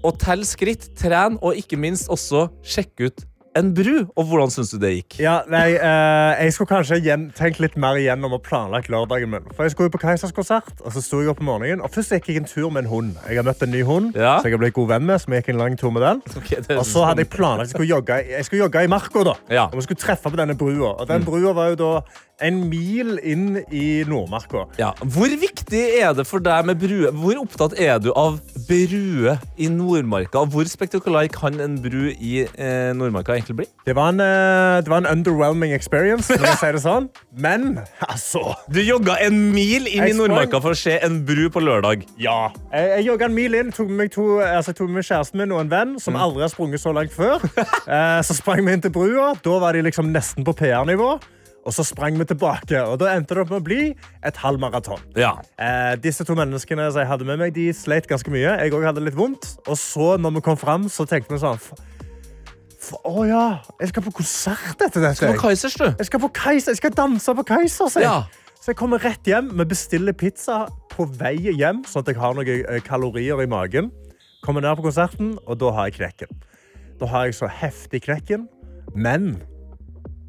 å 0.04 0.14
telle 0.18 0.44
skritt, 0.48 0.88
trene 0.96 1.38
og 1.42 1.54
ikke 1.60 1.76
minst 1.78 2.08
også 2.08 2.48
sjekke 2.64 3.10
ut 3.10 3.26
en 3.58 3.72
bru. 3.74 4.06
Og 4.16 4.24
hvordan 4.30 4.48
syns 4.54 4.70
du 4.70 4.78
det 4.78 4.92
gikk? 4.94 5.16
Ja, 5.18 5.40
nei, 5.50 5.72
eh, 5.74 6.44
jeg 6.44 6.52
skulle 6.54 6.70
kanskje 6.70 7.00
tenkt 7.34 7.58
litt 7.58 7.76
mer 7.76 7.96
igjennom 7.98 8.32
og 8.32 8.44
planlagt 8.46 8.86
lørdagen 8.88 9.28
min. 9.28 9.42
For 9.56 9.64
Jeg 9.64 9.72
skulle 9.72 9.90
jo 9.90 9.98
på 9.98 10.00
Keisers 10.00 10.30
konsert, 10.32 10.70
og 10.84 10.92
så 10.92 11.02
sto 11.02 11.18
jeg 11.20 11.28
opp 11.32 11.40
om 11.40 11.46
morgenen. 11.46 11.82
Og 11.82 11.90
først 11.90 12.10
gikk 12.14 12.28
jeg 12.28 12.36
en 12.36 12.44
tur 12.44 12.70
med 12.70 12.84
en 12.84 12.90
hund. 12.90 13.16
Jeg 13.28 13.36
har 13.36 13.42
møtt 13.42 13.60
en 13.66 13.70
ny 13.72 13.82
hund, 13.82 14.14
Ja. 14.14 14.38
så 14.38 14.44
jeg 14.44 14.52
har 14.52 14.58
blitt 14.58 14.72
god 14.74 14.88
venn 14.88 15.04
med. 15.04 15.18
Så 15.20 15.26
vi 15.26 15.36
gikk 15.40 15.48
en 15.50 15.58
lang 15.58 15.76
tur 15.76 15.90
med 15.90 16.00
den. 16.02 16.22
Okay, 16.36 16.76
Og 16.78 16.84
så 16.86 17.04
hadde 17.04 17.18
jeg 17.26 17.30
planlagt 17.30 17.68
jeg 17.72 17.74
skulle 17.74 17.88
jogge, 17.90 18.22
jeg 18.30 18.44
skulle 18.44 18.62
jogge 18.70 18.84
i 18.84 18.86
marka. 18.86 19.24
da. 19.24 19.34
Ja. 19.50 19.64
Og 19.66 19.74
vi 19.74 19.82
skulle 19.82 19.98
treffe 19.98 20.30
på 20.30 20.36
denne 20.36 20.54
brua. 20.56 20.94
Og 21.00 21.08
den 21.08 21.24
brua 21.24 21.52
var 21.52 21.68
jo 21.70 21.74
da 21.74 22.00
en 22.44 22.62
mil 22.70 23.18
inn 23.26 23.58
i 23.70 24.02
Nordmarka. 24.08 24.64
Ja. 24.80 24.92
Hvor 25.04 25.32
viktig 25.40 25.80
er 26.00 26.14
det 26.16 26.26
for 26.28 26.42
deg 26.44 26.66
med 26.68 26.80
brue? 26.80 27.10
Hvor 27.20 27.40
opptatt 27.42 27.74
er 27.80 27.98
du 28.02 28.10
av 28.16 28.38
bruer 28.68 29.38
i 29.60 29.68
Nordmarka? 29.72 30.42
Hvor 30.50 30.68
spektakulær 30.70 31.28
kan 31.34 31.58
en 31.60 31.78
bru 31.82 32.10
i 32.12 32.44
eh, 32.46 32.90
Nordmarka 32.96 33.34
egentlig 33.36 33.56
bli? 33.62 33.66
Det 33.86 33.94
var 33.98 34.12
en, 34.14 34.20
eh, 34.24 34.80
det 34.84 34.92
var 34.92 35.02
en 35.04 35.10
underwhelming 35.10 35.74
experience, 35.76 36.30
når 36.32 36.48
jeg 36.50 36.60
sier 36.62 36.78
det 36.78 36.82
sånn. 36.84 37.08
Men 37.46 37.68
altså 38.06 38.54
Du 38.72 38.80
jogga 38.82 39.18
en 39.26 39.38
mil 39.54 39.86
inn 39.88 40.04
i 40.04 40.10
Jeg 40.10 40.14
sprang- 40.16 40.20
Nordmarka 40.30 40.60
for 40.64 40.76
å 40.76 40.78
se 40.78 40.98
en 41.04 41.20
bru 41.28 41.46
på 41.52 41.62
lørdag. 41.64 42.06
Ja. 42.20 42.50
Jeg, 42.72 42.88
jeg 42.96 43.08
jogga 43.10 43.28
en 43.30 43.36
mil 43.36 43.58
inn, 43.60 43.72
tok 43.74 43.88
med, 43.90 43.98
meg 44.04 44.14
to, 44.16 44.28
altså, 44.44 44.72
tok 44.76 44.88
med 44.90 45.00
meg 45.02 45.08
kjæresten 45.10 45.42
min 45.44 45.52
og 45.56 45.64
en 45.64 45.72
venn 45.72 45.96
som 46.02 46.16
aldri 46.16 46.44
har 46.46 46.52
sprunget 46.52 46.82
så 46.82 46.94
langt 46.96 47.12
før. 47.16 47.42
Eh, 47.90 48.20
så 48.22 48.34
sprang 48.36 48.60
vi 48.66 48.72
inn 48.76 48.82
til 48.84 48.92
brua. 48.94 49.32
Da 49.42 49.56
var 49.58 49.74
de 49.74 49.80
liksom 49.82 50.10
nesten 50.14 50.44
på 50.46 50.52
PR-nivå. 50.54 51.08
Og 51.60 51.74
så 51.76 51.84
sprang 51.84 52.16
vi 52.16 52.24
tilbake, 52.24 52.80
og 52.88 52.96
da 53.02 53.10
endte 53.12 53.36
det 53.36 53.42
opp 53.42 53.50
med 53.52 53.60
å 53.60 53.64
bli 53.66 53.80
et 54.24 54.38
halvmaraton. 54.40 55.02
Ja. 55.20 55.34
Eh, 55.60 55.92
disse 56.00 56.24
to 56.24 56.36
menneskene 56.38 56.88
som 56.88 57.02
jeg 57.02 57.10
hadde 57.10 57.26
med 57.28 57.40
meg, 57.42 57.52
de 57.56 57.68
sleit 57.76 58.08
ganske 58.08 58.32
mye. 58.32 58.56
Jeg 58.62 58.72
òg 58.72 58.86
hadde 58.88 59.04
litt 59.04 59.18
vondt. 59.18 59.52
Og 59.66 59.76
så, 59.76 60.14
når 60.16 60.38
vi 60.38 60.44
kom 60.48 60.56
fram, 60.60 60.88
så 60.88 61.04
tenkte 61.08 61.36
vi 61.36 61.42
sånn 61.42 61.60
å 62.90 63.10
oh, 63.12 63.24
ja, 63.28 63.60
jeg 63.78 63.90
skal 63.90 64.02
på 64.06 64.12
konsert 64.16 64.80
etter 64.82 65.04
dette. 65.04 65.28
På 65.28 65.42
Kaisers, 65.44 65.76
du. 65.78 65.84
Jeg 65.86 66.08
skal 66.08 66.22
på 66.22 66.30
Kaiser, 66.34 66.72
jeg 66.72 66.80
skal 66.80 66.94
danse 66.96 67.34
på 67.36 67.44
Kaisers. 67.46 67.96
jeg. 68.00 68.06
Ja. 68.08 68.24
Så 68.60 68.72
jeg 68.72 68.78
kommer 68.80 69.00
rett 69.00 69.28
hjem. 69.28 69.52
Vi 69.56 69.66
bestiller 69.68 70.16
pizza 70.16 70.62
på 70.92 71.06
vei 71.20 71.36
hjem, 71.38 71.84
sånn 71.88 72.02
at 72.04 72.10
jeg 72.10 72.18
har 72.20 72.34
noen 72.36 72.64
eh, 72.64 72.80
kalorier 72.84 73.40
i 73.44 73.48
magen. 73.48 73.92
Kommer 74.44 74.64
ned 74.64 74.80
på 74.80 74.88
konserten, 74.88 75.34
og 75.46 75.60
da 75.60 75.70
har 75.76 75.90
jeg 75.90 76.00
knekken. 76.00 76.42
Da 77.00 77.08
har 77.08 77.28
jeg 77.28 77.38
så 77.38 77.48
heftig 77.52 78.02
knekken. 78.08 78.48
Men 78.96 79.38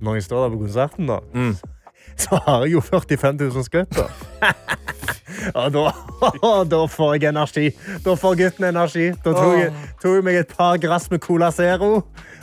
når 0.01 0.19
jeg 0.19 0.23
står 0.29 0.43
der 0.47 0.55
på 0.55 0.63
konserten, 0.65 1.07
da, 1.11 1.19
så 2.21 2.39
har 2.45 2.65
jeg 2.65 2.73
jo 2.75 2.81
45 2.81 3.37
000 3.39 3.63
skritt. 3.65 3.95
Da. 3.95 4.07
og 5.55 5.71
da, 5.73 5.83
da 6.73 6.79
får 6.91 7.13
jeg 7.17 7.29
energi. 7.31 7.69
Da 8.05 8.15
får 8.19 8.35
gutten 8.41 8.67
energi. 8.67 9.07
Da 9.23 9.33
tok 9.35 9.55
jeg, 9.57 9.71
tok 10.01 10.17
jeg 10.19 10.25
meg 10.27 10.39
et 10.41 10.51
par 10.57 10.77
glass 10.83 11.07
med 11.13 11.21
Cola 11.23 11.49
Zero, 11.55 12.01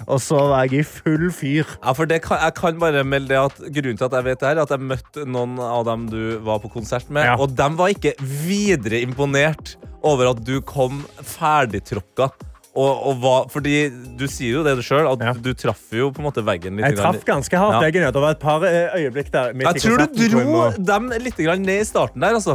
og 0.08 0.22
så 0.24 0.38
var 0.50 0.64
jeg 0.70 0.80
i 0.80 0.86
full 0.88 1.28
fyr. 1.34 1.68
Ja, 1.84 1.92
for 1.98 2.08
det 2.10 2.22
kan, 2.24 2.40
jeg 2.42 2.54
kan 2.58 2.80
bare 2.80 3.04
melde 3.04 3.34
det 3.34 3.40
at 3.42 3.60
Grunnen 3.76 3.98
til 4.00 4.08
at 4.08 4.16
jeg 4.18 4.28
vet 4.30 4.40
det 4.40 4.48
her, 4.48 4.56
er 4.56 4.64
at 4.64 4.74
jeg 4.74 4.88
møtte 4.94 5.26
noen 5.28 5.58
av 5.62 5.84
dem 5.90 6.08
du 6.10 6.20
var 6.46 6.62
på 6.64 6.70
konsert 6.78 7.10
med, 7.12 7.26
Ja. 7.28 7.36
og 7.36 7.54
de 7.58 7.68
var 7.78 7.92
ikke 7.94 8.14
videre 8.22 9.02
imponert 9.04 9.76
over 10.06 10.30
at 10.32 10.42
du 10.46 10.60
kom 10.62 11.02
ferdigtråkka. 11.26 12.30
Og, 12.78 13.06
og 13.10 13.16
hva, 13.22 13.34
fordi 13.50 13.74
du 14.18 14.26
sier 14.30 14.58
jo 14.60 14.64
det 14.66 14.76
sjøl, 14.86 15.08
at 15.10 15.22
Ja. 15.24 15.32
du 15.34 15.50
traff 15.58 15.88
jo 15.94 16.10
på 16.14 16.22
en 16.22 16.28
måte 16.28 16.44
veggen 16.46 16.78
litt. 16.78 16.86
Jeg 16.86 16.98
traff 17.00 17.24
ganske 17.26 17.58
hardt. 17.58 17.80
Ja. 17.82 17.88
Jeg, 17.90 18.12
det 18.14 18.22
var 18.22 18.36
et 18.36 18.42
par 18.42 18.62
eh, 18.68 18.94
øyeblikk 19.00 19.32
der. 19.34 19.50
Jeg 19.64 19.82
tror 19.82 20.04
du 20.06 20.26
dro 20.28 20.58
dem 20.78 21.08
litt 21.24 21.38
ned 21.38 21.72
i 21.80 21.86
starten 21.88 22.22
der. 22.22 22.38
Altså. 22.38 22.54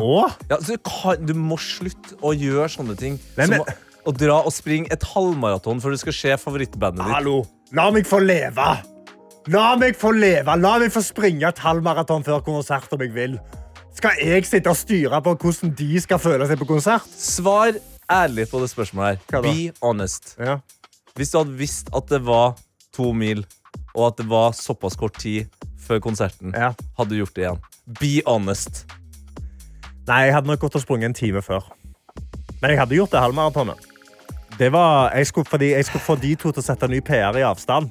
Ja, 0.50 0.60
så 0.62 0.78
du, 0.78 0.84
kan, 0.88 1.26
du 1.28 1.34
må 1.36 1.58
slutte 1.60 2.16
å 2.24 2.32
gjøre 2.32 2.70
sånne 2.72 2.96
ting. 3.00 3.20
Hvem, 3.36 3.58
som 3.58 3.66
å, 3.66 3.76
å 4.08 4.16
dra 4.16 4.40
og 4.48 4.54
springe 4.56 4.92
et 4.94 5.04
halvmaraton 5.14 5.84
før 5.84 5.96
du 5.96 6.00
skal 6.00 6.16
se 6.16 6.38
favorittbandet 6.40 7.04
ditt. 7.04 7.16
Hallo, 7.18 7.42
la 7.76 7.90
meg 7.92 8.08
få 8.08 8.22
leve! 8.24 8.70
La 9.52 9.74
meg 9.76 9.98
få 10.00 10.14
leve! 10.16 10.56
La 10.56 10.78
meg 10.80 10.94
få 10.94 11.04
springe 11.04 11.50
et 11.52 11.60
halvmaraton 11.60 12.24
før 12.24 12.40
konsert 12.46 12.92
om 12.96 13.04
jeg 13.04 13.12
vil. 13.16 13.36
Skal 13.94 14.16
jeg 14.24 14.48
sitte 14.48 14.72
og 14.72 14.80
styre 14.80 15.20
på 15.24 15.36
hvordan 15.36 15.74
de 15.78 16.00
skal 16.02 16.22
føle 16.22 16.48
seg 16.50 16.62
på 16.62 16.68
konsert? 16.70 17.12
Svar 17.20 17.76
ærlig 18.12 18.48
på 18.52 18.60
det 18.62 18.70
spørsmålet 18.72 19.20
her. 19.32 19.42
Be 19.42 19.72
honest. 19.82 20.36
Ja. 20.39 20.58
Hvis 21.16 21.30
du 21.32 21.38
hadde 21.38 21.58
visst 21.58 21.89
at 21.96 22.08
det 22.10 22.22
var 22.26 22.56
to 22.94 23.12
mil, 23.13 23.46
og 23.96 24.08
at 24.08 24.18
det 24.18 24.28
var 24.30 24.52
såpass 24.58 24.96
kort 24.98 25.13
tid 25.22 25.46
før 25.80 26.00
konserten, 26.00 26.54
Ja. 26.56 26.72
hadde 26.98 27.10
du 27.10 27.16
gjort 27.24 27.36
det 27.36 27.44
igjen. 27.46 27.60
Be 28.00 28.22
honest. 28.28 28.86
Nei, 30.08 30.22
jeg 30.28 30.34
hadde 30.34 30.48
nok 30.48 30.60
gått 30.60 30.76
og 30.76 30.82
sprunget 30.82 31.06
en 31.06 31.13
time 31.13 31.42
før. 31.42 31.63
Men 32.62 32.72
jeg 32.72 32.80
hadde 32.80 32.96
gjort 32.96 33.12
det 33.12 33.20
halvmaratonet. 33.22 33.76
Det 34.60 34.72
var, 34.72 35.12
jeg 35.16 35.28
skulle, 35.28 35.46
fordi 35.50 35.70
jeg 35.74 35.86
skulle 35.86 36.02
få 36.06 36.16
de 36.22 36.36
to 36.36 36.52
til 36.52 36.62
å 36.62 36.66
sette 36.66 36.88
ny 36.88 37.00
PR 37.02 37.36
i 37.39 37.42
avstand. 37.42 37.89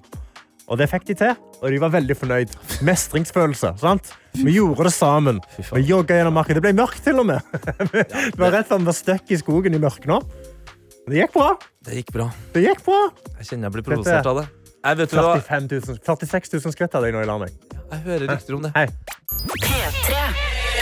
Og 0.70 0.78
det 0.78 0.86
fikk 0.92 1.04
de 1.10 1.16
til, 1.18 1.32
og 1.60 1.72
de 1.74 1.78
var 1.82 1.90
veldig 1.92 2.14
fornøyd. 2.16 2.52
Mestringsfølelse. 2.86 3.74
sant? 3.82 4.12
Vi 4.38 4.54
gjorde 4.56 4.86
det 4.88 4.92
sammen. 4.94 5.40
Vi 5.58 5.82
jogga 5.88 6.16
gjennom 6.20 6.36
marken. 6.38 6.56
Det 6.56 6.62
ble 6.64 6.72
mørkt, 6.78 7.02
til 7.04 7.18
og 7.20 7.26
med. 7.28 7.40
Det 7.92 8.38
var 8.40 8.54
rett 8.54 8.70
før 8.70 8.80
vi 8.80 8.88
var 8.88 8.96
stuck 8.96 9.30
i 9.34 9.38
skogen 9.40 9.74
i 9.76 9.80
mørket 9.82 10.08
nå. 10.08 10.20
Det 11.08 11.18
gikk 11.18 11.34
bra. 11.34 11.48
Det 11.84 11.98
gikk 11.98 12.12
bra. 12.14 12.28
Det 12.54 12.62
gikk 12.62 12.84
bra. 12.86 13.00
Jeg 13.40 13.48
kjenner 13.50 13.68
jeg 13.68 13.76
blir 13.76 13.86
provosert 13.90 14.28
av 14.30 14.38
det. 14.40 14.46
Jeg, 14.82 14.98
vet 14.98 15.10
du 15.12 15.18
hva? 15.18 15.34
45 15.42 15.68
000, 15.72 15.98
46 16.06 16.54
000 16.58 16.74
skvett 16.74 16.96
hadde 16.96 17.10
jeg 17.10 17.16
nå 17.18 17.22
i 17.22 17.28
landet. 17.30 17.74
jeg 17.92 18.04
hører 18.06 18.26
rykter 18.32 18.56
om 18.58 18.62
det. 18.66 18.72
Hei. 18.78 18.86
P3. 19.58 20.22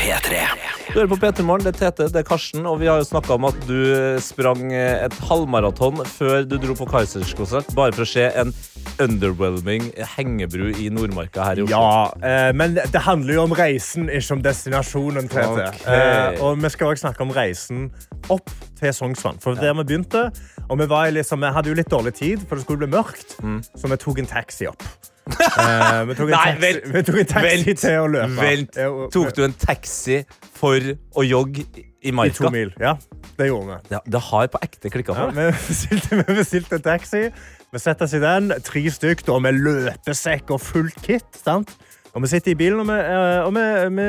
P3. 0.01 0.69
Du 0.90 0.96
hører 0.96 1.11
på 1.12 1.20
P3 1.22 1.44
Morgen. 1.46 1.62
Det 1.62 1.70
er 1.70 1.76
Tete, 1.79 2.07
det 2.11 2.18
er 2.18 2.24
Karsten, 2.26 2.64
og 2.66 2.81
vi 2.81 2.88
har 2.90 2.98
jo 2.98 3.05
snakka 3.07 3.37
om 3.37 3.44
at 3.46 3.59
du 3.68 3.79
sprang 4.18 4.72
et 4.74 5.14
halvmaraton 5.29 6.00
før 6.03 6.42
du 6.50 6.57
dro 6.59 6.74
på 6.74 6.88
Kaizers 6.90 7.31
konsert, 7.38 7.68
bare 7.79 7.94
for 7.94 8.03
å 8.03 8.09
se 8.11 8.24
en 8.40 8.50
underwhelming 8.98 9.87
hengebru 10.16 10.72
i 10.74 10.88
Nordmarka 10.90 11.46
her 11.46 11.61
i 11.61 11.64
Oslo. 11.68 11.79
Ja, 11.79 12.00
eh, 12.26 12.48
men 12.59 12.74
det 12.74 13.05
handler 13.05 13.38
jo 13.38 13.44
om 13.44 13.55
reisen, 13.55 14.11
ikke 14.11 14.40
om 14.40 14.42
destinasjonen. 14.42 15.31
Tete. 15.31 15.68
Okay. 15.68 15.94
Eh, 15.94 16.42
og 16.42 16.59
vi 16.59 16.72
skal 16.74 16.90
også 16.90 17.07
snakke 17.07 17.22
om 17.22 17.31
reisen 17.38 17.87
opp 18.26 18.50
til 18.81 18.90
Sognsvann. 18.96 19.38
For 19.38 19.55
der 19.62 19.79
vi 19.79 19.87
begynte, 19.92 20.26
og 20.66 20.83
vi, 20.83 20.90
var 20.90 21.14
liksom, 21.14 21.46
vi 21.46 21.55
hadde 21.55 21.70
jo 21.70 21.79
litt 21.79 21.94
dårlig 21.94 22.16
tid, 22.18 22.42
for 22.48 22.59
det 22.59 22.66
skulle 22.66 22.83
bli 22.83 22.90
mørkt, 22.98 23.38
så 23.79 23.94
vi 23.94 24.03
tok 24.09 24.24
en 24.24 24.33
taxi 24.35 24.66
opp. 24.74 24.83
Eh, 25.37 26.05
vi, 26.09 26.14
tok 26.19 26.29
en 26.29 26.31
Mm. 26.31 26.35
Nei, 26.35 26.45
taxi, 26.53 26.61
vent. 26.64 27.07
tok 27.07 27.19
en 27.23 27.29
taxi 27.31 27.64
Vent. 27.64 27.79
til 27.81 27.97
å 28.01 28.09
løpe. 28.11 28.37
Vent. 28.40 28.77
Eh, 28.77 28.99
Tok 29.14 29.33
du 29.37 29.43
en 29.45 29.53
taxi 29.53 30.19
for 30.59 30.79
å 31.16 31.25
jogge 31.27 31.64
i 32.03 32.09
I 32.11 32.31
to 32.33 32.51
mil. 32.51 32.73
Ja, 32.81 32.95
det 33.38 33.49
gjorde 33.51 33.66
vi. 33.77 33.95
Ja, 33.95 34.01
det 34.07 34.21
har 34.31 34.47
på 34.49 34.61
ekte 34.64 34.90
klikka 34.93 35.14
for 35.14 35.33
deg. 35.37 35.53
bestilte, 35.69 36.16
vi 36.23 36.37
bestilte 36.40 36.79
en 36.81 36.83
taxi. 36.87 37.23
Vi 37.71 37.79
setter 37.79 38.05
oss 38.09 38.14
i 38.16 38.21
den, 38.23 38.51
tre 38.66 38.83
stykk 38.90 39.25
da, 39.29 39.38
med 39.38 39.55
løpesekk 39.62 40.51
og 40.57 40.61
fullt 40.64 40.97
kit. 41.05 41.29
Sant? 41.45 41.71
Og 42.14 42.25
vi 42.25 42.31
sitter 42.33 42.51
i 42.51 42.59
bilen 42.59 42.81
og 42.83 42.88
vi, 42.88 42.97
eh, 42.99 43.45
og 43.47 43.53
vi, 43.55 43.66
vi 44.01 44.07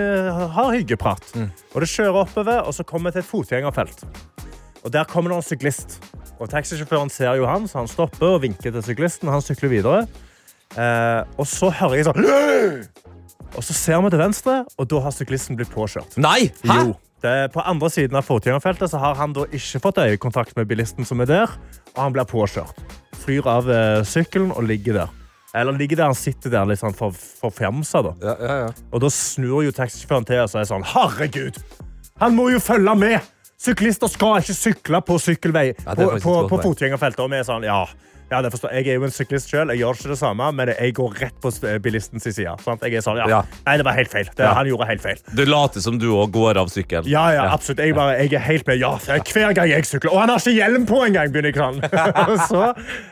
har 0.56 0.72
hyggeprat. 0.74 1.36
Og 1.76 1.84
det 1.84 1.90
kjører 1.92 2.24
oppover, 2.24 2.64
og 2.66 2.74
så 2.74 2.84
kommer 2.88 3.12
vi 3.12 3.20
til 3.20 3.26
et 3.26 3.30
fotgjengerfelt. 3.30 4.02
Og 4.82 4.90
der 4.96 5.04
kommer 5.06 5.30
det 5.30 5.38
en 5.44 5.46
syklist. 5.46 6.00
Og 6.42 6.50
taxisjåføren 6.50 7.12
ser 7.14 7.36
jo 7.38 7.46
han, 7.46 7.68
så 7.70 7.84
han 7.84 7.88
stopper 7.92 8.32
og 8.40 8.42
vinker 8.42 8.72
til 8.74 8.82
syklisten. 8.82 9.30
og 9.30 9.36
Han 9.36 9.44
sykler 9.46 9.70
videre. 9.70 10.08
Eh, 10.80 11.22
og 11.38 11.48
så 11.50 11.68
hører 11.76 11.98
jeg 12.00 12.06
sånn 12.08 12.22
Og 13.58 13.64
så 13.68 13.74
ser 13.76 14.00
vi 14.06 14.12
til 14.14 14.22
venstre, 14.22 14.62
og 14.80 14.88
da 14.88 15.02
har 15.04 15.12
syklisten 15.16 15.58
blitt 15.60 15.72
påkjørt. 15.74 16.16
Nei! 16.22 16.52
Hæ? 16.64 16.78
Jo. 16.78 16.94
Det, 17.22 17.52
på 17.54 17.62
andre 17.70 17.90
siden 17.94 18.18
av 18.18 18.26
fotgjengerfeltet 18.26 18.90
så 18.90 18.98
har 18.98 19.20
han 19.20 19.34
da 19.36 19.44
ikke 19.54 19.82
fått 19.84 20.00
øyekontakt 20.02 20.56
med 20.58 20.70
bilisten 20.72 21.06
som 21.06 21.20
er 21.22 21.28
der, 21.30 21.52
og 21.92 22.00
han 22.00 22.16
blir 22.16 22.26
påkjørt. 22.26 22.80
Flyr 23.22 23.50
av 23.52 23.68
eh, 23.70 24.00
sykkelen 24.08 24.50
og 24.56 24.66
ligger 24.66 25.04
der. 25.04 25.12
Eller 25.54 25.76
ligger 25.76 26.00
der 26.00 26.10
han 26.10 26.18
sitter 26.18 26.54
der 26.54 26.66
litt 26.70 26.80
sånn 26.80 26.96
for, 26.98 27.14
forfjamsa. 27.14 28.02
da. 28.08 28.16
Ja, 28.24 28.36
ja, 28.40 28.56
ja. 28.64 28.72
Og 28.90 29.04
da 29.04 29.12
snur 29.14 29.66
jo 29.68 29.76
taxisjåføren 29.76 30.26
til 30.30 30.42
og 30.42 30.56
er 30.56 30.70
sånn 30.70 30.88
Herregud! 30.94 31.60
Han 32.24 32.36
må 32.38 32.48
jo 32.54 32.64
følge 32.64 32.96
med! 32.98 33.20
Syklister 33.62 34.10
skal 34.10 34.40
ikke 34.42 34.56
sykle 34.58 35.02
på 35.06 35.20
sykkelvei 35.22 35.68
Ja, 35.76 35.94
på, 35.94 36.08
på, 36.24 36.38
på 36.50 36.62
fotgjengerfeltet. 36.64 37.22
Og 37.22 37.30
vi 37.30 37.38
er 37.38 37.46
sånn, 37.46 37.68
ja, 37.68 37.84
ja, 38.32 38.42
det 38.42 38.52
forstår 38.54 38.72
jeg. 38.78 38.88
Er 38.88 39.00
jo 39.02 39.06
en 39.08 39.12
syklist 39.14 39.50
selv. 39.52 39.74
Jeg 39.74 39.82
gjør 39.84 39.98
ikke 40.00 40.12
det 40.14 40.18
samme, 40.22 40.48
men 40.56 40.72
jeg 40.72 40.94
går 40.98 41.18
rett 41.20 41.38
på 41.44 41.52
bilistens 41.84 42.24
side. 42.24 42.54
Sant? 42.64 42.84
Jeg 42.88 43.02
er 43.02 43.04
sånn, 43.06 43.20
ja. 43.20 43.28
Ja. 43.32 43.42
Nei, 43.68 43.76
det 43.82 43.86
var 43.88 43.98
helt 43.98 44.12
feil. 44.14 44.30
Det, 44.32 44.46
Ja. 44.46 44.54
Han 44.58 44.70
gjorde 44.70 44.88
helt 44.90 45.04
feil. 45.04 45.20
Du 45.36 45.44
later 45.46 45.84
som 45.84 46.00
du 46.00 46.08
òg 46.16 46.32
går 46.32 46.60
av 46.62 46.72
sykkelen. 46.72 47.10
Ja, 47.12 47.26
ja, 47.36 47.46
absolutt. 47.52 47.84
Jeg, 47.84 47.96
bare, 47.98 48.16
jeg 48.24 48.34
er 48.40 48.46
helt 48.48 48.68
med. 48.68 48.80
Ja, 48.82 48.96
hver 48.98 49.54
gang 49.58 49.70
jeg 49.70 49.86
sykler. 49.90 50.14
Og 50.16 50.24
han 50.24 50.30
har 50.34 50.40
ikke 50.42 50.56
hjelm 50.58 50.88
på 50.90 51.04
engang! 51.06 51.32
begynner 51.32 51.52
jeg 51.52 51.60
sånn. 51.60 51.82
Og 52.32 52.38
så 52.48 52.64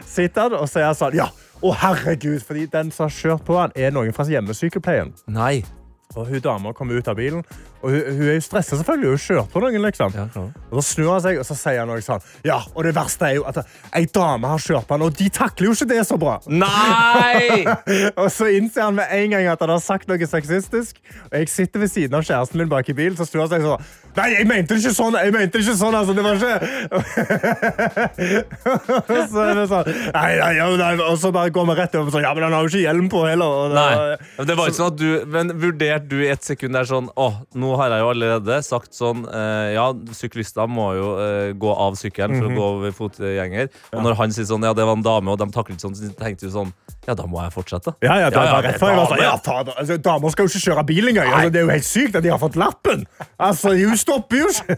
sitter 0.07 0.47
han 0.47 0.55
og 0.59 0.67
så 0.69 0.81
er 0.83 0.95
sånn 0.97 1.17
Ja, 1.19 1.27
å 1.61 1.73
herregud! 1.75 2.39
Fordi 2.45 2.65
den 2.71 2.91
som 2.95 3.07
har 3.07 3.13
kjørt 3.15 3.45
på 3.47 3.59
han, 3.59 3.75
er 3.75 3.91
noen 3.95 4.15
fra 4.15 4.25
hjemmesykepleien. 4.29 5.13
Nei. 5.27 5.61
Og 6.17 6.25
hun 6.25 6.41
dama 6.41 6.71
kommer 6.73 6.97
ut 6.97 7.07
av 7.11 7.19
bilen, 7.19 7.43
Og 7.81 7.93
hun, 7.93 8.01
hun 8.17 8.27
er 8.27 8.35
jo 8.35 8.43
stressa, 8.43 8.75
selvfølgelig. 8.79 9.09
Hun 9.13 9.21
kjørte 9.23 9.51
på 9.53 9.61
noen, 9.63 9.81
liksom. 9.85 10.15
Ja. 10.17 10.25
Og 10.69 10.81
Så 10.83 10.85
snur 10.93 11.13
han 11.13 11.21
seg 11.23 11.39
og 11.39 11.45
så 11.47 11.55
sier 11.57 11.79
han 11.81 11.89
noe 11.91 12.01
sånn. 12.03 12.23
Ja, 12.47 12.59
og 12.73 12.83
det 12.87 12.93
verste 12.97 13.29
er 13.29 13.37
jo 13.39 13.45
at 13.49 13.61
ei 13.95 14.03
dame 14.15 14.51
har 14.51 14.59
kjørt 14.63 14.87
på 14.89 14.97
han, 14.97 15.05
og 15.07 15.15
de 15.19 15.29
takler 15.33 15.69
jo 15.69 15.75
ikke 15.77 15.89
det 15.93 16.01
så 16.09 16.17
bra. 16.19 16.37
Nei! 16.49 17.63
Og 18.19 18.27
så 18.33 18.49
innser 18.55 18.87
han 18.87 18.95
med 18.97 19.07
en 19.13 19.31
gang 19.33 19.47
at 19.51 19.61
han 19.63 19.71
har 19.71 19.81
sagt 19.83 20.09
noe 20.09 20.27
sexistisk. 20.27 20.99
Og 21.29 21.35
jeg 21.39 21.49
sitter 21.51 21.83
ved 21.83 21.91
siden 21.91 22.17
av 22.17 22.25
kjæresten 22.27 22.59
min 22.59 22.71
bak 22.71 22.89
i 22.91 22.95
bilen, 22.97 23.17
så 23.17 23.25
snur 23.27 23.45
han 23.45 23.51
seg 23.53 23.65
sånn. 23.65 23.81
Nei, 24.17 24.27
jeg 24.33 24.47
mente 24.49 24.73
det 24.75 24.81
ikke 24.83 24.95
sånn! 24.97 25.15
Jeg 25.19 25.33
mente 25.35 25.53
det 25.55 25.63
ikke 25.63 25.77
sånn, 25.79 25.95
altså. 25.95 26.13
Det 26.17 26.23
var 26.25 26.33
ikke 26.35 26.55
så 29.29 29.43
er 29.43 29.59
det 29.59 29.65
sånn 29.69 29.89
Nei, 30.15 30.31
nei, 30.39 30.53
nei. 30.81 30.89
Og 31.05 31.17
så 31.21 31.31
bare 31.35 31.51
går 31.53 31.67
vi 31.69 31.75
rett 31.77 31.97
over 31.99 32.13
sånn 32.13 32.25
Ja, 32.25 32.33
men 32.35 32.47
han 32.47 32.55
har 32.57 32.65
jo 32.65 32.71
ikke 32.71 32.83
hjelm 32.83 33.09
på 33.11 33.21
heller. 33.27 33.73
Nei. 33.75 34.45
Det 34.49 34.57
var 34.57 34.71
ikke 34.71 34.79
sånn 34.79 34.91
at 34.93 34.99
du 34.99 35.09
Men 35.35 35.53
vurderte 35.61 36.09
du 36.09 36.17
i 36.23 36.31
et 36.33 36.45
sekund 36.45 36.75
der 36.77 36.87
sånn 36.89 37.09
Å, 37.13 37.27
nå 37.59 37.68
har 37.77 37.91
jeg 37.93 38.01
jo 38.01 38.09
allerede 38.13 38.55
sagt 38.65 38.93
sånn 38.97 39.25
eh, 39.29 39.73
Ja, 39.75 39.85
syklister 40.15 40.67
må 40.71 40.87
jo 40.97 41.09
eh, 41.21 41.51
gå 41.59 41.71
av 41.73 41.93
sykkelen 41.99 42.39
for 42.39 42.47
å 42.49 42.55
gå 42.55 42.63
over 42.77 42.91
fotgjenger. 42.95 43.69
Og 43.93 44.01
når 44.05 44.13
han 44.19 44.29
sier 44.35 44.47
sånn 44.49 44.63
Ja, 44.65 44.73
det 44.77 44.85
var 44.87 44.95
en 44.97 45.05
dame, 45.05 45.29
og 45.33 45.37
de 45.41 45.47
takler 45.53 45.75
ikke 45.77 45.85
sånn, 45.87 45.97
så 45.97 46.09
tenkte 46.19 46.47
du 46.47 46.53
sånn 46.55 46.71
Ja, 47.07 47.13
da 47.17 47.25
må 47.29 47.41
jeg 47.43 47.51
fortsette. 47.55 47.93
Ja, 48.05 48.15
ja, 48.23 48.29
det 48.29 48.37
Ja, 48.39 48.43
ja, 48.45 48.53
var 48.57 48.63
rett 48.69 48.79
før 48.81 48.93
jeg 48.93 48.99
var 49.01 49.07
sånn, 49.13 49.23
ja, 49.25 49.35
fader, 49.45 49.73
altså, 49.81 49.99
Damer 50.09 50.29
skal 50.35 50.43
jo 50.45 50.53
ikke 50.53 50.65
kjøre 50.69 50.83
bil 50.89 51.05
engang. 51.13 51.27
Altså, 51.33 51.49
det 51.53 51.59
er 51.61 51.65
jo 51.67 51.73
helt 51.75 51.89
sykt 51.89 52.19
at 52.19 52.23
de 52.25 52.33
har 52.33 52.41
fått 52.41 52.57
lappen. 52.59 53.05
Altså, 53.37 53.75
Hun 53.77 53.97
stopper 53.99 54.37
jo 54.43 54.47
ikke. 54.53 54.75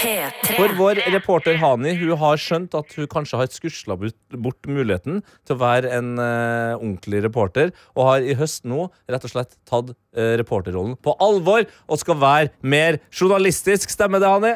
P3. 0.00 0.56
For 0.56 0.74
vår 0.78 1.00
reporter 1.14 1.58
Hani 1.62 1.94
hun 2.00 2.14
har 2.20 2.40
skjønt 2.40 2.74
at 2.78 2.94
hun 2.98 3.08
kanskje 3.10 3.40
har 3.40 3.50
skusla 3.52 3.96
bort, 3.98 4.68
muligheten 4.68 5.22
til 5.46 5.56
å 5.56 5.60
være 5.60 5.92
en 5.96 6.14
uh, 6.18 6.76
ordentlig 6.76 7.22
reporter, 7.24 7.72
og 7.94 8.10
har 8.10 8.26
i 8.26 8.36
høst 8.38 8.66
nå 8.68 8.88
rett 9.10 9.26
og 9.26 9.34
slett 9.34 9.56
tatt 9.68 9.94
uh, 9.94 10.34
reporterrollen 10.40 10.98
på 11.04 11.16
alvor 11.22 11.66
og 11.88 12.00
skal 12.00 12.20
være 12.20 12.52
mer 12.60 13.00
journalistisk. 13.12 13.92
Stemmer 13.94 14.22
det, 14.22 14.30
Hani? 14.30 14.54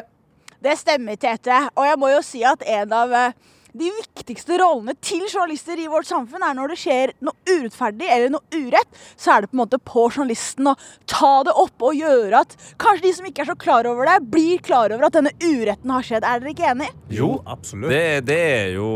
Det 0.59 0.75
stemmer, 0.75 1.15
Tete. 1.15 1.61
Og 1.75 1.87
jeg 1.87 1.99
må 1.99 2.11
jo 2.11 2.19
si 2.25 2.43
at 2.43 2.63
en 2.67 2.91
av 2.95 3.13
eh, 3.15 3.35
de 3.79 3.89
viktigste 3.95 4.57
rollene 4.59 4.95
til 5.03 5.23
journalister 5.25 5.79
i 5.79 5.87
vårt 5.91 6.07
samfunn 6.09 6.43
er 6.45 6.57
når 6.57 6.73
det 6.73 6.79
skjer 6.81 7.13
noe 7.25 7.35
urettferdig 7.47 8.09
eller 8.09 8.33
noe 8.33 8.59
urett, 8.59 8.99
så 9.19 9.35
er 9.35 9.45
det 9.45 9.51
på 9.51 9.57
en 9.57 9.61
måte 9.63 9.79
på 9.79 10.05
journalisten 10.09 10.71
å 10.71 10.75
ta 11.09 11.31
det 11.47 11.55
opp 11.63 11.87
og 11.89 11.97
gjøre 11.97 12.43
at 12.43 12.55
kanskje 12.81 13.05
de 13.07 13.13
som 13.17 13.29
ikke 13.29 13.45
er 13.45 13.51
så 13.51 13.57
klar 13.59 13.89
over 13.89 14.09
det, 14.09 14.17
blir 14.33 14.61
klar 14.65 14.93
over 14.95 15.07
at 15.07 15.17
denne 15.17 15.33
uretten 15.41 15.95
har 15.95 16.05
skjedd. 16.05 16.27
Er 16.27 16.43
dere 16.43 16.53
ikke 16.53 16.69
enig? 16.73 16.91
Jo, 17.13 17.31
absolutt. 17.49 17.91
Det, 17.93 18.03
det 18.29 18.39
er 18.51 18.69
jo 18.75 18.89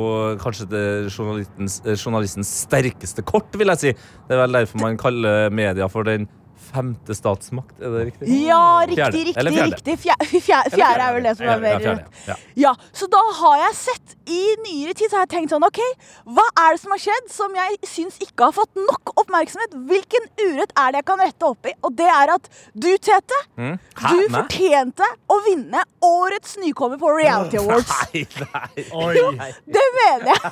kanskje 0.44 0.70
det 0.74 0.86
journalistens, 1.14 1.80
eh, 1.86 1.98
journalistens 1.98 2.54
sterkeste 2.68 3.26
kort, 3.26 3.52
vil 3.58 3.74
jeg 3.74 3.84
si. 3.84 3.98
Det 4.28 4.36
er 4.36 4.44
vel 4.46 4.62
derfor 4.62 4.84
man 4.84 5.00
kaller 5.00 5.54
media 5.54 5.90
for 5.92 6.08
den 6.08 6.28
femte 6.74 7.15
statsmakt. 7.17 7.76
Er 7.80 7.93
det 7.93 8.05
riktig? 8.11 8.30
Ja, 8.47 8.61
riktig, 8.88 8.97
Fjerde. 8.97 9.17
riktig. 9.19 9.36
Eller 9.43 9.51
fjerde. 9.55 9.76
riktig. 9.76 9.97
Fjerde, 10.03 10.28
fjerde, 10.47 10.74
fjerde 10.76 11.05
er 11.07 11.13
vel 11.17 11.28
det 11.30 11.34
som 11.38 11.47
er 11.53 11.61
mer 11.63 11.84
ja, 11.88 11.93
ja. 12.28 12.38
Ja, 12.63 12.74
så 12.93 13.07
da 13.13 13.21
har 13.39 13.57
jeg 13.67 13.76
sett 13.80 14.15
i 14.34 14.41
nyere 14.63 14.93
tid 14.97 15.11
så 15.11 15.19
har 15.19 15.26
jeg 15.28 15.34
tenkt 15.36 15.53
sånn 15.53 15.65
OK, 15.67 15.80
hva 16.34 16.45
er 16.63 16.76
det 16.76 16.82
som 16.84 16.93
har 16.95 17.01
skjedd 17.03 17.30
som 17.34 17.55
jeg 17.59 17.80
syns 17.89 18.19
ikke 18.24 18.47
har 18.49 18.55
fått 18.55 18.71
nok 18.80 19.13
oppmerksomhet? 19.19 19.76
Hvilken 19.89 20.30
urett 20.45 20.74
er 20.80 20.93
det 20.95 21.01
jeg 21.03 21.07
kan 21.11 21.24
rette 21.24 21.49
opp 21.49 21.69
i? 21.69 21.74
Og 21.84 21.95
det 21.99 22.07
er 22.09 22.34
at 22.38 22.47
du, 22.74 22.89
Tete, 23.03 23.39
Hæ? 23.59 23.74
du 23.93 24.21
nei? 24.24 24.28
fortjente 24.38 25.09
å 25.30 25.39
vinne 25.47 25.84
årets 26.03 26.55
nykommer 26.63 27.01
på 27.01 27.11
Reality 27.17 27.59
Awards. 27.61 27.93
Nei, 28.13 28.24
nei. 28.39 28.88
Oi. 28.95 29.51
Det 29.67 29.86
mener 29.99 30.32
jeg. 30.34 30.41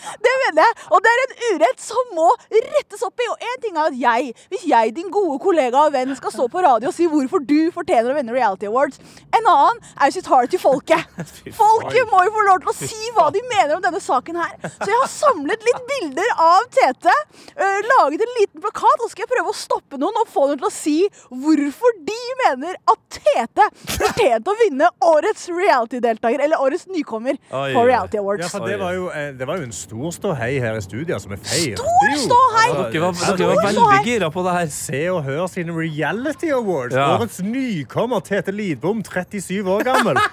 Det, 0.00 0.16
det 0.24 0.30
mener 0.42 0.64
jeg. 0.64 0.76
Og 0.94 1.02
det 1.04 1.10
er 1.12 1.20
en 1.22 1.34
urett 1.50 1.82
som 1.82 2.08
må 2.16 2.28
rettes 2.50 3.02
opp 3.04 3.20
i. 3.20 3.26
Og 3.30 3.42
en 3.50 3.58
ting 3.62 3.76
er 3.76 3.90
at 3.90 3.98
jeg, 4.00 4.30
hvis 4.52 4.64
jeg, 4.70 4.94
din 4.96 5.09
gode 5.12 5.38
kollega 5.42 5.86
og 5.86 5.94
venn, 5.94 6.14
skal 6.18 6.34
stå 6.34 6.46
på 6.52 6.62
radio 6.64 6.90
og 6.90 6.96
si 6.96 7.08
hvorfor 7.10 7.42
du 7.46 7.70
fortjener 7.74 8.12
å 8.12 8.16
vinne 8.18 8.34
Reality 8.34 8.68
Awards, 8.70 9.00
en 9.30 9.46
annen 9.46 9.80
er 9.96 10.10
jo 10.10 10.16
sitt 10.18 10.30
hard 10.30 10.50
til 10.52 10.62
folket. 10.62 11.06
Folket 11.60 12.10
må 12.10 12.22
jo 12.26 12.34
få 12.34 12.46
lov 12.48 12.62
til 12.64 12.72
å 12.72 12.76
si 12.76 13.12
hva 13.16 13.28
de 13.34 13.42
mener 13.50 13.76
om 13.76 13.84
denne 13.84 14.00
saken 14.02 14.40
her. 14.40 14.54
Så 14.76 14.88
jeg 14.90 14.98
har 14.98 15.10
samlet 15.12 15.66
litt 15.66 15.82
bilder 15.90 16.32
av 16.40 16.66
Tete, 16.74 17.14
øh, 17.54 17.78
laget 17.90 18.24
en 18.26 18.34
liten 18.38 18.64
plakat, 18.64 19.04
og 19.04 19.12
skal 19.12 19.26
jeg 19.26 19.32
prøve 19.34 19.52
å 19.52 19.56
stoppe 19.56 20.00
noen 20.00 20.20
og 20.22 20.30
få 20.30 20.46
dem 20.50 20.60
til 20.60 20.68
å 20.68 20.72
si 20.74 20.96
hvorfor 21.30 21.96
de 22.06 22.18
mener 22.44 22.78
at 22.90 23.20
Tete 23.20 23.66
fortjente 23.96 24.52
å 24.52 24.58
vinne 24.60 24.90
årets 25.04 25.48
reality-deltaker, 25.50 26.44
eller 26.46 26.62
årets 26.62 26.86
nykommer 26.90 27.36
Oi, 27.50 27.70
på. 27.74 27.84
Reality 27.86 28.20
Awards. 28.20 28.44
Ja, 28.44 28.50
for 28.52 28.66
det 28.68 28.78
var, 28.80 28.94
jo, 28.96 29.08
eh, 29.14 29.32
det 29.36 29.48
var 29.48 29.60
jo 29.60 29.66
en 29.68 29.74
stor 29.74 30.14
ståhei 30.14 30.52
her 30.62 30.78
i 30.78 30.84
studio. 30.84 31.18
som 31.20 31.32
er 31.34 31.40
feil. 31.42 31.76
Stor 31.76 32.16
ståhei! 32.24 32.66
Dere 32.70 33.02
var, 33.02 33.18
dere 33.36 33.48
var 33.50 33.64
veldig 33.66 34.04
gira 34.06 34.30
på 34.32 34.44
det 34.46 34.56
her. 34.56 34.70
Se 34.74 34.99
og 35.08 35.22
Hør 35.24 35.46
sine 35.50 35.72
Reality 35.76 36.50
Awards. 36.54 36.94
Ja. 36.94 37.14
Årets 37.16 37.40
nykommer 37.42 38.20
Tete 38.26 38.52
Lidbom, 38.52 39.02
37 39.06 39.64
år 39.70 39.86
gammel. 39.88 40.20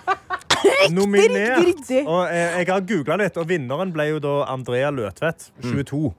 riktig, 0.57 1.65
riktig. 1.65 2.01
Og 2.07 2.27
eh, 2.27 2.59
jeg 2.61 2.69
har 2.71 2.85
googla 2.89 3.19
litt, 3.21 3.37
og 3.39 3.47
vinneren 3.49 3.93
ble 3.95 4.09
jo 4.11 4.23
da 4.23 4.37
Andrea 4.51 4.89
Løtvedt, 4.93 5.51
22. 5.63 6.11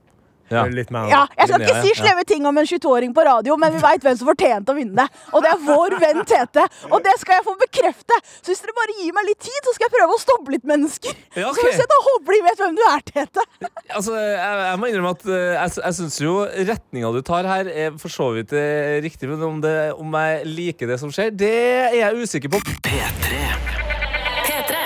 Ja. 0.53 0.64
Litt 0.72 0.90
mer. 0.94 1.09
Ja, 1.11 1.22
jeg 1.36 1.51
skal 1.51 1.64
ikke 1.64 1.82
si 1.84 1.92
slemme 1.99 2.24
ting 2.28 2.46
om 2.49 2.59
en 2.61 2.68
22-åring 2.68 3.12
på 3.16 3.24
radio, 3.26 3.57
men 3.61 3.74
vi 3.74 3.82
veit 3.82 4.05
hvem 4.05 4.16
som 4.18 4.28
fortjente 4.30 4.72
å 4.72 4.76
vinne. 4.78 5.07
Og 5.32 5.44
det 5.44 5.53
er 5.53 5.62
vår 5.66 5.96
venn 6.03 6.22
Tete. 6.28 6.64
Og 6.90 7.03
det 7.05 7.14
skal 7.20 7.38
jeg 7.38 7.46
få 7.46 7.55
bekrefte. 7.61 8.18
Så 8.40 8.53
hvis 8.53 8.62
dere 8.64 8.76
bare 8.76 8.96
gir 9.01 9.14
meg 9.16 9.28
litt 9.28 9.40
tid, 9.44 9.59
så 9.66 9.74
skal 9.76 9.88
jeg 9.88 9.94
prøve 9.96 10.16
å 10.16 10.22
stoppe 10.22 10.55
litt 10.55 10.66
mennesker. 10.68 11.14
Ja, 11.36 11.51
okay. 11.51 11.61
Så 11.61 11.66
hvis 11.68 11.82
jeg 11.82 11.92
da 11.92 12.01
håper 12.09 12.36
de 12.36 12.42
vet 12.49 12.64
hvem 12.64 12.78
du 12.78 12.84
er, 12.88 13.07
Tete. 13.12 13.46
Altså, 13.94 14.16
jeg, 14.18 14.59
jeg 14.64 14.80
må 14.80 14.90
innrømme 14.90 15.14
at 15.16 15.26
eh, 15.28 15.55
jeg, 15.57 15.76
jeg 15.84 15.99
syns 16.01 16.20
jo 16.24 16.36
retninga 16.72 17.14
du 17.14 17.22
tar 17.26 17.49
her, 17.49 17.72
er 17.86 17.96
for 18.01 18.12
så 18.12 18.30
vidt 18.36 18.55
eh, 18.57 18.99
riktig. 19.05 19.30
Men 19.30 19.44
om, 19.49 19.62
det, 19.64 19.76
om 19.99 20.20
jeg 20.20 20.44
liker 20.49 20.90
det 20.90 21.01
som 21.03 21.12
skjer, 21.14 21.34
det 21.36 21.55
er 21.88 21.99
jeg 22.03 22.28
usikker 22.28 22.57
på. 22.57 22.62
P3. 22.88 23.67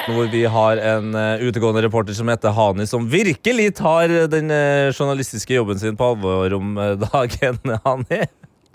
Hvor 0.03 0.27
vi 0.27 0.45
har 0.51 0.77
en 0.77 1.15
eh, 1.15 1.45
utegående 1.47 1.83
reporter 1.85 2.17
som 2.17 2.29
heter 2.29 2.51
Hani, 2.57 2.87
som 2.91 3.05
virkelig 3.11 3.69
tar 3.79 4.11
den 4.33 4.51
eh, 4.51 4.91
journalistiske 4.91 5.55
jobben 5.55 5.79
sin 5.79 5.97
på 5.97 6.09
alvor 6.15 6.55
om 6.59 6.79
eh, 6.79 6.97
dagen. 6.99 7.61
Hani. 7.85 8.27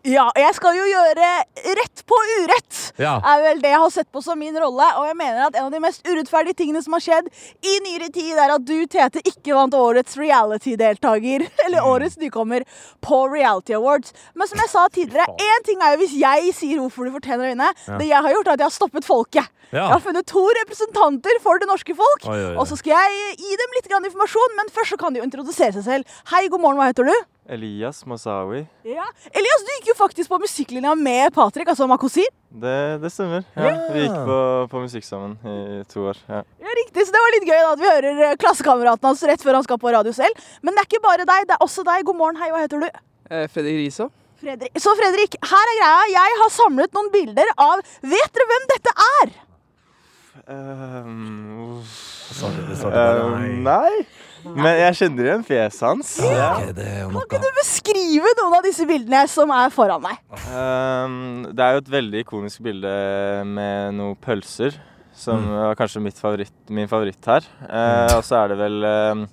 Ja, 0.08 0.30
jeg 0.40 0.54
skal 0.56 0.78
jo 0.78 0.86
gjøre 0.88 1.30
rett 1.76 2.02
på 2.08 2.18
urett. 2.40 2.78
Ja. 3.02 3.18
Er 3.28 3.42
vel 3.44 3.60
det 3.60 3.74
jeg 3.74 3.82
har 3.82 3.92
sett 3.92 4.08
på 4.16 4.22
som 4.24 4.40
min 4.40 4.56
rolle. 4.56 4.86
Og 5.02 5.08
jeg 5.10 5.18
mener 5.20 5.50
at 5.50 5.58
en 5.60 5.66
av 5.68 5.74
de 5.74 5.82
mest 5.84 6.06
urettferdige 6.08 6.56
tingene 6.62 6.80
som 6.86 6.96
har 6.96 7.04
skjedd 7.04 7.28
i 7.68 7.74
nyere 7.84 8.08
tid, 8.16 8.38
er 8.40 8.54
at 8.56 8.64
du, 8.64 8.78
Tete, 8.88 9.20
ikke 9.28 9.52
vant 9.58 9.76
årets 9.76 10.16
reality-deltaker, 10.20 11.48
eller 11.66 11.78
Mm. 11.84 11.90
årets 11.92 12.16
nykommer, 12.18 12.64
på 13.04 13.20
Reality 13.32 13.76
Awards. 13.78 14.14
Men 14.34 14.48
som 14.50 14.58
jeg 14.64 14.72
sa 14.72 14.86
tidligere, 14.96 15.28
én 15.44 15.66
ting 15.68 15.84
er 15.84 15.94
jo 15.94 16.02
hvis 16.06 16.16
jeg 16.18 16.54
sier 16.56 16.80
hvorfor 16.82 17.06
du 17.06 17.14
fortjener 17.20 17.44
å 17.46 17.52
vinne. 17.52 17.68
Det 18.00 18.08
jeg 18.10 18.24
har 18.24 18.34
gjort, 18.34 18.48
er 18.48 18.56
at 18.56 18.64
jeg 18.64 18.70
har 18.72 18.78
stoppet 18.80 19.06
folket. 19.06 19.52
Ja. 19.74 19.84
Jeg 19.84 19.92
har 19.98 20.04
funnet 20.08 20.26
to 20.32 20.42
representanter 20.62 21.42
for 21.44 21.60
det 21.60 21.68
norske 21.68 21.94
folk. 22.00 22.24
Oi, 22.32 22.38
oi, 22.38 22.44
oi. 22.54 22.56
Og 22.64 22.68
så 22.70 22.78
skal 22.80 22.96
jeg 22.96 23.36
gi 23.44 23.58
dem 23.60 23.76
litt 23.76 23.90
grann 23.92 24.08
informasjon, 24.08 24.56
men 24.56 24.72
først 24.72 24.96
så 24.96 25.00
kan 25.02 25.12
de 25.14 25.20
jo 25.20 25.28
introdusere 25.28 25.76
seg 25.76 25.84
selv. 25.84 26.20
Hei, 26.32 26.46
god 26.48 26.64
morgen, 26.64 26.80
hva 26.80 26.88
heter 26.94 27.04
du? 27.12 27.16
Elias 27.48 28.02
Masawi. 28.06 28.66
Ja. 28.84 29.06
Elias, 29.32 29.64
du 29.64 29.72
gikk 29.78 29.90
jo 29.94 29.96
faktisk 29.96 30.30
på 30.32 30.40
musikklinja 30.42 30.92
med 31.00 31.32
Patrick, 31.36 31.70
altså 31.72 31.88
Makosir. 31.88 32.28
Det, 32.52 32.76
det 33.00 33.12
stemmer. 33.14 33.46
Ja, 33.56 33.72
vi 33.94 34.04
gikk 34.04 34.18
på, 34.28 34.40
på 34.74 34.82
musikk 34.84 35.08
sammen 35.08 35.38
i 35.48 35.80
to 35.92 36.04
år. 36.12 36.20
Ja. 36.28 36.42
Ja, 36.64 36.76
riktig, 36.82 37.08
så 37.08 37.16
Det 37.16 37.24
var 37.24 37.36
litt 37.38 37.48
gøy 37.48 37.56
da, 37.62 37.72
at 37.72 37.82
vi 37.82 37.90
hører 37.90 38.22
eh, 38.28 38.36
klassekameraten 38.44 39.08
hans 39.08 39.24
rett 39.32 39.44
før 39.48 39.60
han 39.62 39.68
skal 39.68 39.80
på 39.80 39.96
radio 39.96 40.12
selv. 40.16 40.44
Men 40.62 40.76
det 40.76 40.84
er 40.84 40.90
ikke 40.92 41.04
bare 41.08 41.28
deg, 41.30 41.48
det 41.48 41.56
er 41.56 41.64
også 41.64 41.88
deg. 41.88 42.04
God 42.08 42.20
morgen, 42.20 42.40
hei, 42.44 42.52
hva 42.52 42.64
heter 42.66 42.84
du? 42.84 43.02
Eh, 43.32 43.48
Fredrik 43.54 43.80
Riso. 43.80 44.12
Fredrik. 44.44 44.76
Så 44.84 44.94
Fredrik, 45.00 45.40
her 45.50 45.72
er 45.72 45.80
greia. 45.80 46.06
Jeg 46.14 46.40
har 46.44 46.52
samlet 46.54 46.94
noen 46.94 47.08
bilder 47.16 47.56
av 47.58 47.80
Vet 48.06 48.36
dere 48.36 48.50
hvem 48.52 48.68
dette 48.76 48.94
er? 49.08 49.36
Um, 50.48 51.82
Sorry, 52.32 52.76
sorry, 52.78 52.94
ehm, 52.96 53.64
nei, 53.66 54.06
men 54.56 54.80
jeg 54.80 54.98
kjenner 55.02 55.30
igjen 55.30 55.46
fjeset 55.48 55.86
hans. 55.88 56.12
Ja. 56.24 56.50
Ok, 56.58 56.70
det 56.78 56.86
er 56.88 57.00
jo 57.02 57.10
Kan 57.14 57.26
ikke 57.26 57.40
du 57.44 57.50
beskrive 57.60 58.34
noen 58.42 58.58
av 58.60 58.68
disse 58.68 58.88
bildene 58.90 59.24
som 59.32 59.52
er 59.56 59.74
foran 59.74 60.04
meg? 60.04 60.22
Um, 60.52 61.48
det 61.52 61.66
er 61.66 61.76
jo 61.76 61.84
et 61.84 61.92
veldig 61.98 62.24
ikonisk 62.26 62.64
bilde 62.68 62.94
med 63.50 63.98
noen 63.98 64.18
pølser. 64.24 64.78
Som 65.18 65.48
var 65.50 65.74
kanskje 65.80 66.02
mitt 66.06 66.20
favoritt, 66.22 66.54
min 66.70 66.90
favoritt 66.90 67.26
her. 67.26 67.46
Eh, 67.66 68.12
og 68.20 68.22
så 68.26 68.36
er 68.44 68.52
det 68.52 68.58
vel 68.60 68.84
ehm, 68.86 69.24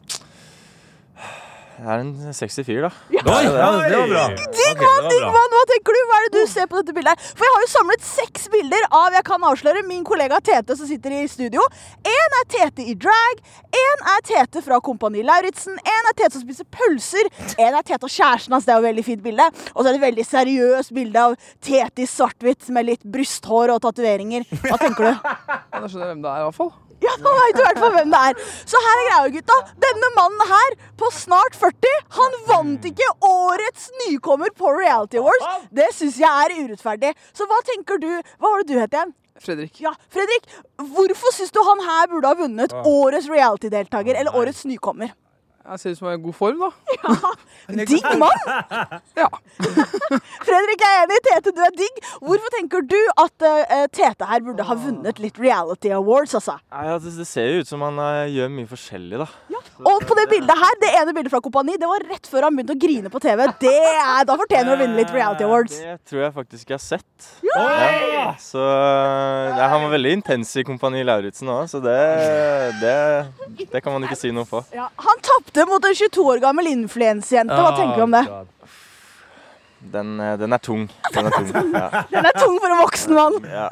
Det 1.75 1.91
er 1.91 2.03
en 2.05 2.35
sexy 2.37 2.63
fyr, 2.63 2.85
da. 2.87 2.91
Oi, 3.11 3.41
ja, 3.51 3.69
det 3.83 3.97
var 3.99 4.11
bra. 4.13 4.25
Digg 4.55 4.79
mann, 4.79 5.09
digg 5.11 5.25
mann! 5.35 5.55
Hva 5.57 5.63
tenker 5.73 5.97
du? 5.97 6.01
Hva 6.11 6.19
er 6.21 6.27
det 6.29 6.43
du 6.45 6.51
ser 6.53 6.69
på 6.71 6.79
dette 6.79 6.95
bildet? 6.95 7.19
her? 7.19 7.33
For 7.35 7.47
jeg 7.47 7.55
har 7.55 7.65
jo 7.65 7.71
samlet 7.73 8.05
seks 8.07 8.47
bilder 8.53 8.87
av 8.95 9.17
jeg 9.17 9.27
kan 9.27 9.47
avsløre, 9.49 9.83
min 9.89 10.05
kollega 10.07 10.39
Tete 10.45 10.77
som 10.79 10.87
sitter 10.87 11.17
i 11.19 11.25
studio. 11.31 11.65
Én 12.07 12.37
er 12.41 12.47
Tete 12.55 12.87
i 12.87 12.95
drag, 12.95 13.43
én 13.75 14.07
er 14.15 14.23
Tete 14.31 14.63
fra 14.63 14.79
Kompani 14.87 15.25
Lauritzen, 15.27 15.75
én 15.83 16.11
er 16.13 16.17
Tete 16.21 16.37
som 16.39 16.47
spiser 16.47 16.69
pølser, 16.79 17.33
én 17.59 17.75
er 17.75 17.83
Tete 17.83 18.07
og 18.07 18.15
kjæresten 18.15 18.55
hans, 18.55 18.69
det 18.69 18.77
er 18.77 18.79
jo 18.79 18.87
et 18.87 18.91
veldig 18.93 19.07
fint 19.11 19.27
bilde. 19.27 19.51
Og 19.75 19.83
så 19.83 19.89
er 19.89 19.91
det 19.91 19.99
et 19.99 20.07
veldig 20.07 20.29
seriøst 20.31 20.95
bilde 20.95 21.27
av 21.27 21.37
Tete 21.59 22.07
i 22.07 22.09
svart-hvitt 22.15 22.71
med 22.77 22.87
litt 22.93 23.03
brysthår 23.19 23.75
og 23.75 23.83
tatoveringer. 23.89 24.47
Hva 24.63 24.79
tenker 24.85 25.11
du? 25.11 25.13
Ja, 25.75 25.81
da 25.83 25.89
skjønner 25.91 26.07
jeg 26.07 26.15
hvem 26.15 26.21
det 26.23 26.31
er, 26.31 26.39
i 26.39 26.47
hvert 26.47 26.55
fall. 26.55 26.69
Ja, 27.03 27.13
da 27.21 27.33
vet 27.37 27.57
du 27.57 27.61
i 27.61 27.65
hvert 27.67 27.81
fall 27.83 27.95
hvem 27.97 28.13
det 28.13 28.21
er. 28.31 28.37
Så 28.71 28.81
her 28.81 29.01
er 29.01 29.07
greia, 29.09 29.33
gutta. 29.35 29.57
Denne 29.83 30.11
mannen 30.15 30.45
her, 30.49 30.77
på 31.01 31.11
snart 31.13 31.57
40, 31.65 31.99
han 32.19 32.35
vant 32.49 32.85
ikke 32.91 33.07
årets 33.25 33.89
nykommer 34.05 34.53
på 34.59 34.73
Reality 34.77 35.17
Awards. 35.21 35.67
Det 35.73 35.89
syns 35.97 36.19
jeg 36.21 36.29
er 36.29 36.57
urettferdig. 36.61 37.15
Så 37.33 37.47
hva 37.49 37.61
tenker 37.65 38.01
du 38.03 38.11
Hva 38.13 38.51
var 38.51 38.61
det 38.63 38.75
du 38.75 38.81
het 38.81 38.97
igjen? 38.97 39.15
Fredrik. 39.41 39.81
Ja, 39.83 39.91
Fredrik, 40.15 40.45
hvorfor 40.95 41.35
syns 41.35 41.51
du 41.55 41.59
han 41.67 41.81
her 41.83 42.11
burde 42.13 42.31
ha 42.31 42.39
vunnet 42.39 42.75
årets 42.87 43.27
reality-deltaker 43.33 44.21
eller 44.21 44.37
årets 44.39 44.63
nykommer? 44.69 45.11
Jeg 45.65 45.81
ser 45.81 45.95
ut 45.95 45.99
som 45.99 46.09
jeg 46.11 46.17
er 46.17 46.19
i 46.19 46.25
god 46.27 46.35
form, 46.37 46.61
da. 46.61 46.71
Digg 47.89 48.09
mann! 48.21 48.43
Ja. 49.15 49.29
Fredrik 50.47 50.83
er 50.85 51.05
enig. 51.05 51.19
Tete, 51.25 51.53
du 51.55 51.61
er 51.65 51.73
digg. 51.77 52.01
Hvorfor 52.25 52.53
tenker 52.53 52.83
du 52.85 52.99
at 53.21 53.45
uh, 53.47 53.85
Tete 53.95 54.27
her 54.29 54.43
burde 54.45 54.67
ha 54.67 54.77
vunnet 54.77 55.21
litt 55.23 55.39
reality 55.41 55.93
awards, 55.95 56.35
altså? 56.37 56.59
Nei, 56.75 56.85
altså, 56.93 57.13
det 57.15 57.27
ser 57.31 57.49
jo 57.49 57.63
ut 57.63 57.71
som 57.71 57.85
han 57.87 58.01
uh, 58.01 58.25
gjør 58.29 58.51
mye 58.53 58.69
forskjellig, 58.69 59.23
da. 59.23 59.29
Og 59.89 60.05
på 60.07 60.17
det 60.19 60.27
bildet 60.31 60.61
her, 60.61 60.77
det 60.83 60.91
ene 60.99 61.15
bildet 61.17 61.33
fra 61.33 61.41
Kompani, 61.45 61.79
det 61.81 61.89
var 61.89 62.05
rett 62.11 62.29
før 62.31 62.49
han 62.49 62.59
begynte 62.59 62.77
å 62.77 62.83
grine 62.85 63.13
på 63.13 63.23
TV. 63.23 63.45
Det 63.63 63.73
er, 63.75 64.27
Da 64.29 64.37
fortjener 64.41 64.71
han 64.71 64.77
å 64.77 64.83
vinne 64.83 64.99
litt 65.01 65.15
reality 65.15 65.47
awards. 65.47 65.79
Det 65.81 65.97
tror 66.11 66.27
jeg 66.27 66.37
faktisk 66.37 66.75
jeg 66.75 66.77
har 66.77 66.85
sett. 66.85 67.31
Ja. 67.49 68.27
Så 68.43 68.61
ja, 68.61 69.71
Han 69.73 69.87
var 69.87 69.95
veldig 69.95 70.13
intens 70.19 70.53
i 70.61 70.67
Kompani 70.67 71.05
Lauritzen 71.07 71.51
òg, 71.55 71.67
så 71.71 71.81
det, 71.85 71.97
det, 72.83 73.67
det 73.73 73.83
kan 73.85 73.95
man 73.95 74.07
ikke 74.07 74.19
si 74.19 74.35
noe 74.35 74.47
på. 74.49 74.63
Ja, 74.75 74.91
han 75.07 75.25
tapte 75.25 75.54
mot 75.71 75.85
en 75.87 75.95
22 75.95 76.25
år 76.35 76.41
gammel 76.43 76.67
influensjente. 76.73 77.55
Hva 77.55 77.75
tenker 77.79 78.01
du 78.01 78.07
om 78.09 78.17
det? 78.17 78.25
Den, 79.95 80.15
eh, 80.21 80.37
den 80.41 80.53
er 80.57 80.63
tung. 80.65 80.89
Den 81.13 81.29
er 81.29 81.37
tung. 81.37 81.53
Ja. 81.75 82.05
Den 82.11 82.27
er 82.27 82.35
tung 82.39 82.57
for 82.59 82.73
en 82.73 82.81
voksen 82.81 83.15
mann. 83.15 83.39
Ja. 83.53 83.69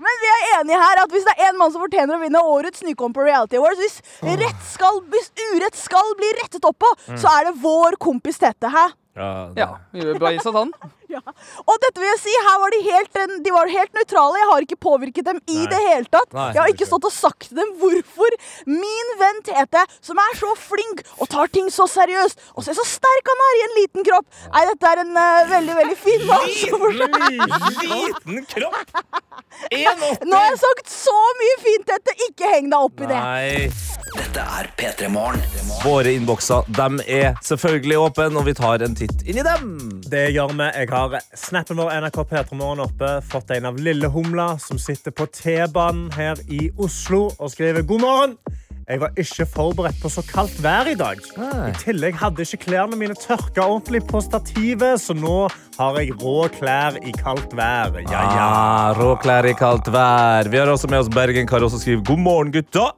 Men 0.00 0.20
vi 0.22 0.28
er 0.32 0.44
enige 0.60 0.78
her 0.80 1.02
at 1.02 1.12
hvis 1.12 1.26
det 1.28 1.34
er 1.36 1.50
en 1.50 1.58
mann 1.60 1.72
som 1.74 1.82
fortjener 1.84 2.16
å 2.16 2.20
vinne 2.22 2.40
årets 2.40 2.80
nykom 2.86 3.12
på 3.16 3.24
Reality 3.26 3.58
Awards, 3.58 3.82
hvis, 3.82 3.98
rett 4.40 4.62
skal, 4.64 5.02
hvis 5.12 5.28
urett 5.50 5.76
skal 5.76 6.14
bli 6.16 6.30
rettet 6.38 6.64
opp 6.64 6.78
på, 6.80 6.92
så 7.20 7.34
er 7.34 7.50
det 7.50 7.58
vår 7.60 7.98
kompis 8.00 8.40
Tete. 8.40 8.70
Hæ? 8.72 8.86
Ja, 9.58 9.68
vi 9.92 10.06
gjør 10.06 10.22
bra 10.22 10.32
innsats, 10.32 10.72
han. 11.26 11.36
Og 11.64 11.76
dette 11.84 12.02
vil 12.02 12.10
jeg 12.10 12.22
si, 12.22 12.34
her 12.46 12.58
var 12.62 12.74
de 12.74 12.80
helt, 12.86 13.20
de 13.44 13.54
var 13.54 13.72
helt 13.72 13.94
nøytrale. 13.96 14.40
Jeg 14.42 14.50
har 14.52 14.66
ikke 14.66 14.80
påvirket 14.86 15.28
dem 15.30 15.40
i 15.50 15.60
det 15.70 15.80
hele 15.86 16.08
tatt. 16.10 16.30
Nei. 16.36 16.48
Jeg 16.54 16.62
har 16.62 16.74
ikke 16.74 16.88
stått 16.88 17.08
og 17.08 17.14
sagt 17.14 17.48
til 17.48 17.60
dem 17.60 17.74
hvorfor 17.80 18.38
min 18.70 19.14
venn 19.20 19.42
Tete, 19.46 19.84
som 20.04 20.18
er 20.20 20.36
så 20.38 20.52
flink 20.58 21.02
og 21.18 21.30
tar 21.32 21.50
ting 21.54 21.70
så 21.72 21.86
seriøst, 21.90 22.50
og 22.54 22.66
ser 22.66 22.76
så 22.78 22.86
sterk 22.86 23.30
han 23.30 23.44
er 23.46 23.56
i 23.56 23.62
en 23.66 23.76
liten 23.78 24.06
kropp 24.06 24.26
Nei, 24.50 24.62
dette 24.68 24.90
er 24.90 25.00
en 25.02 25.12
uh, 25.16 25.50
veldig, 25.50 25.76
veldig 25.78 25.96
fin 26.00 26.26
mann. 26.28 26.46
Liten 27.90 28.44
kropp! 28.50 28.94
Nå 29.70 30.36
har 30.36 30.48
jeg 30.50 30.60
sagt 30.62 30.92
så 30.92 31.16
mye 31.40 31.56
fint, 31.62 31.86
Tete. 31.88 32.16
Ikke 32.28 32.52
heng 32.54 32.70
deg 32.72 32.90
opp 32.90 33.02
i 33.02 33.10
det. 33.10 33.20
Nei. 33.20 33.90
Dette 34.10 34.42
er 34.42 34.68
P3 34.78 35.08
Morgen. 35.12 35.42
Våre 35.84 36.12
innbokser 36.16 36.66
de 36.74 37.04
er 37.06 37.36
selvfølgelig 37.46 37.98
åpne, 38.00 38.40
og 38.40 38.46
vi 38.48 38.54
tar 38.58 38.82
en 38.84 38.96
titt 38.98 39.22
inn 39.22 39.38
i 39.38 39.44
dem. 39.46 39.70
Det 40.10 40.26
gjør 40.34 40.54
vi. 40.56 40.66
Jeg 40.66 40.90
har 40.90 40.99
snappen 41.34 41.76
vår 41.76 42.00
NRK 42.00 42.18
P3 42.30 42.54
Morgen 42.54 42.80
oppe. 42.84 43.20
Fått 43.30 43.50
en 43.50 43.68
av 43.70 43.78
Lille 43.78 44.08
Humla, 44.08 44.58
som 44.58 44.78
sitter 44.78 45.14
på 45.14 45.26
T-banen 45.26 46.10
her 46.16 46.40
i 46.50 46.70
Oslo 46.78 47.28
og 47.38 47.52
skriver 47.52 47.86
god 47.86 48.02
morgen. 48.04 48.34
Jeg 48.90 48.98
var 48.98 49.18
ikke 49.22 49.44
forberedt 49.46 50.00
på 50.02 50.10
så 50.10 50.22
kaldt 50.26 50.56
vær 50.64 50.88
i 50.90 50.96
dag. 50.98 51.20
I 51.38 51.74
tillegg 51.78 52.16
hadde 52.18 52.42
ikke 52.42 52.64
klærne 52.64 52.98
mine 52.98 53.14
tørka 53.14 53.62
ordentlig 53.62 54.00
på 54.08 54.18
stativet, 54.24 54.98
så 54.98 55.14
nå 55.14 55.44
har 55.76 56.00
jeg 56.00 56.16
rå 56.18 56.48
klær 56.56 56.98
i 56.98 57.14
kaldt 57.14 57.54
vær. 57.54 57.94
Ja, 58.02 58.10
ja. 58.10 58.48
Ah, 58.48 58.90
rå 58.98 59.12
klær 59.22 59.46
i 59.46 59.54
kaldt 59.54 59.92
vær. 59.94 60.50
Vi 60.50 60.58
har 60.58 60.72
også 60.72 60.90
med 60.90 61.04
oss 61.04 61.12
Bergen-Karo 61.14 61.70
som 61.70 61.78
skriver 61.78 62.02
god 62.10 62.24
morgen, 62.26 62.50
gutta. 62.56 62.90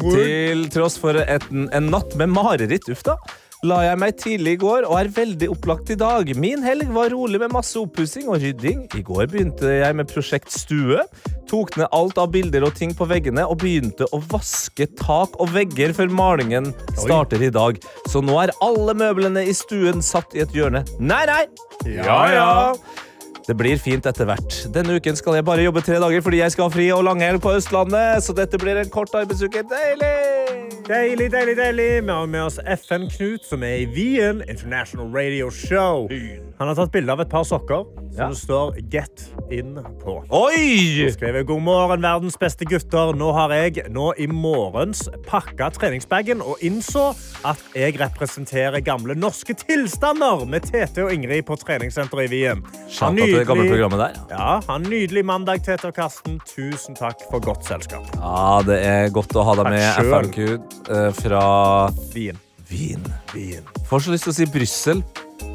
Til 0.00 0.64
tross 0.72 0.96
for 1.02 1.20
et, 1.20 1.44
en 1.52 1.92
natt 1.92 2.16
med 2.16 2.32
mareritt, 2.32 2.88
uff 2.88 3.04
da. 3.04 3.18
La 3.64 3.78
jeg 3.80 3.96
meg 3.96 4.16
tidlig 4.20 4.58
i 4.58 4.60
går 4.60 4.84
og 4.84 4.98
er 4.98 5.08
veldig 5.16 5.46
opplagt 5.54 5.88
i 5.94 5.96
dag. 5.96 6.28
Min 6.36 6.60
helg 6.66 6.90
var 6.92 7.08
rolig 7.14 7.38
med 7.40 7.54
masse 7.54 7.78
oppussing 7.80 8.26
og 8.28 8.42
rydding. 8.42 8.82
I 8.92 9.00
går 9.06 9.30
begynte 9.32 9.70
jeg 9.78 9.96
med 9.96 10.10
prosjekt 10.10 10.52
Stue. 10.52 11.00
Tok 11.48 11.72
ned 11.80 11.88
alt 11.96 12.20
av 12.20 12.28
bilder 12.34 12.66
og 12.68 12.74
ting 12.76 12.92
på 12.96 13.08
veggene 13.08 13.46
og 13.48 13.62
begynte 13.62 14.04
å 14.12 14.20
vaske 14.28 14.84
tak 15.00 15.38
og 15.40 15.54
vegger 15.54 15.96
før 15.96 16.12
malingen 16.12 16.74
starter 17.00 17.40
i 17.40 17.52
dag. 17.54 17.80
Så 18.12 18.20
nå 18.20 18.36
er 18.42 18.52
alle 18.64 18.96
møblene 19.00 19.46
i 19.48 19.56
stuen 19.56 20.04
satt 20.04 20.36
i 20.36 20.44
et 20.44 20.52
hjørne. 20.52 20.84
Nei, 21.00 21.24
nei! 21.30 21.42
Ja, 21.88 22.20
ja! 22.34 22.52
Det 23.48 23.56
blir 23.56 23.80
fint 23.80 24.04
etter 24.08 24.28
hvert. 24.28 24.60
Denne 24.76 25.00
uken 25.00 25.16
skal 25.16 25.40
jeg 25.40 25.48
bare 25.48 25.64
jobbe 25.64 25.84
tre 25.84 25.96
dager 26.04 26.24
fordi 26.24 26.44
jeg 26.44 26.52
skal 26.52 26.68
ha 26.68 26.76
fri 26.76 26.92
og 26.92 27.04
langhelg 27.08 27.40
på 27.44 27.56
Østlandet, 27.56 28.24
så 28.24 28.36
dette 28.36 28.60
blir 28.60 28.80
en 28.80 28.92
kort 28.92 29.16
arbeidsuke. 29.16 29.64
Deilig! 29.72 30.63
Deilig, 30.84 31.30
deilig, 31.32 31.56
deilig. 31.56 32.02
Vi 32.04 32.10
har 32.12 32.26
med 32.26 32.42
oss 32.44 32.58
FN-Knut, 32.66 33.46
som 33.48 33.62
er 33.64 33.78
i 33.80 33.84
Wien 33.88 34.42
International 34.44 35.06
Radio 35.16 35.46
Show. 35.48 36.10
Han 36.58 36.68
har 36.68 36.76
tatt 36.76 36.92
bilde 36.92 37.14
av 37.14 37.22
et 37.24 37.30
par 37.32 37.46
sokker 37.48 37.86
som 37.88 38.20
Ja. 38.20 38.28
det 38.28 38.36
står 38.36 38.74
'Get 38.90 39.30
In' 39.50 39.80
på. 40.04 40.22
Oi! 40.30 41.10
Skriver 41.10 41.42
god 41.42 41.62
morgen, 41.62 42.02
verdens 42.02 42.36
beste 42.36 42.64
gutter. 42.64 43.14
Nå 43.16 43.32
har 43.32 43.48
jeg 43.50 43.90
nå 43.90 44.12
i 44.18 44.26
morgens 44.26 45.08
pakka 45.26 45.70
treningsbagen 45.70 46.42
og 46.42 46.58
innså 46.60 47.16
at 47.44 47.58
jeg 47.74 47.98
representerer 47.98 48.80
gamle 48.80 49.14
norske 49.14 49.54
tilstander 49.54 50.46
med 50.46 50.60
Tete 50.60 51.04
og 51.04 51.12
Ingrid 51.12 51.42
på 51.44 51.56
treningssenteret 51.56 52.24
i 52.24 52.28
Wien. 52.28 52.62
Shout 52.88 53.14
nydelig. 53.14 54.14
Ja, 54.30 54.60
ha 54.60 54.78
nydelig 54.78 55.24
mandag, 55.24 55.64
Tete 55.64 55.86
og 55.86 55.94
Karsten. 55.94 56.40
Tusen 56.46 56.94
takk 56.94 57.16
for 57.30 57.40
godt 57.40 57.64
selskap. 57.64 58.04
Ja, 58.16 58.62
det 58.62 58.84
er 58.84 59.08
godt 59.08 59.34
å 59.34 59.44
ha 59.44 59.54
deg 59.54 59.72
med, 59.72 59.94
selv. 59.94 60.73
Eh, 60.90 61.10
fra 61.12 61.44
Wien. 62.14 62.38
Wien. 62.70 63.04
Wien. 63.34 63.62
Får 63.88 64.06
så 64.06 64.14
lyst 64.14 64.26
til 64.28 64.32
å 64.32 64.36
si 64.36 64.46
Brussel. 64.50 65.02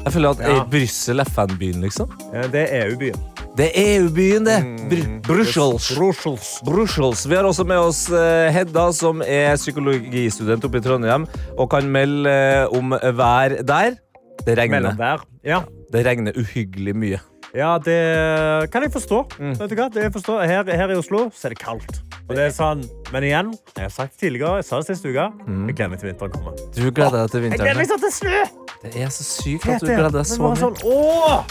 Jeg 0.04 0.12
føler 0.14 0.30
at 0.30 0.38
Ja. 0.40 0.60
er 0.60 0.64
Brussel 0.70 1.20
FN-byen, 1.20 1.80
liksom. 1.84 2.10
Ja, 2.32 2.46
det 2.48 2.62
er 2.70 2.86
EU-byen. 2.90 3.16
Det 3.56 3.66
er 3.76 3.98
EU-byen, 3.98 4.44
det. 4.46 4.58
Br 4.88 5.00
Brussels. 5.26 5.90
Brussels. 5.96 6.60
Brussels. 6.64 7.26
Vi 7.28 7.34
har 7.34 7.44
også 7.44 7.66
med 7.66 7.76
oss 7.78 8.08
eh, 8.10 8.50
Hedda, 8.54 8.92
som 8.92 9.20
er 9.22 9.56
psykologistudent 9.56 10.64
oppe 10.64 10.78
i 10.78 10.80
Trondheim, 10.80 11.26
og 11.58 11.70
kan 11.70 11.90
melde 11.90 12.30
eh, 12.30 12.66
om 12.78 12.90
vær 12.94 13.58
der. 13.66 13.98
Det 14.46 14.56
regner. 14.56 14.94
Der. 14.96 15.20
Ja. 15.44 15.62
Det 15.92 16.06
regner 16.06 16.32
uhyggelig 16.38 16.94
mye. 16.96 17.20
Ja, 17.52 17.76
det 17.82 18.70
kan 18.70 18.82
jeg 18.86 18.92
forstå. 18.94 19.24
Mm. 19.40 19.56
Her, 19.58 20.64
her 20.64 20.92
i 20.94 20.96
Oslo 20.96 21.26
så 21.34 21.48
er 21.50 21.56
det 21.56 21.58
kaldt. 21.58 22.00
Og 22.30 22.36
det 22.38 22.44
er 22.46 22.52
sånn, 22.54 22.84
Men 23.10 23.24
igjen, 23.26 23.48
jeg 23.74 23.82
har 23.82 23.90
sagt 23.90 24.14
tidligere, 24.20 24.60
jeg 24.60 24.64
sa 24.68 24.78
det 24.78 24.86
sist 24.86 25.04
uke, 25.08 25.24
Mm. 25.48 25.66
jeg 25.66 25.74
gleder 25.76 25.90
meg 25.90 25.98
til 25.98 26.08
vinteren 26.12 26.30
kommer. 26.30 26.52
Du 26.76 26.90
gleder 26.94 27.16
deg 27.26 27.30
til 27.32 27.42
Jeg 27.42 27.50
gleder 27.50 27.64
vinteren. 27.64 27.76
meg 27.76 27.88
sånn 27.90 28.00
til 28.00 28.12
snø! 28.20 28.44
Det 28.84 28.96
er 29.02 29.08
så 29.10 29.24
sykt 29.26 29.66
at 29.68 29.80
du 29.80 29.86
gleder 29.86 30.10
deg 30.14 30.22
men 30.22 30.24
så 30.24 30.38
bare 30.38 30.54
mye. 30.54 30.62
sånn, 30.62 30.76
åh! 30.86 31.44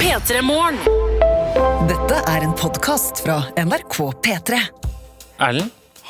P3 0.00 0.42
Morgen. 0.42 0.78
Dette 1.88 2.18
er 2.30 2.44
en 2.46 2.54
podkast 2.58 3.22
fra 3.24 3.40
NRK 3.58 3.98
P3. 4.24 4.58
Erlend, 5.42 5.70